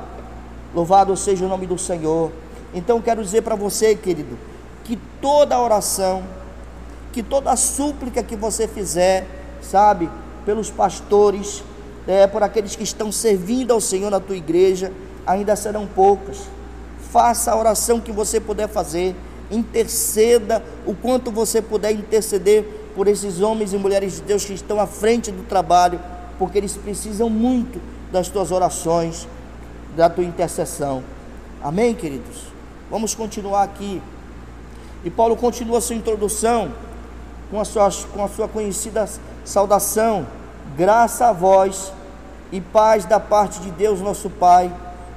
Louvado 0.77 1.17
seja 1.17 1.43
o 1.43 1.49
nome 1.49 1.65
do 1.65 1.75
Senhor. 1.75 2.31
Então 2.71 3.01
quero 3.01 3.23
dizer 3.23 3.41
para 3.41 3.55
você, 3.55 3.95
querido, 3.95 4.37
que 4.83 4.95
toda 5.19 5.59
oração, 5.59 6.23
que 7.11 7.23
toda 7.23 7.55
súplica 7.55 8.21
que 8.21 8.35
você 8.35 8.67
fizer, 8.67 9.25
sabe, 9.59 10.07
pelos 10.45 10.69
pastores, 10.69 11.63
é, 12.05 12.27
por 12.27 12.43
aqueles 12.43 12.75
que 12.75 12.83
estão 12.83 13.11
servindo 13.11 13.73
ao 13.73 13.81
Senhor 13.81 14.11
na 14.11 14.19
tua 14.19 14.37
igreja, 14.37 14.93
ainda 15.25 15.55
serão 15.55 15.87
poucas. 15.87 16.43
Faça 17.11 17.53
a 17.53 17.57
oração 17.57 17.99
que 17.99 18.11
você 18.11 18.39
puder 18.39 18.69
fazer, 18.69 19.15
interceda 19.49 20.63
o 20.85 20.93
quanto 20.93 21.31
você 21.31 21.59
puder 21.59 21.91
interceder 21.91 22.91
por 22.95 23.07
esses 23.07 23.41
homens 23.41 23.73
e 23.73 23.77
mulheres 23.79 24.17
de 24.17 24.21
Deus 24.21 24.45
que 24.45 24.53
estão 24.53 24.79
à 24.79 24.85
frente 24.85 25.31
do 25.31 25.41
trabalho, 25.41 25.99
porque 26.37 26.59
eles 26.59 26.77
precisam 26.77 27.31
muito 27.31 27.81
das 28.11 28.29
tuas 28.29 28.51
orações, 28.51 29.27
da 29.97 30.07
tua 30.07 30.23
intercessão. 30.23 31.03
Amém, 31.61 31.95
queridos? 31.95 32.43
Vamos 32.89 33.15
continuar 33.15 33.63
aqui. 33.63 34.01
E 35.03 35.09
Paulo 35.09 35.35
continua 35.35 35.81
sua 35.81 35.95
introdução 35.95 36.71
com 37.49 37.59
a 37.59 37.65
sua, 37.65 37.89
com 38.13 38.23
a 38.23 38.27
sua 38.27 38.47
conhecida 38.47 39.09
saudação: 39.43 40.27
graça 40.77 41.27
a 41.27 41.33
vós 41.33 41.91
e 42.51 42.61
paz 42.61 43.05
da 43.05 43.19
parte 43.19 43.59
de 43.59 43.71
Deus, 43.71 43.99
nosso 43.99 44.29
Pai, 44.29 44.71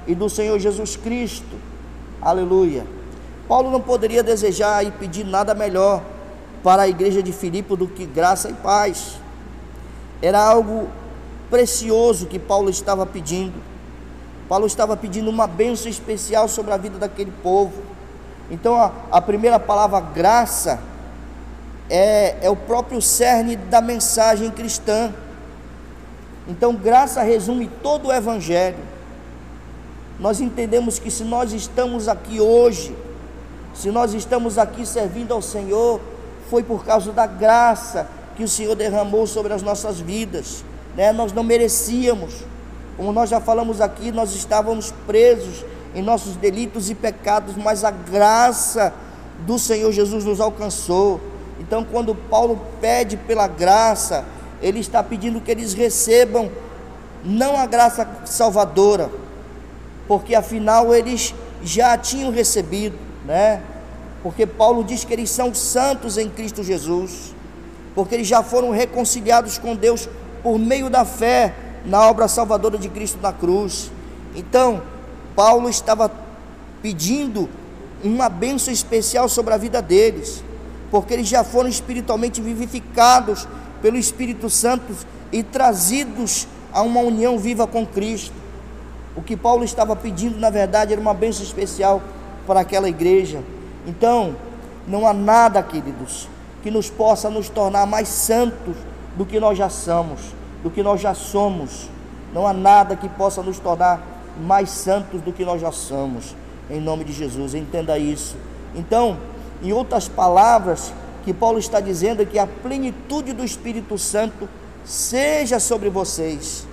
e 0.07 0.15
do 0.15 0.27
Senhor 0.27 0.57
Jesus 0.57 0.95
Cristo. 0.95 1.55
Aleluia. 2.19 2.85
Paulo 3.47 3.69
não 3.69 3.81
poderia 3.81 4.23
desejar 4.23 4.83
e 4.83 4.91
pedir 4.91 5.25
nada 5.25 5.53
melhor 5.53 6.01
para 6.63 6.83
a 6.83 6.87
igreja 6.87 7.21
de 7.21 7.31
Filipe 7.31 7.75
do 7.75 7.87
que 7.87 8.05
graça 8.05 8.49
e 8.49 8.53
paz. 8.53 9.19
Era 10.21 10.43
algo 10.43 10.87
precioso 11.51 12.25
que 12.25 12.39
Paulo 12.39 12.69
estava 12.69 13.05
pedindo. 13.05 13.70
Paulo 14.51 14.67
estava 14.67 14.97
pedindo 14.97 15.29
uma 15.29 15.47
bênção 15.47 15.89
especial 15.89 16.45
sobre 16.45 16.73
a 16.73 16.77
vida 16.77 16.99
daquele 16.99 17.31
povo. 17.41 17.83
Então, 18.49 18.75
a, 18.75 18.91
a 19.09 19.21
primeira 19.21 19.57
palavra, 19.57 20.01
graça, 20.01 20.77
é, 21.89 22.35
é 22.41 22.49
o 22.49 22.55
próprio 22.57 23.01
cerne 23.01 23.55
da 23.55 23.79
mensagem 23.79 24.51
cristã. 24.51 25.13
Então, 26.49 26.75
graça 26.75 27.21
resume 27.21 27.71
todo 27.81 28.09
o 28.09 28.11
Evangelho. 28.11 28.79
Nós 30.19 30.41
entendemos 30.41 30.99
que 30.99 31.09
se 31.09 31.23
nós 31.23 31.53
estamos 31.53 32.09
aqui 32.09 32.41
hoje, 32.41 32.93
se 33.73 33.89
nós 33.89 34.13
estamos 34.13 34.57
aqui 34.57 34.85
servindo 34.85 35.33
ao 35.33 35.41
Senhor, 35.41 36.01
foi 36.49 36.61
por 36.61 36.83
causa 36.83 37.13
da 37.13 37.25
graça 37.25 38.05
que 38.35 38.43
o 38.43 38.49
Senhor 38.49 38.75
derramou 38.75 39.25
sobre 39.25 39.53
as 39.53 39.61
nossas 39.61 40.01
vidas. 40.01 40.65
Né? 40.97 41.13
Nós 41.13 41.31
não 41.31 41.41
merecíamos, 41.41 42.43
como 43.01 43.11
nós 43.11 43.31
já 43.31 43.41
falamos 43.41 43.81
aqui, 43.81 44.11
nós 44.11 44.35
estávamos 44.35 44.93
presos 45.07 45.65
em 45.95 46.03
nossos 46.03 46.35
delitos 46.35 46.91
e 46.91 46.93
pecados, 46.93 47.55
mas 47.55 47.83
a 47.83 47.89
graça 47.89 48.93
do 49.39 49.57
Senhor 49.57 49.91
Jesus 49.91 50.23
nos 50.23 50.39
alcançou. 50.39 51.19
Então, 51.59 51.83
quando 51.83 52.13
Paulo 52.13 52.61
pede 52.79 53.17
pela 53.17 53.47
graça, 53.47 54.23
ele 54.61 54.79
está 54.79 55.01
pedindo 55.01 55.41
que 55.41 55.49
eles 55.49 55.73
recebam 55.73 56.51
não 57.25 57.57
a 57.57 57.65
graça 57.65 58.07
salvadora, 58.23 59.09
porque 60.07 60.35
afinal 60.35 60.93
eles 60.93 61.33
já 61.63 61.97
tinham 61.97 62.29
recebido, 62.29 62.95
né? 63.25 63.63
porque 64.21 64.45
Paulo 64.45 64.83
diz 64.83 65.03
que 65.03 65.11
eles 65.11 65.31
são 65.31 65.55
santos 65.55 66.19
em 66.19 66.29
Cristo 66.29 66.63
Jesus, 66.63 67.33
porque 67.95 68.13
eles 68.13 68.27
já 68.27 68.43
foram 68.43 68.69
reconciliados 68.69 69.57
com 69.57 69.75
Deus 69.75 70.07
por 70.43 70.59
meio 70.59 70.87
da 70.87 71.03
fé 71.03 71.70
na 71.85 72.07
obra 72.07 72.27
salvadora 72.27 72.77
de 72.77 72.89
Cristo 72.89 73.19
na 73.21 73.33
cruz. 73.33 73.91
Então, 74.35 74.81
Paulo 75.35 75.69
estava 75.69 76.11
pedindo 76.81 77.49
uma 78.03 78.29
bênção 78.29 78.73
especial 78.73 79.29
sobre 79.29 79.53
a 79.53 79.57
vida 79.57 79.81
deles, 79.81 80.43
porque 80.89 81.13
eles 81.13 81.27
já 81.27 81.43
foram 81.43 81.69
espiritualmente 81.69 82.41
vivificados 82.41 83.47
pelo 83.81 83.97
Espírito 83.97 84.49
Santo 84.49 84.93
e 85.31 85.43
trazidos 85.43 86.47
a 86.73 86.81
uma 86.81 87.01
união 87.01 87.37
viva 87.37 87.67
com 87.67 87.85
Cristo. 87.85 88.33
O 89.15 89.21
que 89.21 89.35
Paulo 89.35 89.63
estava 89.63 89.95
pedindo, 89.95 90.39
na 90.39 90.49
verdade, 90.49 90.93
era 90.93 91.01
uma 91.01 91.13
bênção 91.13 91.43
especial 91.43 92.01
para 92.47 92.61
aquela 92.61 92.89
igreja. 92.89 93.41
Então, 93.85 94.35
não 94.87 95.05
há 95.05 95.13
nada, 95.13 95.61
queridos, 95.61 96.27
que 96.63 96.71
nos 96.71 96.89
possa 96.89 97.29
nos 97.29 97.49
tornar 97.49 97.85
mais 97.85 98.07
santos 98.07 98.75
do 99.15 99.25
que 99.25 99.39
nós 99.39 99.57
já 99.57 99.69
somos, 99.69 100.19
do 100.63 100.69
que 100.69 100.83
nós 100.83 101.01
já 101.01 101.13
somos. 101.13 101.89
Não 102.33 102.47
há 102.47 102.53
nada 102.53 102.95
que 102.95 103.09
possa 103.09 103.41
nos 103.41 103.59
tornar 103.59 104.01
mais 104.39 104.69
santos 104.69 105.21
do 105.21 105.33
que 105.33 105.43
nós 105.43 105.61
já 105.61 105.71
somos. 105.71 106.35
Em 106.69 106.79
nome 106.79 107.03
de 107.03 107.13
Jesus, 107.13 107.53
entenda 107.53 107.97
isso. 107.97 108.35
Então, 108.75 109.17
em 109.61 109.73
outras 109.73 110.07
palavras, 110.07 110.93
que 111.23 111.33
Paulo 111.33 111.59
está 111.59 111.79
dizendo 111.79 112.21
é 112.21 112.25
que 112.25 112.39
a 112.39 112.47
plenitude 112.47 113.33
do 113.33 113.43
Espírito 113.43 113.97
Santo 113.97 114.47
seja 114.83 115.59
sobre 115.59 115.89
vocês. 115.89 116.65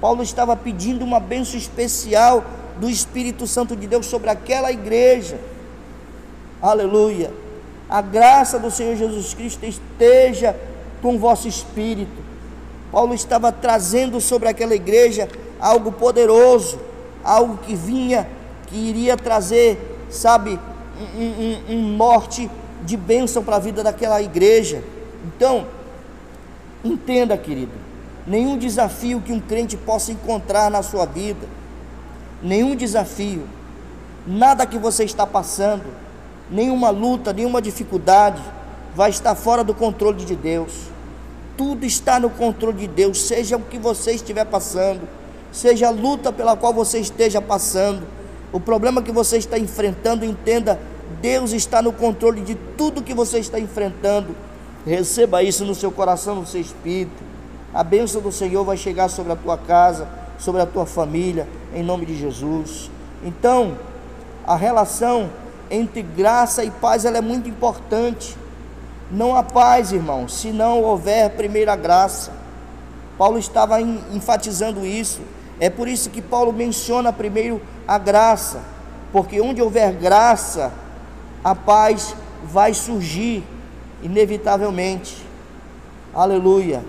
Paulo 0.00 0.22
estava 0.22 0.56
pedindo 0.56 1.04
uma 1.04 1.20
bênção 1.20 1.56
especial 1.56 2.44
do 2.78 2.90
Espírito 2.90 3.46
Santo 3.46 3.76
de 3.76 3.86
Deus 3.86 4.06
sobre 4.06 4.28
aquela 4.28 4.70
igreja 4.72 5.38
aleluia. 6.70 7.30
A 7.88 8.00
graça 8.00 8.58
do 8.58 8.70
Senhor 8.70 8.96
Jesus 8.96 9.34
Cristo 9.34 9.66
esteja 9.66 10.56
com 11.02 11.16
o 11.16 11.18
vosso 11.18 11.46
espírito. 11.46 12.23
Paulo 12.94 13.12
estava 13.12 13.50
trazendo 13.50 14.20
sobre 14.20 14.48
aquela 14.48 14.72
igreja 14.72 15.28
algo 15.58 15.90
poderoso, 15.90 16.78
algo 17.24 17.56
que 17.56 17.74
vinha, 17.74 18.28
que 18.68 18.76
iria 18.76 19.16
trazer, 19.16 20.06
sabe, 20.08 20.60
um, 21.18 21.74
um, 21.74 21.76
um 21.76 21.98
de 22.84 22.96
bênção 22.96 23.42
para 23.42 23.56
a 23.56 23.58
vida 23.58 23.82
daquela 23.82 24.22
igreja. 24.22 24.84
Então, 25.24 25.66
entenda, 26.84 27.36
querido, 27.36 27.72
nenhum 28.24 28.56
desafio 28.56 29.20
que 29.20 29.32
um 29.32 29.40
crente 29.40 29.76
possa 29.76 30.12
encontrar 30.12 30.70
na 30.70 30.84
sua 30.84 31.04
vida, 31.04 31.48
nenhum 32.40 32.76
desafio, 32.76 33.42
nada 34.24 34.64
que 34.66 34.78
você 34.78 35.02
está 35.02 35.26
passando, 35.26 35.86
nenhuma 36.48 36.90
luta, 36.90 37.32
nenhuma 37.32 37.60
dificuldade 37.60 38.40
vai 38.94 39.10
estar 39.10 39.34
fora 39.34 39.64
do 39.64 39.74
controle 39.74 40.24
de 40.24 40.36
Deus. 40.36 40.93
Tudo 41.56 41.84
está 41.84 42.18
no 42.18 42.30
controle 42.30 42.78
de 42.78 42.88
Deus, 42.88 43.22
seja 43.22 43.56
o 43.56 43.60
que 43.60 43.78
você 43.78 44.12
estiver 44.12 44.44
passando, 44.44 45.02
seja 45.52 45.88
a 45.88 45.90
luta 45.90 46.32
pela 46.32 46.56
qual 46.56 46.72
você 46.72 46.98
esteja 46.98 47.40
passando, 47.40 48.02
o 48.52 48.60
problema 48.60 49.02
que 49.02 49.12
você 49.12 49.36
está 49.36 49.58
enfrentando, 49.58 50.24
entenda, 50.24 50.80
Deus 51.20 51.52
está 51.52 51.82
no 51.82 51.92
controle 51.92 52.40
de 52.40 52.54
tudo 52.54 53.02
que 53.02 53.14
você 53.14 53.38
está 53.38 53.58
enfrentando. 53.58 54.34
Receba 54.86 55.42
isso 55.42 55.64
no 55.64 55.74
seu 55.74 55.90
coração, 55.90 56.36
no 56.36 56.46
seu 56.46 56.60
espírito. 56.60 57.22
A 57.72 57.82
bênção 57.82 58.20
do 58.20 58.30
Senhor 58.30 58.64
vai 58.64 58.76
chegar 58.76 59.08
sobre 59.08 59.32
a 59.32 59.36
tua 59.36 59.56
casa, 59.56 60.06
sobre 60.38 60.60
a 60.60 60.66
tua 60.66 60.86
família, 60.86 61.48
em 61.74 61.82
nome 61.82 62.06
de 62.06 62.16
Jesus. 62.16 62.90
Então, 63.24 63.76
a 64.46 64.54
relação 64.54 65.30
entre 65.70 66.02
graça 66.02 66.62
e 66.62 66.70
paz 66.70 67.04
ela 67.04 67.18
é 67.18 67.20
muito 67.20 67.48
importante. 67.48 68.36
Não 69.10 69.36
há 69.36 69.42
paz, 69.42 69.92
irmão, 69.92 70.28
se 70.28 70.50
não 70.50 70.82
houver 70.82 71.30
primeira 71.30 71.76
graça. 71.76 72.32
Paulo 73.18 73.38
estava 73.38 73.80
enfatizando 73.80 74.84
isso. 74.84 75.20
É 75.60 75.70
por 75.70 75.86
isso 75.86 76.10
que 76.10 76.20
Paulo 76.20 76.52
menciona 76.52 77.12
primeiro 77.12 77.60
a 77.86 77.96
graça, 77.96 78.60
porque 79.12 79.40
onde 79.40 79.62
houver 79.62 79.92
graça, 79.92 80.72
a 81.42 81.54
paz 81.54 82.16
vai 82.42 82.74
surgir 82.74 83.44
inevitavelmente. 84.02 85.24
Aleluia. 86.12 86.82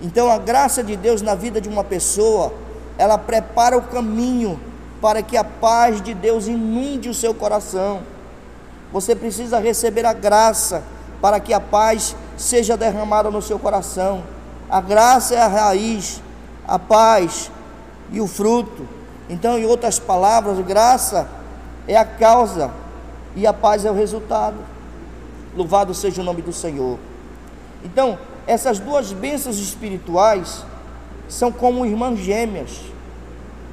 Então 0.00 0.30
a 0.30 0.38
graça 0.38 0.82
de 0.82 0.96
Deus 0.96 1.22
na 1.22 1.34
vida 1.34 1.60
de 1.60 1.68
uma 1.68 1.82
pessoa, 1.82 2.52
ela 2.96 3.18
prepara 3.18 3.76
o 3.76 3.82
caminho 3.82 4.60
para 5.00 5.22
que 5.22 5.36
a 5.36 5.44
paz 5.44 6.00
de 6.00 6.14
Deus 6.14 6.46
inunde 6.46 7.08
o 7.08 7.14
seu 7.14 7.34
coração. 7.34 8.02
Você 8.92 9.14
precisa 9.14 9.58
receber 9.58 10.06
a 10.06 10.12
graça 10.12 10.82
para 11.20 11.40
que 11.40 11.52
a 11.52 11.60
paz 11.60 12.16
seja 12.36 12.76
derramada 12.76 13.30
no 13.30 13.40
seu 13.40 13.58
coração. 13.58 14.22
A 14.68 14.80
graça 14.80 15.34
é 15.34 15.40
a 15.40 15.46
raiz, 15.46 16.22
a 16.66 16.78
paz 16.78 17.50
e 18.10 18.20
o 18.20 18.26
fruto. 18.26 18.86
Então, 19.28 19.58
em 19.58 19.64
outras 19.64 19.98
palavras, 19.98 20.58
graça 20.64 21.28
é 21.88 21.96
a 21.96 22.04
causa 22.04 22.70
e 23.34 23.46
a 23.46 23.52
paz 23.52 23.84
é 23.84 23.90
o 23.90 23.94
resultado. 23.94 24.56
Louvado 25.56 25.94
seja 25.94 26.20
o 26.20 26.24
nome 26.24 26.42
do 26.42 26.52
Senhor. 26.52 26.98
Então, 27.84 28.18
essas 28.46 28.78
duas 28.78 29.12
bênçãos 29.12 29.58
espirituais 29.58 30.64
são 31.28 31.50
como 31.50 31.86
irmãs 31.86 32.18
gêmeas. 32.18 32.80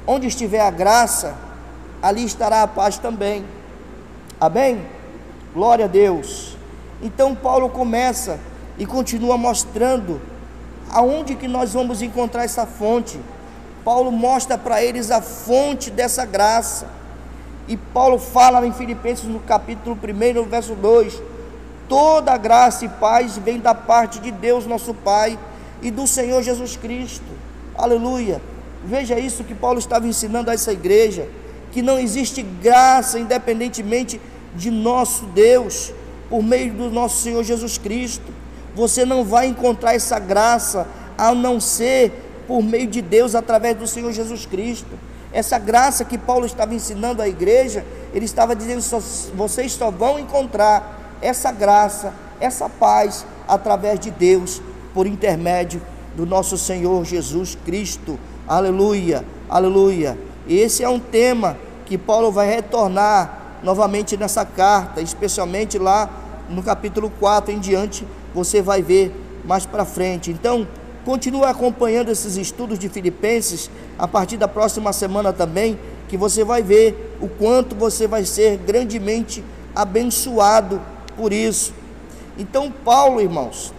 Onde 0.06 0.26
estiver 0.26 0.60
a 0.60 0.70
graça, 0.70 1.34
ali 2.02 2.24
estará 2.24 2.62
a 2.62 2.66
paz 2.66 2.98
também. 2.98 3.44
Amém? 4.40 4.84
Glória 5.54 5.84
a 5.84 5.88
Deus. 5.88 6.51
Então 7.02 7.34
Paulo 7.34 7.68
começa 7.68 8.38
e 8.78 8.86
continua 8.86 9.36
mostrando 9.36 10.20
aonde 10.90 11.34
que 11.34 11.48
nós 11.48 11.72
vamos 11.72 12.00
encontrar 12.00 12.44
essa 12.44 12.66
fonte? 12.66 13.18
Paulo 13.84 14.12
mostra 14.12 14.56
para 14.56 14.82
eles 14.82 15.10
a 15.10 15.20
fonte 15.20 15.90
dessa 15.90 16.24
graça. 16.24 16.86
E 17.66 17.76
Paulo 17.76 18.18
fala 18.18 18.66
em 18.66 18.72
Filipenses 18.72 19.24
no 19.24 19.40
capítulo 19.40 19.98
1, 20.02 20.34
no 20.34 20.44
verso 20.44 20.74
2: 20.74 21.20
toda 21.88 22.36
graça 22.36 22.84
e 22.84 22.88
paz 22.88 23.36
vem 23.36 23.58
da 23.58 23.74
parte 23.74 24.18
de 24.18 24.30
Deus, 24.30 24.66
nosso 24.66 24.94
Pai, 24.94 25.38
e 25.80 25.90
do 25.90 26.06
Senhor 26.06 26.42
Jesus 26.42 26.76
Cristo. 26.76 27.26
Aleluia. 27.76 28.40
Veja 28.84 29.18
isso 29.18 29.44
que 29.44 29.54
Paulo 29.54 29.78
estava 29.78 30.06
ensinando 30.06 30.50
a 30.50 30.54
essa 30.54 30.72
igreja, 30.72 31.28
que 31.70 31.82
não 31.82 31.98
existe 31.98 32.42
graça 32.42 33.18
independentemente 33.18 34.20
de 34.54 34.70
nosso 34.70 35.26
Deus, 35.26 35.92
por 36.32 36.42
meio 36.42 36.72
do 36.72 36.90
nosso 36.90 37.22
Senhor 37.22 37.44
Jesus 37.44 37.76
Cristo. 37.76 38.32
Você 38.74 39.04
não 39.04 39.22
vai 39.22 39.48
encontrar 39.48 39.94
essa 39.94 40.18
graça 40.18 40.88
a 41.18 41.34
não 41.34 41.60
ser 41.60 42.10
por 42.48 42.62
meio 42.62 42.86
de 42.86 43.02
Deus 43.02 43.34
através 43.34 43.76
do 43.76 43.86
Senhor 43.86 44.10
Jesus 44.12 44.46
Cristo. 44.46 44.98
Essa 45.30 45.58
graça 45.58 46.06
que 46.06 46.16
Paulo 46.16 46.46
estava 46.46 46.74
ensinando 46.74 47.20
à 47.20 47.28
igreja, 47.28 47.84
ele 48.14 48.24
estava 48.24 48.56
dizendo: 48.56 48.80
só, 48.80 48.98
vocês 49.34 49.72
só 49.72 49.90
vão 49.90 50.18
encontrar 50.18 51.18
essa 51.20 51.52
graça, 51.52 52.14
essa 52.40 52.66
paz 52.66 53.26
através 53.46 54.00
de 54.00 54.10
Deus, 54.10 54.62
por 54.94 55.06
intermédio 55.06 55.82
do 56.16 56.24
nosso 56.24 56.56
Senhor 56.56 57.04
Jesus 57.04 57.58
Cristo. 57.62 58.18
Aleluia, 58.48 59.22
aleluia. 59.50 60.18
Esse 60.48 60.82
é 60.82 60.88
um 60.88 60.98
tema 60.98 61.58
que 61.84 61.98
Paulo 61.98 62.32
vai 62.32 62.48
retornar 62.48 63.58
novamente 63.62 64.16
nessa 64.16 64.46
carta, 64.46 65.02
especialmente 65.02 65.78
lá 65.78 66.21
no 66.48 66.62
capítulo 66.62 67.10
4 67.18 67.52
em 67.52 67.58
diante, 67.58 68.06
você 68.34 68.62
vai 68.62 68.82
ver 68.82 69.14
mais 69.44 69.66
para 69.66 69.84
frente. 69.84 70.30
Então, 70.30 70.66
continue 71.04 71.44
acompanhando 71.44 72.10
esses 72.10 72.36
estudos 72.36 72.78
de 72.78 72.88
Filipenses 72.88 73.70
a 73.98 74.06
partir 74.06 74.36
da 74.36 74.48
próxima 74.48 74.92
semana 74.92 75.32
também, 75.32 75.78
que 76.08 76.16
você 76.16 76.44
vai 76.44 76.62
ver 76.62 77.16
o 77.20 77.28
quanto 77.28 77.74
você 77.74 78.06
vai 78.06 78.24
ser 78.24 78.58
grandemente 78.58 79.42
abençoado 79.74 80.80
por 81.16 81.32
isso. 81.32 81.72
Então, 82.38 82.70
Paulo, 82.84 83.20
irmãos, 83.20 83.72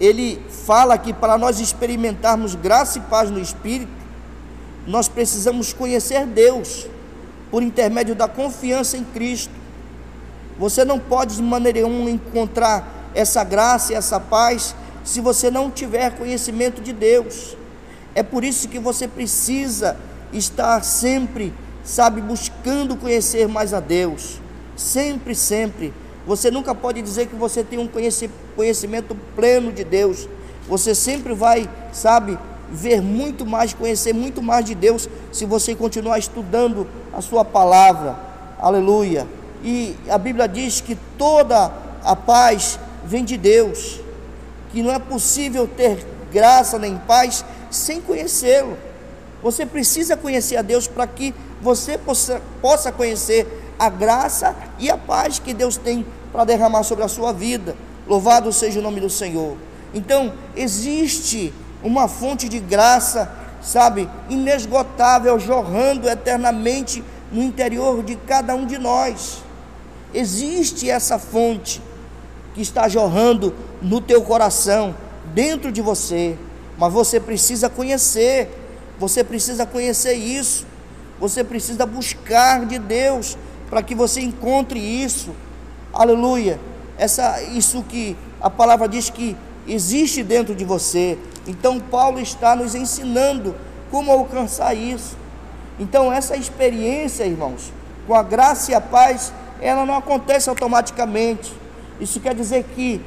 ele 0.00 0.40
fala 0.48 0.98
que 0.98 1.12
para 1.12 1.38
nós 1.38 1.60
experimentarmos 1.60 2.54
graça 2.54 2.98
e 2.98 3.02
paz 3.02 3.30
no 3.30 3.40
Espírito, 3.40 3.92
nós 4.86 5.08
precisamos 5.08 5.72
conhecer 5.72 6.26
Deus 6.26 6.86
por 7.50 7.62
intermédio 7.62 8.14
da 8.14 8.28
confiança 8.28 8.96
em 8.96 9.04
Cristo. 9.04 9.52
Você 10.58 10.84
não 10.84 10.98
pode 10.98 11.36
de 11.36 11.42
maneira 11.42 11.80
nenhuma 11.80 12.10
encontrar 12.10 13.10
essa 13.14 13.44
graça 13.44 13.92
e 13.92 13.96
essa 13.96 14.18
paz 14.18 14.74
se 15.04 15.20
você 15.20 15.50
não 15.50 15.70
tiver 15.70 16.16
conhecimento 16.16 16.82
de 16.82 16.92
Deus. 16.92 17.56
É 18.14 18.22
por 18.22 18.42
isso 18.42 18.68
que 18.68 18.78
você 18.78 19.06
precisa 19.06 19.96
estar 20.32 20.82
sempre, 20.82 21.52
sabe, 21.84 22.20
buscando 22.20 22.96
conhecer 22.96 23.46
mais 23.46 23.74
a 23.74 23.80
Deus. 23.80 24.40
Sempre, 24.74 25.34
sempre. 25.34 25.92
Você 26.26 26.50
nunca 26.50 26.74
pode 26.74 27.00
dizer 27.00 27.26
que 27.26 27.36
você 27.36 27.62
tem 27.62 27.78
um 27.78 27.88
conhecimento 28.56 29.16
pleno 29.36 29.72
de 29.72 29.84
Deus. 29.84 30.28
Você 30.68 30.94
sempre 30.94 31.34
vai, 31.34 31.70
sabe, 31.92 32.36
ver 32.70 33.00
muito 33.00 33.46
mais, 33.46 33.72
conhecer 33.72 34.12
muito 34.12 34.42
mais 34.42 34.64
de 34.64 34.74
Deus 34.74 35.08
se 35.30 35.44
você 35.44 35.74
continuar 35.74 36.18
estudando 36.18 36.86
a 37.12 37.20
sua 37.20 37.44
palavra. 37.44 38.18
Aleluia. 38.58 39.26
E 39.62 39.96
a 40.08 40.18
Bíblia 40.18 40.48
diz 40.48 40.80
que 40.80 40.96
toda 41.18 41.72
a 42.04 42.14
paz 42.14 42.78
vem 43.04 43.24
de 43.24 43.36
Deus, 43.36 44.00
que 44.70 44.82
não 44.82 44.92
é 44.92 44.98
possível 44.98 45.66
ter 45.66 46.06
graça 46.32 46.78
nem 46.78 46.96
paz 46.96 47.44
sem 47.70 48.00
conhecê-lo. 48.00 48.76
Você 49.42 49.64
precisa 49.64 50.16
conhecer 50.16 50.56
a 50.56 50.62
Deus 50.62 50.86
para 50.86 51.06
que 51.06 51.34
você 51.60 51.96
possa, 51.96 52.40
possa 52.60 52.90
conhecer 52.90 53.74
a 53.78 53.88
graça 53.88 54.54
e 54.78 54.90
a 54.90 54.96
paz 54.96 55.38
que 55.38 55.52
Deus 55.52 55.76
tem 55.76 56.06
para 56.32 56.44
derramar 56.44 56.82
sobre 56.82 57.04
a 57.04 57.08
sua 57.08 57.32
vida. 57.32 57.76
Louvado 58.06 58.52
seja 58.52 58.80
o 58.80 58.82
nome 58.82 59.00
do 59.00 59.10
Senhor. 59.10 59.56
Então, 59.94 60.32
existe 60.54 61.52
uma 61.82 62.08
fonte 62.08 62.48
de 62.48 62.58
graça, 62.58 63.30
sabe, 63.62 64.08
inesgotável, 64.28 65.38
jorrando 65.38 66.08
eternamente 66.08 67.02
no 67.30 67.42
interior 67.42 68.02
de 68.02 68.16
cada 68.16 68.54
um 68.54 68.66
de 68.66 68.78
nós. 68.78 69.42
Existe 70.14 70.88
essa 70.88 71.18
fonte 71.18 71.82
que 72.54 72.62
está 72.62 72.88
jorrando 72.88 73.54
no 73.82 74.00
teu 74.00 74.22
coração, 74.22 74.94
dentro 75.34 75.70
de 75.70 75.82
você, 75.82 76.36
mas 76.78 76.92
você 76.92 77.20
precisa 77.20 77.68
conhecer, 77.68 78.48
você 78.98 79.22
precisa 79.22 79.66
conhecer 79.66 80.14
isso, 80.14 80.66
você 81.20 81.44
precisa 81.44 81.84
buscar 81.84 82.64
de 82.64 82.78
Deus 82.78 83.36
para 83.68 83.82
que 83.82 83.94
você 83.94 84.20
encontre 84.20 84.78
isso. 84.78 85.30
Aleluia. 85.92 86.58
Essa 86.98 87.42
isso 87.42 87.82
que 87.82 88.16
a 88.40 88.48
palavra 88.48 88.88
diz 88.88 89.10
que 89.10 89.36
existe 89.66 90.22
dentro 90.22 90.54
de 90.54 90.64
você. 90.64 91.18
Então 91.46 91.80
Paulo 91.80 92.20
está 92.20 92.54
nos 92.54 92.74
ensinando 92.74 93.54
como 93.90 94.10
alcançar 94.10 94.74
isso. 94.74 95.16
Então 95.78 96.12
essa 96.12 96.36
experiência, 96.36 97.24
irmãos, 97.24 97.72
com 98.06 98.14
a 98.14 98.22
graça 98.22 98.72
e 98.72 98.74
a 98.74 98.80
paz, 98.80 99.32
ela 99.60 99.86
não 99.86 99.96
acontece 99.96 100.48
automaticamente. 100.48 101.52
Isso 102.00 102.20
quer 102.20 102.34
dizer 102.34 102.64
que 102.74 103.00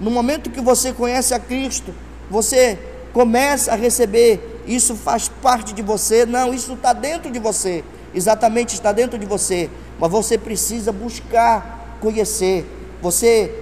no 0.00 0.10
momento 0.10 0.50
que 0.50 0.60
você 0.60 0.92
conhece 0.92 1.34
a 1.34 1.38
Cristo, 1.38 1.94
você 2.30 2.78
começa 3.12 3.72
a 3.72 3.74
receber, 3.74 4.62
isso 4.66 4.94
faz 4.94 5.28
parte 5.28 5.72
de 5.72 5.82
você. 5.82 6.24
Não, 6.24 6.52
isso 6.52 6.74
está 6.74 6.92
dentro 6.92 7.30
de 7.30 7.38
você. 7.38 7.82
Exatamente 8.14 8.74
está 8.74 8.92
dentro 8.92 9.18
de 9.18 9.26
você. 9.26 9.70
Mas 9.98 10.10
você 10.10 10.38
precisa 10.38 10.92
buscar 10.92 11.98
conhecer. 12.00 12.66
Você 13.02 13.52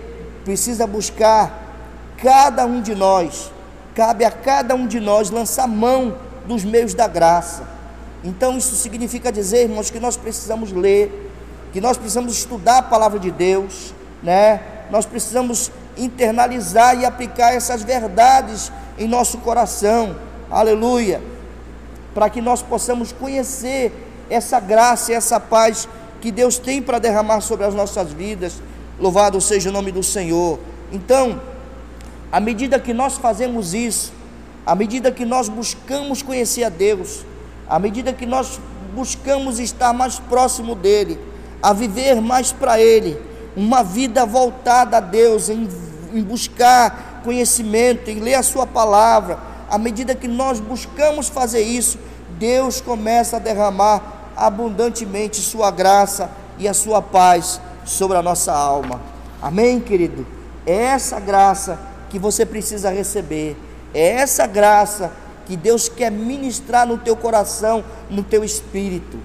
precisa 0.44 0.86
buscar 0.86 1.66
cada 2.18 2.66
um 2.66 2.82
de 2.82 2.94
nós. 2.94 3.50
Cabe 3.94 4.24
a 4.24 4.30
cada 4.30 4.74
um 4.74 4.86
de 4.86 5.00
nós 5.00 5.30
lançar 5.30 5.66
mão 5.66 6.18
dos 6.46 6.64
meios 6.64 6.92
da 6.92 7.08
graça. 7.08 7.66
Então 8.22 8.58
isso 8.58 8.74
significa 8.74 9.32
dizer, 9.32 9.62
irmãos, 9.62 9.90
que 9.90 10.00
nós 10.00 10.16
precisamos 10.16 10.72
ler, 10.72 11.25
que 11.76 11.80
nós 11.82 11.98
precisamos 11.98 12.32
estudar 12.32 12.78
a 12.78 12.82
palavra 12.82 13.18
de 13.18 13.30
Deus, 13.30 13.92
né? 14.22 14.62
Nós 14.90 15.04
precisamos 15.04 15.70
internalizar 15.94 16.98
e 16.98 17.04
aplicar 17.04 17.52
essas 17.52 17.82
verdades 17.82 18.72
em 18.98 19.06
nosso 19.06 19.36
coração. 19.36 20.16
Aleluia. 20.50 21.20
Para 22.14 22.30
que 22.30 22.40
nós 22.40 22.62
possamos 22.62 23.12
conhecer 23.12 23.92
essa 24.30 24.58
graça 24.58 25.12
essa 25.12 25.38
paz 25.38 25.86
que 26.18 26.32
Deus 26.32 26.56
tem 26.56 26.80
para 26.80 26.98
derramar 26.98 27.42
sobre 27.42 27.66
as 27.66 27.74
nossas 27.74 28.10
vidas. 28.10 28.54
Louvado 28.98 29.38
seja 29.38 29.68
o 29.68 29.72
nome 29.72 29.92
do 29.92 30.02
Senhor. 30.02 30.58
Então, 30.90 31.42
à 32.32 32.40
medida 32.40 32.80
que 32.80 32.94
nós 32.94 33.18
fazemos 33.18 33.74
isso, 33.74 34.14
à 34.64 34.74
medida 34.74 35.12
que 35.12 35.26
nós 35.26 35.46
buscamos 35.50 36.22
conhecer 36.22 36.64
a 36.64 36.70
Deus, 36.70 37.26
à 37.68 37.78
medida 37.78 38.14
que 38.14 38.24
nós 38.24 38.58
buscamos 38.94 39.58
estar 39.60 39.92
mais 39.92 40.18
próximo 40.18 40.74
dEle, 40.74 41.35
a 41.62 41.72
viver 41.72 42.20
mais 42.20 42.52
para 42.52 42.80
Ele, 42.80 43.18
uma 43.56 43.82
vida 43.82 44.24
voltada 44.26 44.98
a 44.98 45.00
Deus, 45.00 45.48
em, 45.48 45.68
em 46.12 46.22
buscar 46.22 47.22
conhecimento, 47.24 48.10
em 48.10 48.20
ler 48.20 48.34
a 48.34 48.42
Sua 48.42 48.66
palavra, 48.66 49.38
à 49.70 49.78
medida 49.78 50.14
que 50.14 50.28
nós 50.28 50.60
buscamos 50.60 51.28
fazer 51.28 51.62
isso, 51.62 51.98
Deus 52.38 52.80
começa 52.80 53.36
a 53.36 53.40
derramar 53.40 54.32
abundantemente 54.36 55.40
Sua 55.40 55.70
graça 55.70 56.30
e 56.58 56.68
a 56.68 56.74
Sua 56.74 57.02
paz 57.02 57.60
sobre 57.84 58.16
a 58.16 58.22
nossa 58.22 58.52
alma. 58.52 59.00
Amém, 59.40 59.80
querido? 59.80 60.26
É 60.64 60.74
essa 60.74 61.18
graça 61.18 61.78
que 62.10 62.18
você 62.18 62.46
precisa 62.46 62.90
receber, 62.90 63.56
é 63.92 64.12
essa 64.12 64.46
graça 64.46 65.12
que 65.46 65.56
Deus 65.56 65.88
quer 65.88 66.10
ministrar 66.10 66.86
no 66.86 66.98
teu 66.98 67.16
coração, 67.16 67.84
no 68.10 68.22
teu 68.22 68.42
espírito. 68.44 69.18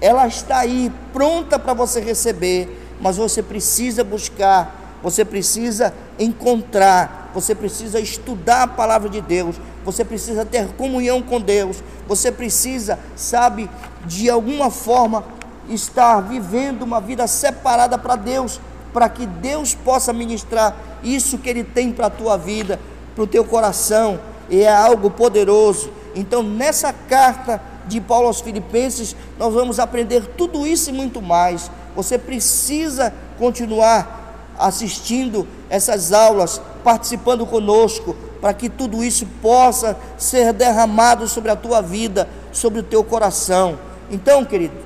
Ela 0.00 0.26
está 0.26 0.58
aí, 0.58 0.92
pronta 1.12 1.58
para 1.58 1.74
você 1.74 2.00
receber, 2.00 2.96
mas 3.00 3.16
você 3.16 3.42
precisa 3.42 4.04
buscar, 4.04 4.98
você 5.02 5.24
precisa 5.24 5.92
encontrar, 6.18 7.30
você 7.34 7.54
precisa 7.54 8.00
estudar 8.00 8.62
a 8.62 8.66
palavra 8.66 9.08
de 9.08 9.20
Deus, 9.20 9.56
você 9.84 10.04
precisa 10.04 10.44
ter 10.44 10.68
comunhão 10.74 11.22
com 11.22 11.40
Deus, 11.40 11.82
você 12.08 12.32
precisa, 12.32 12.98
sabe, 13.14 13.70
de 14.04 14.28
alguma 14.28 14.70
forma 14.70 15.24
estar 15.68 16.20
vivendo 16.20 16.82
uma 16.82 17.00
vida 17.00 17.26
separada 17.26 17.98
para 17.98 18.16
Deus, 18.16 18.60
para 18.92 19.08
que 19.08 19.26
Deus 19.26 19.74
possa 19.74 20.12
ministrar 20.12 20.76
isso 21.02 21.38
que 21.38 21.48
Ele 21.48 21.64
tem 21.64 21.92
para 21.92 22.06
a 22.06 22.10
tua 22.10 22.36
vida, 22.36 22.80
para 23.14 23.24
o 23.24 23.26
teu 23.26 23.44
coração, 23.44 24.18
e 24.48 24.62
é 24.62 24.74
algo 24.74 25.10
poderoso. 25.10 25.90
Então, 26.14 26.42
nessa 26.42 26.92
carta 26.92 27.60
de 27.86 28.00
Paulo 28.00 28.26
aos 28.26 28.40
Filipenses, 28.40 29.14
nós 29.38 29.52
vamos 29.54 29.78
aprender 29.78 30.24
tudo 30.36 30.66
isso 30.66 30.90
e 30.90 30.92
muito 30.92 31.22
mais. 31.22 31.70
Você 31.94 32.18
precisa 32.18 33.12
continuar 33.38 34.54
assistindo 34.58 35.46
essas 35.68 36.12
aulas, 36.12 36.60
participando 36.82 37.46
conosco, 37.46 38.16
para 38.40 38.52
que 38.54 38.68
tudo 38.68 39.02
isso 39.02 39.26
possa 39.40 39.96
ser 40.16 40.52
derramado 40.52 41.26
sobre 41.26 41.50
a 41.50 41.56
tua 41.56 41.80
vida, 41.80 42.28
sobre 42.52 42.80
o 42.80 42.82
teu 42.82 43.02
coração. 43.02 43.78
Então, 44.10 44.44
querido, 44.44 44.76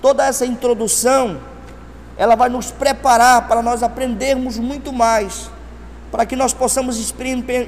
toda 0.00 0.26
essa 0.26 0.44
introdução, 0.46 1.38
ela 2.16 2.34
vai 2.34 2.48
nos 2.48 2.70
preparar 2.70 3.46
para 3.46 3.62
nós 3.62 3.82
aprendermos 3.82 4.58
muito 4.58 4.92
mais, 4.92 5.50
para 6.10 6.24
que 6.24 6.34
nós 6.34 6.52
possamos 6.52 6.98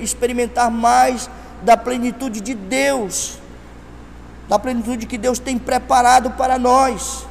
experimentar 0.01 0.71
mais 0.71 1.29
da 1.63 1.77
plenitude 1.77 2.41
de 2.41 2.55
Deus, 2.55 3.39
da 4.49 4.59
plenitude 4.59 5.07
que 5.07 5.19
Deus 5.19 5.39
tem 5.39 5.59
preparado 5.59 6.31
para 6.31 6.59
nós, 6.59 7.27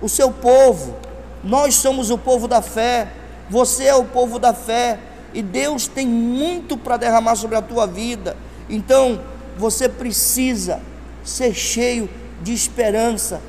o 0.00 0.08
seu 0.08 0.30
povo. 0.30 0.96
Nós 1.44 1.76
somos 1.76 2.10
o 2.10 2.18
povo 2.18 2.48
da 2.48 2.60
fé, 2.60 3.08
você 3.48 3.84
é 3.84 3.94
o 3.94 4.04
povo 4.04 4.38
da 4.38 4.52
fé, 4.52 4.98
e 5.32 5.42
Deus 5.42 5.86
tem 5.86 6.06
muito 6.06 6.76
para 6.76 6.96
derramar 6.96 7.36
sobre 7.36 7.56
a 7.56 7.62
tua 7.62 7.86
vida. 7.86 8.36
Então, 8.68 9.20
você 9.56 9.88
precisa 9.88 10.80
ser 11.22 11.54
cheio 11.54 12.08
de 12.42 12.52
esperança 12.52 13.40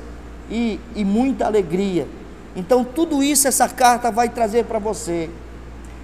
e, 0.50 0.78
e 0.94 1.04
muita 1.04 1.46
alegria. 1.46 2.06
Então, 2.54 2.84
tudo 2.84 3.22
isso 3.22 3.48
essa 3.48 3.68
carta 3.68 4.10
vai 4.10 4.28
trazer 4.28 4.64
para 4.64 4.78
você. 4.78 5.28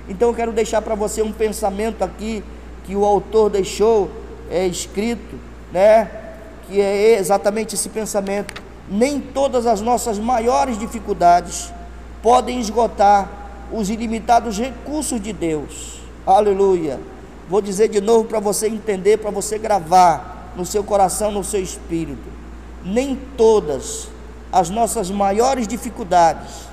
Então, 0.09 0.29
eu 0.29 0.35
quero 0.35 0.53
deixar 0.53 0.83
para 0.83 0.95
você 0.95 1.23
um 1.23 1.33
pensamento 1.33 2.03
aqui 2.03 2.43
que 2.85 2.97
o 2.97 3.05
autor 3.05 3.51
deixou 3.51 4.11
é 4.51 4.67
escrito, 4.67 5.39
né? 5.73 6.24
Que 6.69 6.81
é 6.81 7.19
exatamente 7.19 7.75
esse 7.75 7.89
pensamento. 7.89 8.63
Nem 8.89 9.21
todas 9.21 9.67
as 9.67 9.81
nossas 9.81 10.19
maiores 10.19 10.79
dificuldades 10.79 11.73
podem 12.23 12.61
esgotar 12.61 13.29
os 13.73 13.91
ilimitados 13.91 14.59
recursos 14.59 15.21
de 15.21 15.33
Deus. 15.33 16.01
Aleluia. 16.27 17.01
Vou 17.49 17.61
dizer 17.61 17.89
de 17.89 18.01
novo 18.01 18.25
para 18.25 18.41
você 18.41 18.67
entender, 18.67 19.19
para 19.19 19.31
você 19.31 19.59
gravar 19.59 20.53
no 20.57 20.65
seu 20.65 20.83
coração, 20.83 21.31
no 21.31 21.45
seu 21.45 21.61
espírito. 21.61 22.33
Nem 22.85 23.19
todas 23.37 24.09
as 24.51 24.71
nossas 24.71 25.11
maiores 25.11 25.67
dificuldades, 25.67 26.69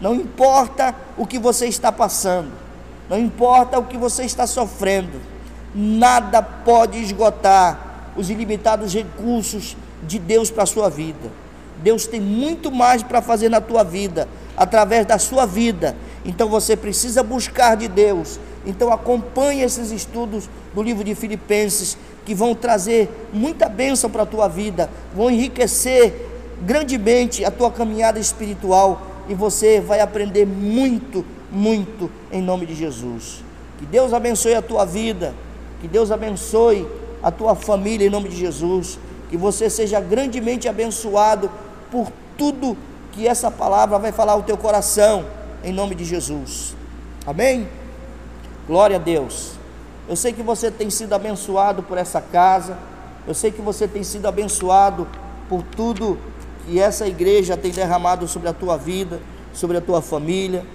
não 0.00 0.14
importa 0.14 0.94
o 1.16 1.26
que 1.26 1.38
você 1.38 1.66
está 1.66 1.90
passando, 1.90 2.52
não 3.08 3.18
importa 3.18 3.78
o 3.78 3.84
que 3.84 3.98
você 3.98 4.24
está 4.24 4.46
sofrendo, 4.46 5.20
nada 5.74 6.40
pode 6.40 7.02
esgotar 7.02 7.83
os 8.16 8.30
ilimitados 8.30 8.94
recursos 8.94 9.76
de 10.06 10.18
Deus 10.18 10.50
para 10.50 10.62
a 10.62 10.66
sua 10.66 10.88
vida. 10.88 11.30
Deus 11.82 12.06
tem 12.06 12.20
muito 12.20 12.70
mais 12.70 13.02
para 13.02 13.20
fazer 13.20 13.48
na 13.48 13.60
tua 13.60 13.82
vida, 13.82 14.28
através 14.56 15.04
da 15.06 15.18
sua 15.18 15.44
vida. 15.46 15.96
Então 16.24 16.48
você 16.48 16.76
precisa 16.76 17.22
buscar 17.22 17.76
de 17.76 17.88
Deus. 17.88 18.38
Então 18.64 18.92
acompanhe 18.92 19.62
esses 19.62 19.90
estudos 19.90 20.48
do 20.74 20.82
livro 20.82 21.04
de 21.04 21.14
Filipenses, 21.14 21.96
que 22.24 22.34
vão 22.34 22.54
trazer 22.54 23.10
muita 23.32 23.68
bênção 23.68 24.08
para 24.08 24.22
a 24.22 24.26
tua 24.26 24.48
vida, 24.48 24.88
vão 25.14 25.30
enriquecer 25.30 26.14
grandemente 26.62 27.44
a 27.44 27.50
tua 27.50 27.70
caminhada 27.70 28.18
espiritual 28.18 29.02
e 29.28 29.34
você 29.34 29.80
vai 29.80 30.00
aprender 30.00 30.46
muito, 30.46 31.24
muito 31.50 32.10
em 32.32 32.40
nome 32.40 32.64
de 32.64 32.74
Jesus. 32.74 33.44
Que 33.78 33.84
Deus 33.84 34.12
abençoe 34.12 34.54
a 34.54 34.62
tua 34.62 34.84
vida. 34.84 35.34
Que 35.80 35.88
Deus 35.88 36.10
abençoe 36.10 36.86
a 37.24 37.30
tua 37.30 37.54
família 37.54 38.06
em 38.06 38.10
nome 38.10 38.28
de 38.28 38.36
Jesus. 38.36 38.98
Que 39.30 39.36
você 39.36 39.70
seja 39.70 39.98
grandemente 39.98 40.68
abençoado 40.68 41.50
por 41.90 42.12
tudo 42.36 42.76
que 43.12 43.26
essa 43.26 43.50
palavra 43.50 43.98
vai 43.98 44.12
falar 44.12 44.34
ao 44.34 44.42
teu 44.42 44.58
coração 44.58 45.24
em 45.64 45.72
nome 45.72 45.94
de 45.94 46.04
Jesus. 46.04 46.76
Amém? 47.26 47.66
Glória 48.66 48.96
a 48.96 48.98
Deus. 48.98 49.52
Eu 50.06 50.14
sei 50.14 50.34
que 50.34 50.42
você 50.42 50.70
tem 50.70 50.90
sido 50.90 51.14
abençoado 51.14 51.82
por 51.82 51.96
essa 51.96 52.20
casa. 52.20 52.76
Eu 53.26 53.32
sei 53.32 53.50
que 53.50 53.62
você 53.62 53.88
tem 53.88 54.02
sido 54.02 54.26
abençoado 54.26 55.08
por 55.48 55.62
tudo 55.62 56.18
que 56.66 56.78
essa 56.78 57.06
igreja 57.06 57.56
tem 57.56 57.72
derramado 57.72 58.28
sobre 58.28 58.50
a 58.50 58.52
tua 58.52 58.76
vida, 58.76 59.20
sobre 59.54 59.78
a 59.78 59.80
tua 59.80 60.02
família. 60.02 60.66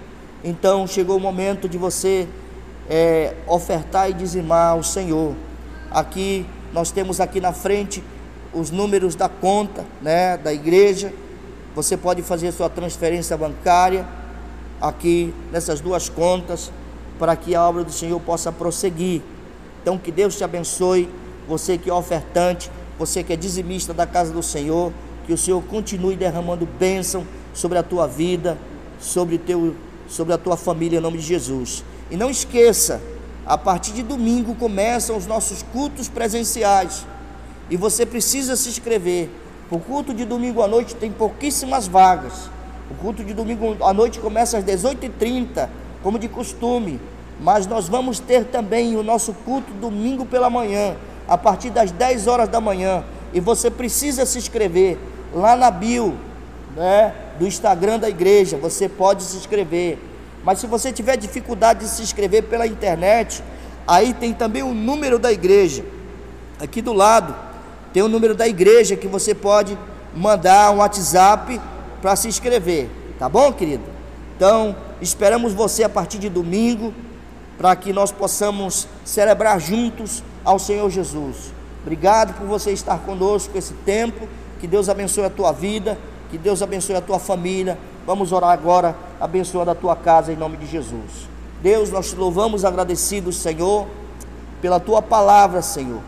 Então 0.42 0.84
chegou 0.86 1.16
o 1.16 1.20
momento 1.20 1.68
de 1.68 1.78
você 1.78 2.26
é, 2.88 3.34
ofertar 3.46 4.10
e 4.10 4.12
dizimar 4.12 4.72
ao 4.72 4.82
Senhor. 4.82 5.34
Aqui 5.90 6.46
nós 6.72 6.90
temos 6.90 7.20
aqui 7.20 7.40
na 7.40 7.52
frente 7.52 8.02
os 8.52 8.70
números 8.70 9.14
da 9.14 9.28
conta, 9.28 9.84
né, 10.00 10.36
da 10.36 10.52
igreja. 10.52 11.12
Você 11.74 11.96
pode 11.96 12.22
fazer 12.22 12.52
sua 12.52 12.68
transferência 12.68 13.36
bancária 13.36 14.06
aqui 14.80 15.34
nessas 15.52 15.80
duas 15.80 16.08
contas 16.08 16.72
para 17.18 17.36
que 17.36 17.54
a 17.54 17.62
obra 17.62 17.84
do 17.84 17.92
Senhor 17.92 18.18
possa 18.20 18.50
prosseguir. 18.50 19.22
Então 19.82 19.98
que 19.98 20.10
Deus 20.10 20.36
te 20.36 20.44
abençoe, 20.44 21.08
você 21.48 21.76
que 21.76 21.90
é 21.90 21.92
ofertante, 21.92 22.70
você 22.98 23.22
que 23.22 23.32
é 23.32 23.36
dizimista 23.36 23.92
da 23.92 24.06
casa 24.06 24.32
do 24.32 24.42
Senhor, 24.42 24.92
que 25.26 25.32
o 25.32 25.38
Senhor 25.38 25.62
continue 25.62 26.16
derramando 26.16 26.66
bênção 26.66 27.26
sobre 27.52 27.78
a 27.78 27.82
tua 27.82 28.06
vida, 28.06 28.56
sobre 29.00 29.38
teu 29.38 29.74
sobre 30.08 30.34
a 30.34 30.38
tua 30.38 30.56
família 30.56 30.98
em 30.98 31.00
nome 31.00 31.18
de 31.18 31.24
Jesus. 31.24 31.84
E 32.10 32.16
não 32.16 32.28
esqueça, 32.28 33.00
a 33.50 33.58
partir 33.58 33.90
de 33.90 34.04
domingo 34.04 34.54
começam 34.54 35.16
os 35.16 35.26
nossos 35.26 35.60
cultos 35.60 36.08
presenciais. 36.08 37.04
E 37.68 37.76
você 37.76 38.06
precisa 38.06 38.54
se 38.54 38.68
inscrever. 38.68 39.28
O 39.68 39.80
culto 39.80 40.14
de 40.14 40.24
domingo 40.24 40.62
à 40.62 40.68
noite 40.68 40.94
tem 40.94 41.10
pouquíssimas 41.10 41.88
vagas. 41.88 42.48
O 42.88 42.94
culto 42.94 43.24
de 43.24 43.34
domingo 43.34 43.76
à 43.84 43.92
noite 43.92 44.20
começa 44.20 44.58
às 44.58 44.64
18h30, 44.64 45.68
como 46.00 46.16
de 46.16 46.28
costume. 46.28 47.00
Mas 47.40 47.66
nós 47.66 47.88
vamos 47.88 48.20
ter 48.20 48.44
também 48.44 48.94
o 48.94 49.02
nosso 49.02 49.32
culto 49.32 49.72
domingo 49.72 50.24
pela 50.24 50.48
manhã, 50.48 50.94
a 51.26 51.36
partir 51.36 51.70
das 51.70 51.90
10 51.90 52.28
horas 52.28 52.48
da 52.48 52.60
manhã. 52.60 53.02
E 53.34 53.40
você 53.40 53.68
precisa 53.68 54.24
se 54.26 54.38
inscrever 54.38 54.96
lá 55.34 55.56
na 55.56 55.72
bio 55.72 56.16
né, 56.76 57.12
do 57.36 57.48
Instagram 57.48 57.98
da 57.98 58.08
igreja. 58.08 58.56
Você 58.58 58.88
pode 58.88 59.24
se 59.24 59.36
inscrever. 59.36 59.98
Mas 60.44 60.58
se 60.58 60.66
você 60.66 60.92
tiver 60.92 61.16
dificuldade 61.16 61.80
de 61.80 61.88
se 61.88 62.02
inscrever 62.02 62.44
pela 62.44 62.66
internet, 62.66 63.42
aí 63.86 64.14
tem 64.14 64.32
também 64.32 64.62
o 64.62 64.72
número 64.72 65.18
da 65.18 65.30
igreja. 65.32 65.84
Aqui 66.58 66.80
do 66.80 66.92
lado 66.92 67.34
tem 67.92 68.02
o 68.02 68.08
número 68.08 68.34
da 68.34 68.46
igreja 68.46 68.96
que 68.96 69.08
você 69.08 69.34
pode 69.34 69.76
mandar 70.14 70.70
um 70.72 70.78
WhatsApp 70.78 71.60
para 72.00 72.16
se 72.16 72.28
inscrever. 72.28 72.88
Tá 73.18 73.28
bom, 73.28 73.52
querido? 73.52 73.84
Então, 74.36 74.74
esperamos 75.00 75.52
você 75.52 75.84
a 75.84 75.88
partir 75.88 76.18
de 76.18 76.28
domingo 76.28 76.94
para 77.58 77.76
que 77.76 77.92
nós 77.92 78.10
possamos 78.10 78.88
celebrar 79.04 79.60
juntos 79.60 80.22
ao 80.44 80.58
Senhor 80.58 80.88
Jesus. 80.88 81.52
Obrigado 81.82 82.32
por 82.34 82.46
você 82.46 82.72
estar 82.72 82.98
conosco 83.00 83.56
esse 83.56 83.74
tempo. 83.84 84.26
Que 84.58 84.66
Deus 84.66 84.88
abençoe 84.88 85.24
a 85.24 85.30
tua 85.30 85.52
vida, 85.52 85.98
que 86.30 86.38
Deus 86.38 86.62
abençoe 86.62 86.96
a 86.96 87.00
tua 87.00 87.18
família. 87.18 87.78
Vamos 88.06 88.32
orar 88.32 88.50
agora, 88.50 88.94
abençoando 89.20 89.70
a 89.70 89.74
tua 89.74 89.94
casa 89.94 90.32
em 90.32 90.36
nome 90.36 90.56
de 90.56 90.66
Jesus. 90.66 91.28
Deus, 91.62 91.90
nós 91.90 92.10
te 92.10 92.16
louvamos 92.16 92.64
agradecidos, 92.64 93.36
Senhor, 93.36 93.86
pela 94.62 94.80
tua 94.80 95.02
palavra, 95.02 95.60
Senhor, 95.60 96.00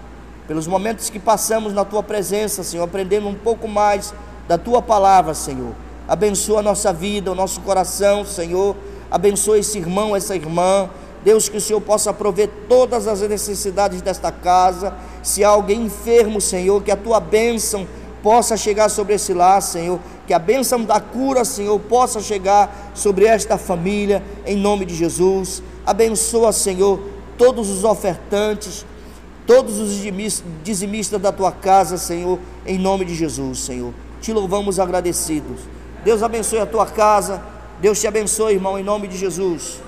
pelos 0.49 0.67
momentos 0.67 1.11
que 1.11 1.19
passamos 1.19 1.75
na 1.75 1.85
tua 1.85 2.03
presença, 2.03 2.63
Senhor, 2.63 2.85
aprendendo 2.85 3.29
um 3.29 3.35
pouco 3.35 3.69
mais 3.69 4.15
da 4.49 4.57
tua 4.57 4.81
palavra, 4.81 5.35
Senhor. 5.35 5.75
Abençoa 6.09 6.61
a 6.61 6.63
nossa 6.63 6.93
vida, 6.93 7.31
o 7.31 7.35
nosso 7.35 7.61
coração, 7.61 8.25
Senhor. 8.25 8.75
Abençoa 9.11 9.59
esse 9.59 9.79
irmão, 9.79 10.17
essa 10.17 10.35
irmã. 10.35 10.89
Deus, 11.23 11.49
que 11.49 11.59
o 11.59 11.61
Senhor 11.61 11.81
possa 11.81 12.13
prover 12.13 12.51
todas 12.69 13.07
as 13.07 13.21
necessidades 13.21 14.03
desta 14.03 14.33
casa. 14.33 14.95
Se 15.23 15.45
há 15.45 15.51
alguém 15.51 15.83
enfermo, 15.83 16.41
Senhor, 16.41 16.83
que 16.83 16.91
a 16.91 16.97
tua 16.97 17.21
bênção 17.21 17.87
possa 18.23 18.57
chegar 18.57 18.89
sobre 18.89 19.15
esse 19.15 19.35
lar, 19.35 19.61
Senhor 19.61 19.99
que 20.27 20.35
a 20.35 20.39
bênção 20.39 20.83
da 20.83 21.01
cura, 21.01 21.45
Senhor, 21.45 21.79
possa 21.79 22.21
chegar 22.21 22.93
sobre 22.95 23.27
esta 23.27 23.59
família, 23.59 24.23
em 24.47 24.57
nome 24.57 24.85
de 24.85 24.95
Jesus. 24.95 25.63
Abençoa, 25.85 26.53
Senhor, 26.53 27.01
todos 27.37 27.69
os 27.69 27.85
ofertantes, 27.85 28.87
todos 29.47 29.79
os 29.79 30.01
dizimistas 30.63 31.21
da 31.21 31.33
tua 31.33 31.53
casa, 31.53 31.99
Senhor, 31.99 32.39
em 32.65 32.79
nome 32.79 33.05
de 33.05 33.15
Jesus, 33.15 33.59
Senhor. 33.59 33.93
Te 34.21 34.33
louvamos 34.33 34.79
agradecidos. 34.79 35.61
Deus 36.05 36.23
abençoe 36.23 36.61
a 36.61 36.67
tua 36.67 36.87
casa. 36.87 37.43
Deus 37.81 38.01
te 38.01 38.07
abençoe, 38.07 38.55
irmão, 38.55 38.79
em 38.79 38.85
nome 38.85 39.09
de 39.09 39.19
Jesus. 39.19 39.81